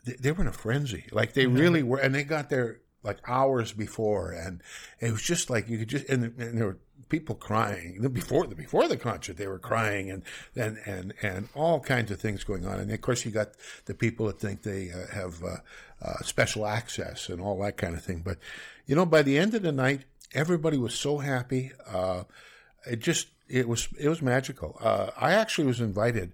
they, 0.05 0.13
they 0.13 0.31
were 0.31 0.43
in 0.43 0.47
a 0.47 0.53
frenzy, 0.53 1.07
like 1.11 1.33
they 1.33 1.49
really 1.49 1.83
were, 1.83 1.99
and 1.99 2.15
they 2.15 2.23
got 2.23 2.49
their 2.49 2.79
like 3.07 3.19
hours 3.27 3.73
before, 3.73 4.33
and 4.33 4.63
it 5.01 5.13
was 5.13 5.23
just 5.23 5.49
like 5.49 5.69
you 5.69 5.79
could 5.79 5.89
just 5.89 6.09
and, 6.09 6.25
and 6.39 6.59
there 6.59 6.67
were 6.67 6.79
people 7.09 7.37
crying 7.37 8.07
before 8.13 8.47
the 8.47 8.55
before 8.55 8.89
the 8.89 8.97
concert. 8.97 9.37
They 9.37 9.47
were 9.47 9.59
crying 9.59 10.11
and 10.11 10.23
and 10.55 10.79
and 10.85 11.15
and 11.23 11.49
all 11.55 11.81
kinds 11.81 12.11
of 12.11 12.21
things 12.21 12.45
going 12.45 12.67
on. 12.67 12.81
And 12.81 12.91
of 12.91 13.01
course, 13.01 13.25
you 13.25 13.31
got 13.31 13.53
the 13.87 13.95
people 13.95 14.27
that 14.27 14.41
think 14.41 14.63
they 14.63 14.91
uh, 14.91 15.15
have 15.15 15.43
uh, 15.43 15.57
uh, 16.03 16.19
special 16.23 16.67
access 16.67 17.29
and 17.29 17.41
all 17.41 17.59
that 17.63 17.77
kind 17.77 17.95
of 17.95 18.03
thing. 18.03 18.23
But 18.25 18.39
you 18.87 18.97
know, 18.97 19.07
by 19.07 19.23
the 19.23 19.39
end 19.39 19.55
of 19.55 19.63
the 19.63 19.73
night, 19.73 20.03
everybody 20.35 20.77
was 20.77 20.95
so 20.95 21.19
happy. 21.19 21.73
Uh, 21.89 22.25
it 22.87 23.01
just 23.01 23.29
it 23.49 23.69
was 23.69 23.89
it 23.99 24.09
was 24.09 24.23
magical. 24.23 24.77
Uh, 24.81 25.11
I 25.17 25.33
actually 25.33 25.67
was 25.67 25.81
invited 25.81 26.33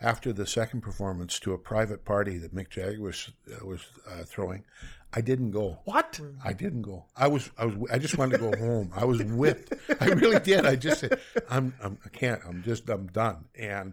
after 0.00 0.32
the 0.32 0.46
second 0.46 0.80
performance 0.80 1.38
to 1.40 1.52
a 1.52 1.58
private 1.58 2.04
party 2.04 2.38
that 2.38 2.54
Mick 2.54 2.70
Jagger 2.70 3.00
was 3.00 3.30
uh, 3.50 3.64
was 3.64 3.82
throwing. 4.26 4.64
I 5.16 5.20
didn't 5.20 5.52
go. 5.52 5.78
What? 5.84 6.20
I 6.44 6.52
didn't 6.52 6.82
go. 6.82 7.04
I 7.16 7.28
was, 7.28 7.48
I 7.56 7.66
was, 7.66 7.88
I 7.92 7.98
just 7.98 8.18
wanted 8.18 8.38
to 8.38 8.50
go 8.50 8.58
home. 8.58 8.90
I 8.96 9.04
was 9.04 9.22
whipped. 9.22 9.72
I 10.00 10.06
really 10.06 10.40
did. 10.40 10.66
I 10.66 10.74
just 10.74 11.00
said, 11.00 11.20
I'm, 11.48 11.72
I'm 11.80 11.98
I 12.04 12.08
can't. 12.08 12.40
I'm 12.44 12.64
just, 12.64 12.88
I'm 12.90 13.06
done. 13.06 13.44
And, 13.56 13.92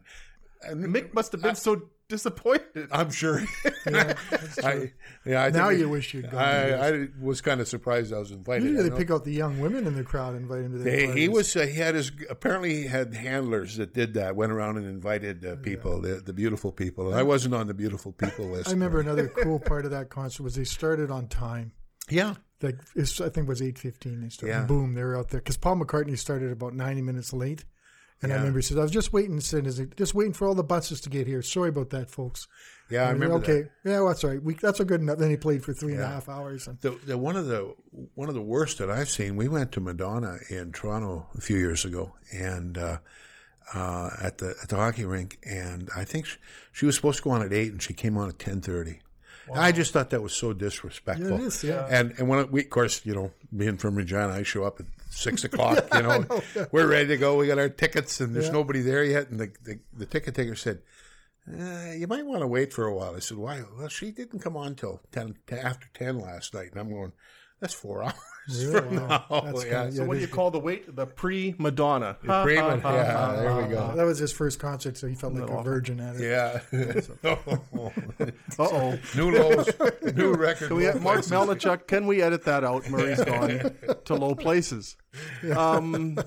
and 0.64 0.84
Mick 0.86 1.14
must 1.14 1.32
have 1.34 1.42
been 1.42 1.52
I, 1.52 1.54
so 1.54 1.84
disappointed. 2.12 2.90
I'm 2.92 3.10
sure. 3.10 3.42
yeah, 3.90 4.14
I, 4.64 4.92
yeah, 5.26 5.44
I 5.46 5.50
now 5.50 5.70
you 5.70 5.90
wish 5.90 6.14
you'd 6.14 6.30
gone. 6.30 6.40
I, 6.40 6.90
I, 6.90 7.08
was 7.20 7.42
kind 7.42 7.60
of 7.60 7.68
surprised 7.68 8.14
I 8.14 8.20
was 8.20 8.32
invited. 8.32 8.66
Usually 8.68 8.90
they 8.90 8.96
pick 8.96 9.10
out 9.10 9.24
the 9.24 9.34
young 9.34 9.60
women 9.60 9.88
in 9.88 9.96
the 9.96 10.04
crowd 10.04 10.34
and 10.34 10.44
invite 10.44 10.60
him 10.60 10.74
to 10.74 10.78
their 10.78 11.16
He 11.16 11.28
was. 11.28 11.56
Uh, 11.56 11.62
he 11.66 11.80
had 11.80 11.96
his. 11.96 12.12
Apparently, 12.30 12.76
he 12.76 12.88
had 12.88 13.16
handlers 13.16 13.78
that 13.78 13.94
did 13.94 14.14
that. 14.14 14.36
Went 14.36 14.52
around 14.52 14.78
and 14.78 14.86
invited 14.86 15.46
uh, 15.46 15.56
people, 15.56 16.06
yeah. 16.06 16.16
the, 16.16 16.22
the 16.22 16.34
beautiful 16.34 16.72
people. 16.72 17.08
And 17.08 17.18
I 17.18 17.24
wasn't 17.24 17.56
on 17.56 17.68
the 17.68 17.74
beautiful 17.74 18.12
people 18.12 18.46
list. 18.52 18.68
I 18.68 18.72
remember 18.72 19.00
another 19.00 19.28
cool 19.28 19.60
part 19.60 19.86
of 19.86 19.92
that 19.92 20.10
concert 20.10 20.44
was 20.44 20.56
they 20.56 20.66
started 20.66 21.10
on 21.10 21.28
time. 21.28 21.72
Yeah. 22.10 22.36
Like 22.62 22.78
I 22.98 23.04
think 23.06 23.38
it 23.38 23.48
was 23.48 23.62
eight 23.62 23.80
fifteen. 23.80 24.22
They 24.22 24.30
started. 24.30 24.54
Yeah. 24.54 24.66
Boom, 24.66 24.94
they 24.94 25.04
were 25.04 25.18
out 25.18 25.30
there 25.30 25.40
because 25.40 25.58
Paul 25.58 25.78
McCartney 25.78 26.18
started 26.18 26.52
about 26.52 26.76
ninety 26.76 27.02
minutes 27.02 27.34
late. 27.34 27.66
And 28.22 28.30
yeah. 28.30 28.36
I 28.36 28.40
remember 28.40 28.60
he 28.60 28.64
said, 28.64 28.78
"I 28.78 28.82
was 28.82 28.92
just 28.92 29.14
waiting." 29.14 29.40
Said, 29.40 29.66
"Is 29.66 29.80
it 29.80 29.98
just 29.98 30.14
waiting 30.14 30.34
for 30.34 30.48
all 30.48 30.54
the 30.54 30.64
buses 30.64 31.02
to 31.02 31.10
get 31.10 31.28
here?" 31.28 31.42
Sorry 31.42 31.70
about 31.70 31.90
that, 31.90 32.10
folks. 32.10 32.48
Yeah, 32.92 33.08
I 33.08 33.12
remember. 33.12 33.36
Okay, 33.36 33.62
that. 33.62 33.90
yeah, 33.90 34.00
well, 34.00 34.10
that's 34.10 34.24
all 34.24 34.32
right. 34.32 34.44
We, 34.44 34.54
that's 34.54 34.80
a 34.80 34.86
good 34.86 35.02
enough. 35.02 35.18
Then 35.18 35.30
he 35.30 35.38
played 35.38 35.64
for 35.64 35.74
three 35.74 35.94
yeah. 35.94 36.00
and 36.00 36.06
a 36.06 36.14
half 36.14 36.30
hours. 36.30 36.68
And... 36.68 36.80
The, 36.82 36.92
the, 37.06 37.18
one 37.18 37.38
of 37.38 37.48
the 37.48 37.74
one 38.16 38.28
of 38.28 38.36
the 38.36 38.42
worst 38.42 38.78
that 38.80 38.92
I've 38.92 39.10
seen. 39.10 39.38
We 39.38 39.48
went 39.48 39.72
to 39.74 39.80
Madonna 39.80 40.38
in 40.50 40.72
Toronto 40.72 41.28
a 41.36 41.42
few 41.42 41.58
years 41.58 41.86
ago, 41.86 42.14
and 42.32 42.78
uh, 42.78 42.98
uh, 43.74 44.10
at 44.22 44.38
the 44.40 44.56
at 44.62 44.70
the 44.70 44.76
hockey 44.76 45.06
rink, 45.06 45.40
and 45.44 45.90
I 45.96 46.04
think 46.04 46.26
she, 46.26 46.38
she, 46.74 46.86
was 46.86 46.96
supposed 46.96 47.18
to 47.20 47.24
go 47.24 47.32
on 47.32 47.42
at 47.42 47.54
eight, 47.54 47.72
and 47.72 47.82
she 47.82 47.94
came 47.94 48.18
on 48.18 48.30
at 48.30 48.38
ten 48.38 48.62
thirty. 48.62 49.00
Wow. 49.48 49.62
I 49.62 49.72
just 49.72 49.94
thought 49.94 50.10
that 50.12 50.22
was 50.22 50.34
so 50.34 50.54
disrespectful. 50.54 51.30
Yeah, 51.30 51.36
it 51.36 51.42
is, 51.42 51.64
yeah. 51.64 51.88
And 51.90 52.14
and 52.18 52.28
when 52.28 52.52
we, 52.52 52.62
of 52.62 52.70
course, 52.70 53.06
you 53.06 53.16
know, 53.16 53.32
being 53.56 53.78
from 53.78 53.96
Regina, 53.96 54.30
I 54.30 54.44
show 54.44 54.64
up 54.64 54.80
at 54.80 54.86
six 55.12 55.44
o'clock. 55.46 55.88
You 55.94 56.02
know, 56.02 56.20
know 56.20 56.42
yeah. 56.56 56.66
we're 56.72 56.88
ready 56.88 57.10
to 57.10 57.18
go. 57.18 57.38
We 57.38 57.48
got 57.48 57.60
our 57.60 57.70
tickets, 57.70 58.20
and 58.20 58.36
there's 58.36 58.48
yeah. 58.48 58.54
nobody 58.54 58.82
there 58.82 59.04
yet. 59.04 59.30
And 59.30 59.40
the, 59.40 59.52
the, 59.64 59.80
the 59.94 60.06
ticket 60.06 60.36
taker 60.36 60.56
said, 60.56 60.80
uh, 61.48 61.92
"You 61.92 62.08
might 62.08 62.26
want 62.26 62.42
to 62.42 62.48
wait 62.48 62.74
for 62.74 62.86
a 62.86 62.94
while." 62.94 63.16
I 63.16 63.20
said, 63.20 63.38
"Why?" 63.38 63.64
Well, 63.78 63.90
she 63.90 64.12
didn't 64.12 64.40
come 64.40 64.58
on 64.58 64.76
till 64.76 65.02
10, 65.12 65.36
after 65.52 65.88
ten 65.94 66.20
last 66.20 66.54
night, 66.54 66.72
and 66.72 66.80
I'm 66.80 66.90
going. 66.90 67.14
That's 67.60 67.76
four 67.76 68.02
hours 68.04 68.16
really? 68.50 68.82
from 68.82 68.96
now. 68.96 69.54
yeah. 69.66 69.90
so 69.90 70.06
what 70.06 70.16
do 70.16 70.20
you 70.20 70.28
call 70.28 70.52
the 70.52 70.60
wait? 70.60 70.96
The 70.96 71.06
pre 71.06 71.56
Madonna. 71.58 72.18
Pre 72.22 72.56
Yeah, 72.56 73.36
there 73.36 73.56
we 73.56 73.74
go. 73.74 73.94
That 73.96 74.06
was 74.06 74.20
his 74.20 74.32
first 74.32 74.60
concert, 74.60 74.98
so 74.98 75.08
he 75.08 75.16
felt 75.16 75.34
like 75.34 75.50
no. 75.50 75.60
a 75.60 75.64
virgin 75.64 76.00
at 76.00 76.16
it. 76.16 76.22
Yeah. 76.22 76.62
uh 77.24 77.90
oh. 78.60 79.00
New 79.16 79.32
lows. 79.32 79.70
New 80.16 80.34
record. 80.36 80.68
Can 80.70 80.78
we 80.78 80.86
have 80.86 81.02
Mark 81.02 81.22
Melnichuk? 81.22 81.88
Can 81.88 82.08
we 82.08 82.22
edit 82.22 82.46
that 82.46 82.64
out? 82.64 82.90
Murray's 82.90 83.24
gone 83.24 83.76
to 84.06 84.16
low 84.16 84.36
places. 84.36 84.96
Um, 85.56 86.18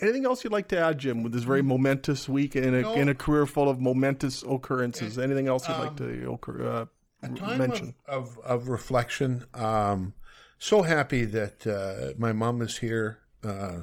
Anything 0.00 0.26
else 0.26 0.44
you'd 0.44 0.52
like 0.52 0.68
to 0.68 0.78
add, 0.78 0.98
Jim, 0.98 1.24
with 1.24 1.32
this 1.32 1.42
very 1.42 1.62
momentous 1.62 2.28
week 2.28 2.54
in 2.54 2.72
a, 2.72 2.82
no. 2.82 2.92
in 2.94 3.08
a 3.08 3.14
career 3.14 3.46
full 3.46 3.68
of 3.68 3.80
momentous 3.80 4.44
occurrences? 4.44 5.18
Anything 5.18 5.48
else 5.48 5.66
you'd 5.66 5.74
um, 5.74 5.86
like 5.86 5.96
to 5.96 6.38
uh, 6.70 6.86
a 7.22 7.28
time 7.30 7.58
mention? 7.58 7.94
Of, 8.06 8.38
of, 8.38 8.62
of 8.62 8.68
reflection. 8.68 9.44
Um, 9.54 10.14
so 10.58 10.82
happy 10.82 11.24
that 11.24 11.66
uh, 11.66 12.18
my 12.18 12.32
mom 12.32 12.62
is 12.62 12.78
here 12.78 13.18
uh, 13.44 13.80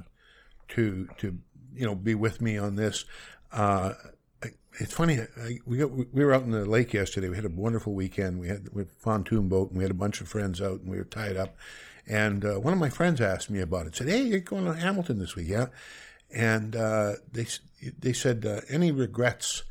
to 0.69 1.07
to 1.17 1.37
you 1.73 1.85
know 1.85 1.95
be 1.95 2.15
with 2.15 2.41
me 2.41 2.57
on 2.57 2.75
this. 2.75 3.05
Uh, 3.51 3.93
it's 4.79 4.93
funny. 4.93 5.19
I, 5.19 5.59
we 5.65 5.77
got, 5.77 5.91
we 5.91 6.25
were 6.25 6.33
out 6.33 6.43
in 6.43 6.51
the 6.51 6.65
lake 6.65 6.93
yesterday. 6.93 7.29
We 7.29 7.35
had 7.35 7.45
a 7.45 7.49
wonderful 7.49 7.93
weekend. 7.93 8.39
We 8.39 8.47
had 8.47 8.69
we 8.73 8.81
had 8.81 8.89
a 8.89 9.03
pontoon 9.03 9.47
boat, 9.47 9.69
and 9.69 9.77
we 9.77 9.83
had 9.83 9.91
a 9.91 9.95
bunch 9.95 10.21
of 10.21 10.27
friends 10.27 10.61
out, 10.61 10.81
and 10.81 10.89
we 10.89 10.97
were 10.97 11.05
tied 11.05 11.37
up. 11.37 11.55
And 12.07 12.45
uh, 12.45 12.59
one 12.59 12.73
of 12.73 12.79
my 12.79 12.89
friends 12.89 13.21
asked 13.21 13.49
me 13.49 13.61
about 13.61 13.87
it. 13.87 13.95
Said, 13.95 14.09
"Hey, 14.09 14.23
you're 14.23 14.39
going 14.39 14.65
to 14.65 14.73
Hamilton 14.73 15.19
this 15.19 15.35
week, 15.35 15.47
yeah?" 15.47 15.67
And 16.33 16.75
uh, 16.75 17.13
they 17.31 17.47
they 17.99 18.13
said, 18.13 18.45
uh, 18.45 18.61
"Any 18.69 18.91
regrets?" 18.91 19.63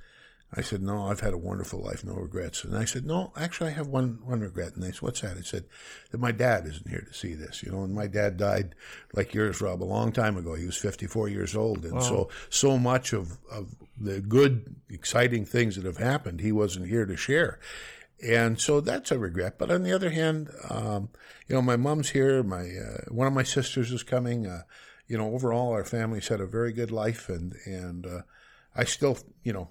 I 0.57 0.63
said, 0.63 0.83
no, 0.83 1.09
I've 1.09 1.21
had 1.21 1.33
a 1.33 1.39
wonderful 1.39 1.81
life, 1.81 2.05
no 2.05 2.15
regrets. 2.15 2.63
And 2.63 2.77
I 2.77 2.85
said, 2.85 3.05
no, 3.05 3.33
actually, 3.37 3.71
I 3.71 3.73
have 3.73 3.89
one, 3.89 4.21
one 4.25 4.41
regret. 4.41 4.75
And 4.75 4.83
they 4.83 4.93
said, 4.93 5.03
what's 5.03 5.21
that? 5.23 5.37
I 5.37 5.41
said, 5.41 5.65
that 6.13 6.21
my 6.21 6.31
dad 6.31 6.65
isn't 6.67 6.89
here 6.89 7.05
to 7.07 7.13
see 7.13 7.35
this, 7.35 7.63
you 7.63 7.73
know, 7.73 7.83
and 7.83 7.93
my 7.93 8.07
dad 8.07 8.37
died 8.37 8.77
like 9.15 9.35
yours, 9.35 9.61
Rob, 9.61 9.83
a 9.83 9.85
long 9.85 10.13
time 10.13 10.37
ago. 10.37 10.55
He 10.55 10.67
was 10.67 10.77
54 10.77 11.29
years 11.29 11.57
old. 11.57 11.85
And 11.85 11.95
wow. 11.95 12.01
so, 12.01 12.29
so 12.51 12.79
much 12.79 13.13
of, 13.13 13.37
of 13.51 13.75
the 14.01 14.21
good, 14.21 14.77
exciting 14.89 15.45
things 15.45 15.75
that 15.75 15.85
have 15.85 15.97
happened, 15.97 16.41
he 16.41 16.53
wasn't 16.53 16.87
here 16.89 17.05
to 17.05 17.17
share. 17.17 17.59
And 18.25 18.61
so 18.61 18.81
that's 18.81 19.11
a 19.11 19.19
regret. 19.19 19.59
But 19.59 19.73
on 19.73 19.83
the 19.83 19.93
other 19.93 20.11
hand, 20.11 20.51
um, 20.71 21.09
you 21.49 21.57
know, 21.57 21.63
my 21.63 21.77
mom's 21.77 22.11
here. 22.11 22.45
My, 22.45 22.63
uh, 22.63 23.11
one 23.11 23.27
of 23.27 23.33
my 23.33 23.43
sisters 23.43 23.91
is 23.91 24.05
coming. 24.05 24.47
Uh, 24.47 24.63
you 25.09 25.19
know, 25.19 25.35
overall, 25.35 25.73
our 25.73 25.85
family's 25.85 26.29
had 26.29 26.41
a 26.41 26.47
very 26.47 26.73
good 26.73 26.93
life 26.93 27.29
and, 27.29 27.55
and, 27.67 28.07
uh, 28.07 28.21
I 28.77 28.85
still, 28.85 29.19
you 29.43 29.53
know, 29.53 29.69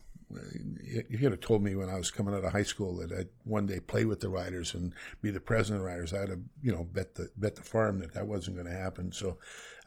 if 0.82 1.22
you'd 1.22 1.32
have 1.32 1.41
told 1.41 1.63
me 1.63 1.76
when 1.76 1.89
I 1.89 1.98
was 1.98 2.12
coming 2.12 2.34
out 2.34 2.43
of 2.43 2.52
high 2.52 2.63
school 2.63 2.98
that 2.98 3.12
I'd 3.12 3.30
one 3.43 3.65
day 3.65 3.80
play 3.80 4.06
with 4.06 4.19
the 4.19 4.30
Riders 4.30 4.74
and 4.74 4.93
be 5.22 5.32
the 5.32 5.39
president 5.39 5.82
of 5.82 5.86
the 5.86 5.93
Riders, 5.93 6.13
I'd 6.13 6.30
have 6.30 6.41
you 6.62 6.71
know 6.71 6.84
bet 6.84 7.15
the 7.15 7.29
bet 7.38 7.56
the 7.56 7.62
farm 7.62 8.00
that 8.00 8.13
that 8.13 8.27
wasn't 8.27 8.58
going 8.58 8.67
to 8.67 8.77
happen. 8.77 9.12
So 9.12 9.38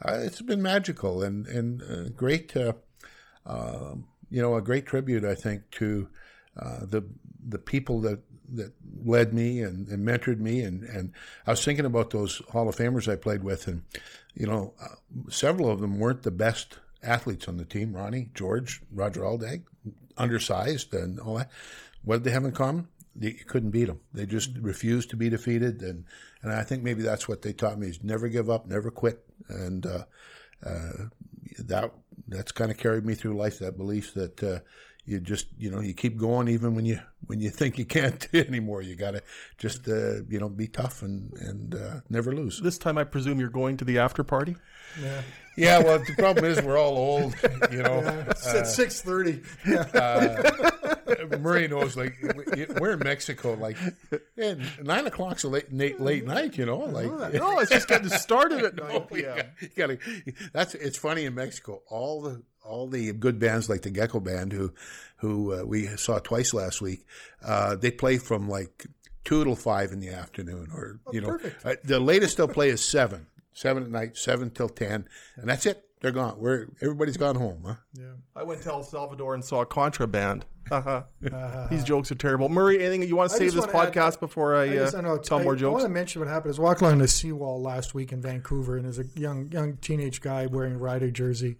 uh, 0.04 0.18
it's 0.22 0.42
been 0.42 0.62
magical 0.62 1.22
and 1.22 1.46
and 1.46 1.82
uh, 1.82 2.08
great, 2.10 2.56
uh, 2.56 2.74
um, 3.44 4.06
you 4.30 4.42
know, 4.42 4.56
a 4.56 4.62
great 4.62 4.86
tribute 4.86 5.24
I 5.24 5.34
think 5.34 5.70
to 5.72 6.08
uh, 6.56 6.80
the 6.82 7.04
the 7.48 7.58
people 7.58 8.00
that 8.02 8.20
that 8.52 8.72
led 9.04 9.34
me 9.34 9.60
and, 9.60 9.88
and 9.88 10.06
mentored 10.06 10.38
me. 10.38 10.60
And 10.60 10.82
and 10.84 11.12
I 11.46 11.50
was 11.50 11.64
thinking 11.64 11.86
about 11.86 12.10
those 12.10 12.42
Hall 12.50 12.68
of 12.68 12.76
Famers 12.76 13.10
I 13.10 13.16
played 13.16 13.42
with 13.42 13.66
and 13.66 13.82
you 14.34 14.46
know 14.46 14.74
uh, 14.80 14.96
several 15.30 15.70
of 15.70 15.80
them 15.80 15.98
weren't 15.98 16.22
the 16.22 16.30
best 16.30 16.78
athletes 17.02 17.48
on 17.48 17.56
the 17.56 17.64
team: 17.64 17.94
Ronnie, 17.94 18.30
George, 18.34 18.82
Roger 18.92 19.22
Aldag, 19.22 19.62
undersized, 20.16 20.94
and 20.94 21.18
all 21.20 21.36
that. 21.36 21.50
What 22.04 22.16
did 22.16 22.24
they 22.24 22.30
have 22.30 22.44
in 22.44 22.52
common? 22.52 22.88
You 23.18 23.32
couldn't 23.32 23.70
beat 23.70 23.86
them. 23.86 24.00
They 24.12 24.26
just 24.26 24.50
refused 24.60 25.10
to 25.10 25.16
be 25.16 25.28
defeated, 25.28 25.82
and 25.82 26.04
and 26.42 26.52
I 26.52 26.62
think 26.62 26.82
maybe 26.82 27.02
that's 27.02 27.28
what 27.28 27.42
they 27.42 27.52
taught 27.52 27.78
me: 27.78 27.88
is 27.88 28.02
never 28.02 28.28
give 28.28 28.50
up, 28.50 28.66
never 28.66 28.90
quit, 28.90 29.24
and 29.48 29.86
uh, 29.86 30.04
uh, 30.64 31.06
that 31.58 31.92
that's 32.28 32.52
kind 32.52 32.70
of 32.70 32.76
carried 32.76 33.06
me 33.06 33.14
through 33.14 33.36
life. 33.36 33.58
That 33.58 33.76
belief 33.76 34.14
that 34.14 34.42
uh, 34.42 34.60
you 35.06 35.20
just 35.20 35.46
you 35.56 35.70
know 35.70 35.80
you 35.80 35.94
keep 35.94 36.18
going 36.18 36.48
even 36.48 36.74
when 36.74 36.84
you 36.84 37.00
when 37.26 37.40
you 37.40 37.50
think 37.58 37.78
you 37.78 37.84
can't 37.86 38.28
anymore. 38.34 38.82
You 38.82 38.96
got 38.96 39.12
to 39.12 39.22
just 39.56 39.88
uh, 39.88 40.22
you 40.28 40.38
know 40.38 40.48
be 40.48 40.66
tough 40.66 41.02
and 41.02 41.32
and 41.34 41.74
uh, 41.74 42.00
never 42.10 42.34
lose. 42.34 42.60
This 42.60 42.78
time, 42.78 42.98
I 42.98 43.04
presume 43.04 43.40
you're 43.40 43.48
going 43.48 43.76
to 43.78 43.84
the 43.84 43.98
after 43.98 44.22
party. 44.22 44.56
Yeah. 45.00 45.22
Yeah, 45.56 45.82
well, 45.82 45.98
the 45.98 46.14
problem 46.18 46.44
is 46.44 46.60
we're 46.62 46.78
all 46.78 46.96
old, 46.96 47.34
you 47.70 47.82
know. 47.82 48.00
It's 48.30 48.46
at 48.46 48.66
six 48.66 49.00
thirty. 49.00 49.40
Murray 51.40 51.68
knows, 51.68 51.96
like, 51.96 52.14
we're 52.80 52.92
in 52.92 52.98
Mexico, 53.00 53.54
like, 53.54 53.76
and 54.36 54.62
nine 54.82 55.06
o'clock's 55.06 55.44
a 55.44 55.48
late, 55.48 55.72
late, 55.72 56.00
late 56.00 56.24
night, 56.26 56.58
you 56.58 56.66
know, 56.66 56.78
like. 56.78 57.06
No, 57.34 57.58
it's 57.58 57.70
just 57.70 57.88
getting 57.88 58.08
started 58.08 58.64
at 58.64 58.76
9 58.80 58.86
Oh, 58.92 59.00
p.m. 59.00 59.36
yeah. 59.36 59.42
You 59.60 59.68
gotta, 59.76 59.98
that's 60.52 60.74
it's 60.74 60.98
funny 60.98 61.24
in 61.24 61.34
Mexico. 61.34 61.82
All 61.88 62.20
the 62.22 62.42
all 62.64 62.88
the 62.88 63.12
good 63.12 63.38
bands 63.38 63.68
like 63.68 63.82
the 63.82 63.90
Gecko 63.90 64.20
Band, 64.20 64.52
who 64.52 64.72
who 65.18 65.54
uh, 65.54 65.62
we 65.64 65.86
saw 65.96 66.18
twice 66.18 66.52
last 66.52 66.80
week, 66.82 67.06
uh, 67.44 67.76
they 67.76 67.90
play 67.90 68.18
from 68.18 68.48
like 68.48 68.86
two 69.24 69.44
till 69.44 69.56
five 69.56 69.92
in 69.92 70.00
the 70.00 70.10
afternoon, 70.10 70.68
or 70.74 70.98
you 71.12 71.20
know, 71.20 71.38
uh, 71.64 71.74
the 71.84 72.00
latest 72.00 72.36
they'll 72.36 72.48
play 72.48 72.68
is 72.70 72.84
seven, 72.84 73.26
seven 73.56 73.82
at 73.82 73.90
night, 73.90 74.16
seven 74.16 74.50
till 74.50 74.68
ten, 74.68 75.08
and 75.36 75.48
that's 75.48 75.66
it. 75.66 75.82
They're 76.02 76.12
gone. 76.12 76.38
We're 76.38 76.68
everybody's 76.82 77.16
gone 77.16 77.36
home, 77.36 77.62
huh? 77.66 78.02
I 78.36 78.42
went 78.42 78.62
to 78.62 78.70
El 78.70 78.82
Salvador 78.82 79.34
and 79.34 79.44
saw 79.44 79.62
a 79.62 79.66
contraband. 79.66 80.46
Uh-huh. 80.68 81.04
These 81.70 81.84
jokes 81.84 82.10
are 82.10 82.16
terrible. 82.16 82.48
Murray, 82.48 82.80
anything 82.80 83.08
you 83.08 83.14
want 83.14 83.30
to 83.30 83.36
I 83.36 83.38
say 83.38 83.44
this 83.44 83.54
wanna 83.54 83.78
add- 83.78 83.92
podcast 83.92 84.18
before 84.18 84.56
I, 84.56 84.64
I, 84.64 84.68
uh, 84.68 84.72
just, 84.72 84.96
I, 84.96 85.00
know, 85.00 85.16
tell 85.16 85.38
I, 85.38 85.44
more 85.44 85.56
I 85.56 85.68
want 85.68 85.84
to 85.84 85.88
mention 85.88 86.20
what 86.20 86.26
happened. 86.26 86.48
I 86.48 86.50
was 86.50 86.58
walking 86.58 86.88
along 86.88 86.98
the 86.98 87.06
seawall 87.06 87.62
last 87.62 87.94
week 87.94 88.10
in 88.10 88.20
Vancouver, 88.20 88.76
and 88.76 88.84
there's 88.84 88.98
a 88.98 89.04
young 89.14 89.48
young 89.52 89.76
teenage 89.76 90.20
guy 90.20 90.46
wearing 90.46 90.74
a 90.74 90.78
Rider 90.78 91.12
jersey, 91.12 91.58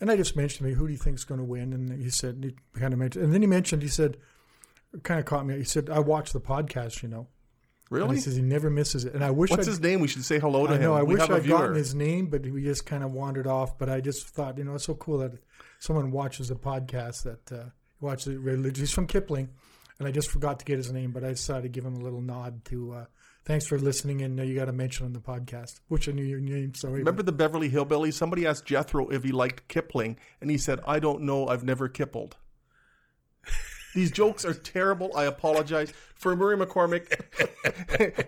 and 0.00 0.10
I 0.10 0.16
just 0.16 0.36
mentioned 0.36 0.60
to 0.60 0.64
me, 0.64 0.72
"Who 0.72 0.86
do 0.86 0.92
you 0.94 0.98
think's 0.98 1.24
going 1.24 1.36
to 1.36 1.44
win?" 1.44 1.74
And 1.74 2.02
he 2.02 2.08
said, 2.08 2.42
he 2.42 2.80
kind 2.80 2.94
of 2.94 2.98
mentioned, 2.98 3.26
and 3.26 3.34
then 3.34 3.42
he 3.42 3.46
mentioned, 3.46 3.82
he 3.82 3.88
said, 3.88 4.16
kind 5.02 5.20
of 5.20 5.26
caught 5.26 5.44
me. 5.44 5.58
He 5.58 5.64
said, 5.64 5.90
"I 5.90 5.98
watch 5.98 6.32
the 6.32 6.40
podcast, 6.40 7.02
you 7.02 7.10
know." 7.10 7.28
And 7.88 7.98
really? 7.98 8.16
he 8.16 8.20
says 8.20 8.34
he 8.34 8.42
never 8.42 8.68
misses 8.68 9.04
it, 9.04 9.14
and 9.14 9.22
I 9.24 9.30
wish 9.30 9.50
What's 9.50 9.66
I'd, 9.66 9.70
his 9.70 9.80
name? 9.80 10.00
We 10.00 10.08
should 10.08 10.24
say 10.24 10.40
hello 10.40 10.66
to 10.66 10.72
I 10.72 10.76
him. 10.76 10.82
know. 10.82 10.94
I 10.94 11.02
we 11.04 11.14
wish 11.14 11.28
a 11.28 11.34
I'd 11.34 11.46
gotten 11.46 11.76
his 11.76 11.94
name, 11.94 12.26
but 12.26 12.42
we 12.42 12.64
just 12.64 12.84
kind 12.84 13.04
of 13.04 13.12
wandered 13.12 13.46
off. 13.46 13.78
But 13.78 13.88
I 13.88 14.00
just 14.00 14.26
thought, 14.28 14.58
you 14.58 14.64
know, 14.64 14.74
it's 14.74 14.84
so 14.84 14.94
cool 14.94 15.18
that 15.18 15.32
someone 15.78 16.10
watches 16.10 16.50
a 16.50 16.56
podcast 16.56 17.22
that 17.22 17.52
uh, 17.52 17.64
watches 18.00 18.26
it 18.34 18.40
religiously. 18.40 18.82
He's 18.82 18.90
from 18.90 19.06
Kipling, 19.06 19.50
and 20.00 20.08
I 20.08 20.10
just 20.10 20.30
forgot 20.30 20.58
to 20.58 20.64
get 20.64 20.78
his 20.78 20.90
name, 20.90 21.12
but 21.12 21.22
I 21.22 21.28
decided 21.28 21.62
to 21.62 21.68
give 21.68 21.84
him 21.84 21.94
a 21.94 22.00
little 22.00 22.20
nod 22.20 22.64
to. 22.66 22.92
Uh, 22.92 23.04
thanks 23.44 23.66
for 23.66 23.78
listening, 23.78 24.20
and 24.22 24.40
uh, 24.40 24.42
you 24.42 24.56
got 24.56 24.64
to 24.64 24.72
mention 24.72 25.06
on 25.06 25.12
the 25.12 25.20
podcast, 25.20 25.78
which 25.86 26.08
I 26.08 26.12
knew 26.12 26.24
your 26.24 26.40
name. 26.40 26.74
Sorry. 26.74 26.98
Remember 26.98 27.22
the 27.22 27.30
Beverly 27.30 27.70
Hillbillies? 27.70 28.14
Somebody 28.14 28.48
asked 28.48 28.64
Jethro 28.66 29.06
if 29.10 29.22
he 29.22 29.30
liked 29.30 29.68
Kipling, 29.68 30.18
and 30.40 30.50
he 30.50 30.58
said, 30.58 30.80
"I 30.88 30.98
don't 30.98 31.22
know. 31.22 31.46
I've 31.46 31.62
never 31.62 31.88
kippled." 31.88 32.36
These 33.96 34.10
jokes 34.10 34.44
are 34.44 34.52
terrible. 34.52 35.10
I 35.16 35.24
apologize 35.24 35.90
for 36.16 36.36
Murray 36.36 36.54
McCormick, 36.54 37.08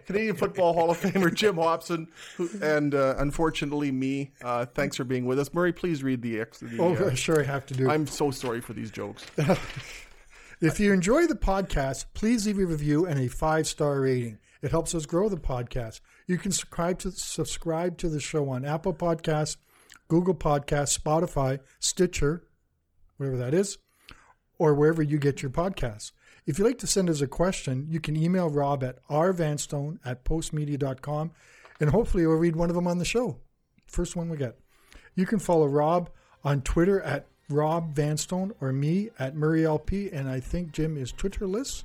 Canadian 0.06 0.34
Football 0.34 0.72
Hall 0.72 0.90
of 0.90 0.98
Famer 0.98 1.32
Jim 1.32 1.56
Hopson, 1.56 2.08
who, 2.38 2.48
and 2.62 2.94
uh, 2.94 3.16
unfortunately 3.18 3.92
me. 3.92 4.32
Uh, 4.42 4.64
thanks 4.64 4.96
for 4.96 5.04
being 5.04 5.26
with 5.26 5.38
us, 5.38 5.52
Murray. 5.52 5.74
Please 5.74 6.02
read 6.02 6.22
the. 6.22 6.40
Ex- 6.40 6.60
the 6.60 6.78
Oh, 6.80 6.94
uh, 6.94 7.14
sure, 7.14 7.40
I 7.40 7.44
have 7.44 7.66
to 7.66 7.74
do. 7.74 7.90
I'm 7.90 8.06
so 8.06 8.30
sorry 8.30 8.62
for 8.62 8.72
these 8.72 8.90
jokes. 8.90 9.26
If 10.60 10.80
you 10.80 10.92
enjoy 10.92 11.28
the 11.28 11.36
podcast, 11.36 12.06
please 12.14 12.44
leave 12.44 12.58
a 12.58 12.66
review 12.66 13.06
and 13.06 13.20
a 13.20 13.28
five 13.28 13.68
star 13.68 14.00
rating. 14.00 14.38
It 14.60 14.72
helps 14.72 14.92
us 14.92 15.06
grow 15.06 15.28
the 15.28 15.36
podcast. 15.36 16.00
You 16.26 16.36
can 16.36 16.50
subscribe 16.50 16.98
to 17.00 17.12
subscribe 17.12 17.96
to 17.98 18.08
the 18.08 18.18
show 18.18 18.48
on 18.48 18.64
Apple 18.64 18.92
Podcasts, 18.92 19.56
Google 20.08 20.34
Podcasts, 20.34 20.98
Spotify, 20.98 21.60
Stitcher, 21.78 22.42
whatever 23.18 23.36
that 23.36 23.54
is, 23.54 23.78
or 24.58 24.74
wherever 24.74 25.02
you 25.02 25.18
get 25.18 25.42
your 25.42 25.50
podcasts. 25.50 26.12
If 26.46 26.58
you'd 26.58 26.66
like 26.66 26.78
to 26.78 26.86
send 26.86 27.08
us 27.10 27.20
a 27.20 27.26
question, 27.26 27.86
you 27.88 28.00
can 28.00 28.16
email 28.16 28.48
Rob 28.48 28.82
at 28.82 29.06
rvanstone 29.08 29.98
at 30.04 30.24
postmedia.com, 30.24 31.30
and 31.80 31.90
hopefully 31.90 32.26
we'll 32.26 32.36
read 32.36 32.56
one 32.56 32.68
of 32.68 32.74
them 32.74 32.86
on 32.86 32.98
the 32.98 33.04
show. 33.04 33.38
First 33.86 34.16
one 34.16 34.28
we 34.28 34.36
get. 34.36 34.58
You 35.14 35.26
can 35.26 35.38
follow 35.38 35.66
Rob 35.66 36.10
on 36.44 36.62
Twitter 36.62 37.00
at 37.02 37.26
Rob 37.48 37.94
Vanstone 37.94 38.52
or 38.60 38.72
me 38.72 39.10
at 39.18 39.34
Murray 39.34 39.64
LP, 39.64 40.10
and 40.10 40.28
I 40.28 40.40
think 40.40 40.72
Jim 40.72 40.96
is 40.96 41.12
Twitterless, 41.12 41.84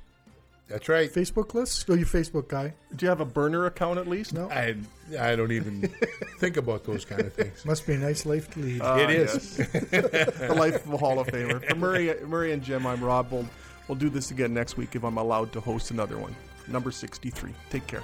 That's 0.68 0.88
right. 0.88 1.12
Facebook 1.12 1.52
list? 1.54 1.84
Oh, 1.90 1.94
you 1.94 2.06
Facebook 2.06 2.48
guy? 2.48 2.72
Do 2.96 3.04
you 3.04 3.10
have 3.10 3.20
a 3.20 3.24
burner 3.26 3.66
account 3.66 3.98
at 3.98 4.06
least? 4.08 4.32
No, 4.32 4.48
I 4.50 4.74
I 5.20 5.36
don't 5.36 5.52
even 5.52 5.82
think 6.38 6.56
about 6.56 6.84
those 6.84 7.04
kind 7.04 7.20
of 7.20 7.34
things. 7.34 7.64
must 7.66 7.86
be 7.86 7.92
a 7.94 7.98
nice 7.98 8.24
life 8.24 8.50
to 8.54 8.60
lead. 8.60 8.80
Uh, 8.80 8.96
It 9.00 9.10
is. 9.10 9.58
yes. 9.58 9.68
the 9.90 10.54
life 10.56 10.86
of 10.86 10.94
a 10.94 10.96
Hall 10.96 11.18
of 11.20 11.26
Famer. 11.26 11.62
For 11.68 11.74
Murray, 11.76 12.14
Murray 12.26 12.52
and 12.52 12.62
Jim, 12.62 12.86
I'm 12.86 13.04
Rob. 13.04 13.30
We'll, 13.30 13.46
we'll 13.88 13.98
do 13.98 14.08
this 14.08 14.30
again 14.30 14.54
next 14.54 14.76
week 14.78 14.96
if 14.96 15.04
I'm 15.04 15.18
allowed 15.18 15.52
to 15.52 15.60
host 15.60 15.90
another 15.90 16.16
one. 16.16 16.34
Number 16.66 16.90
63. 16.90 17.52
Take 17.68 17.86
care. 17.86 18.02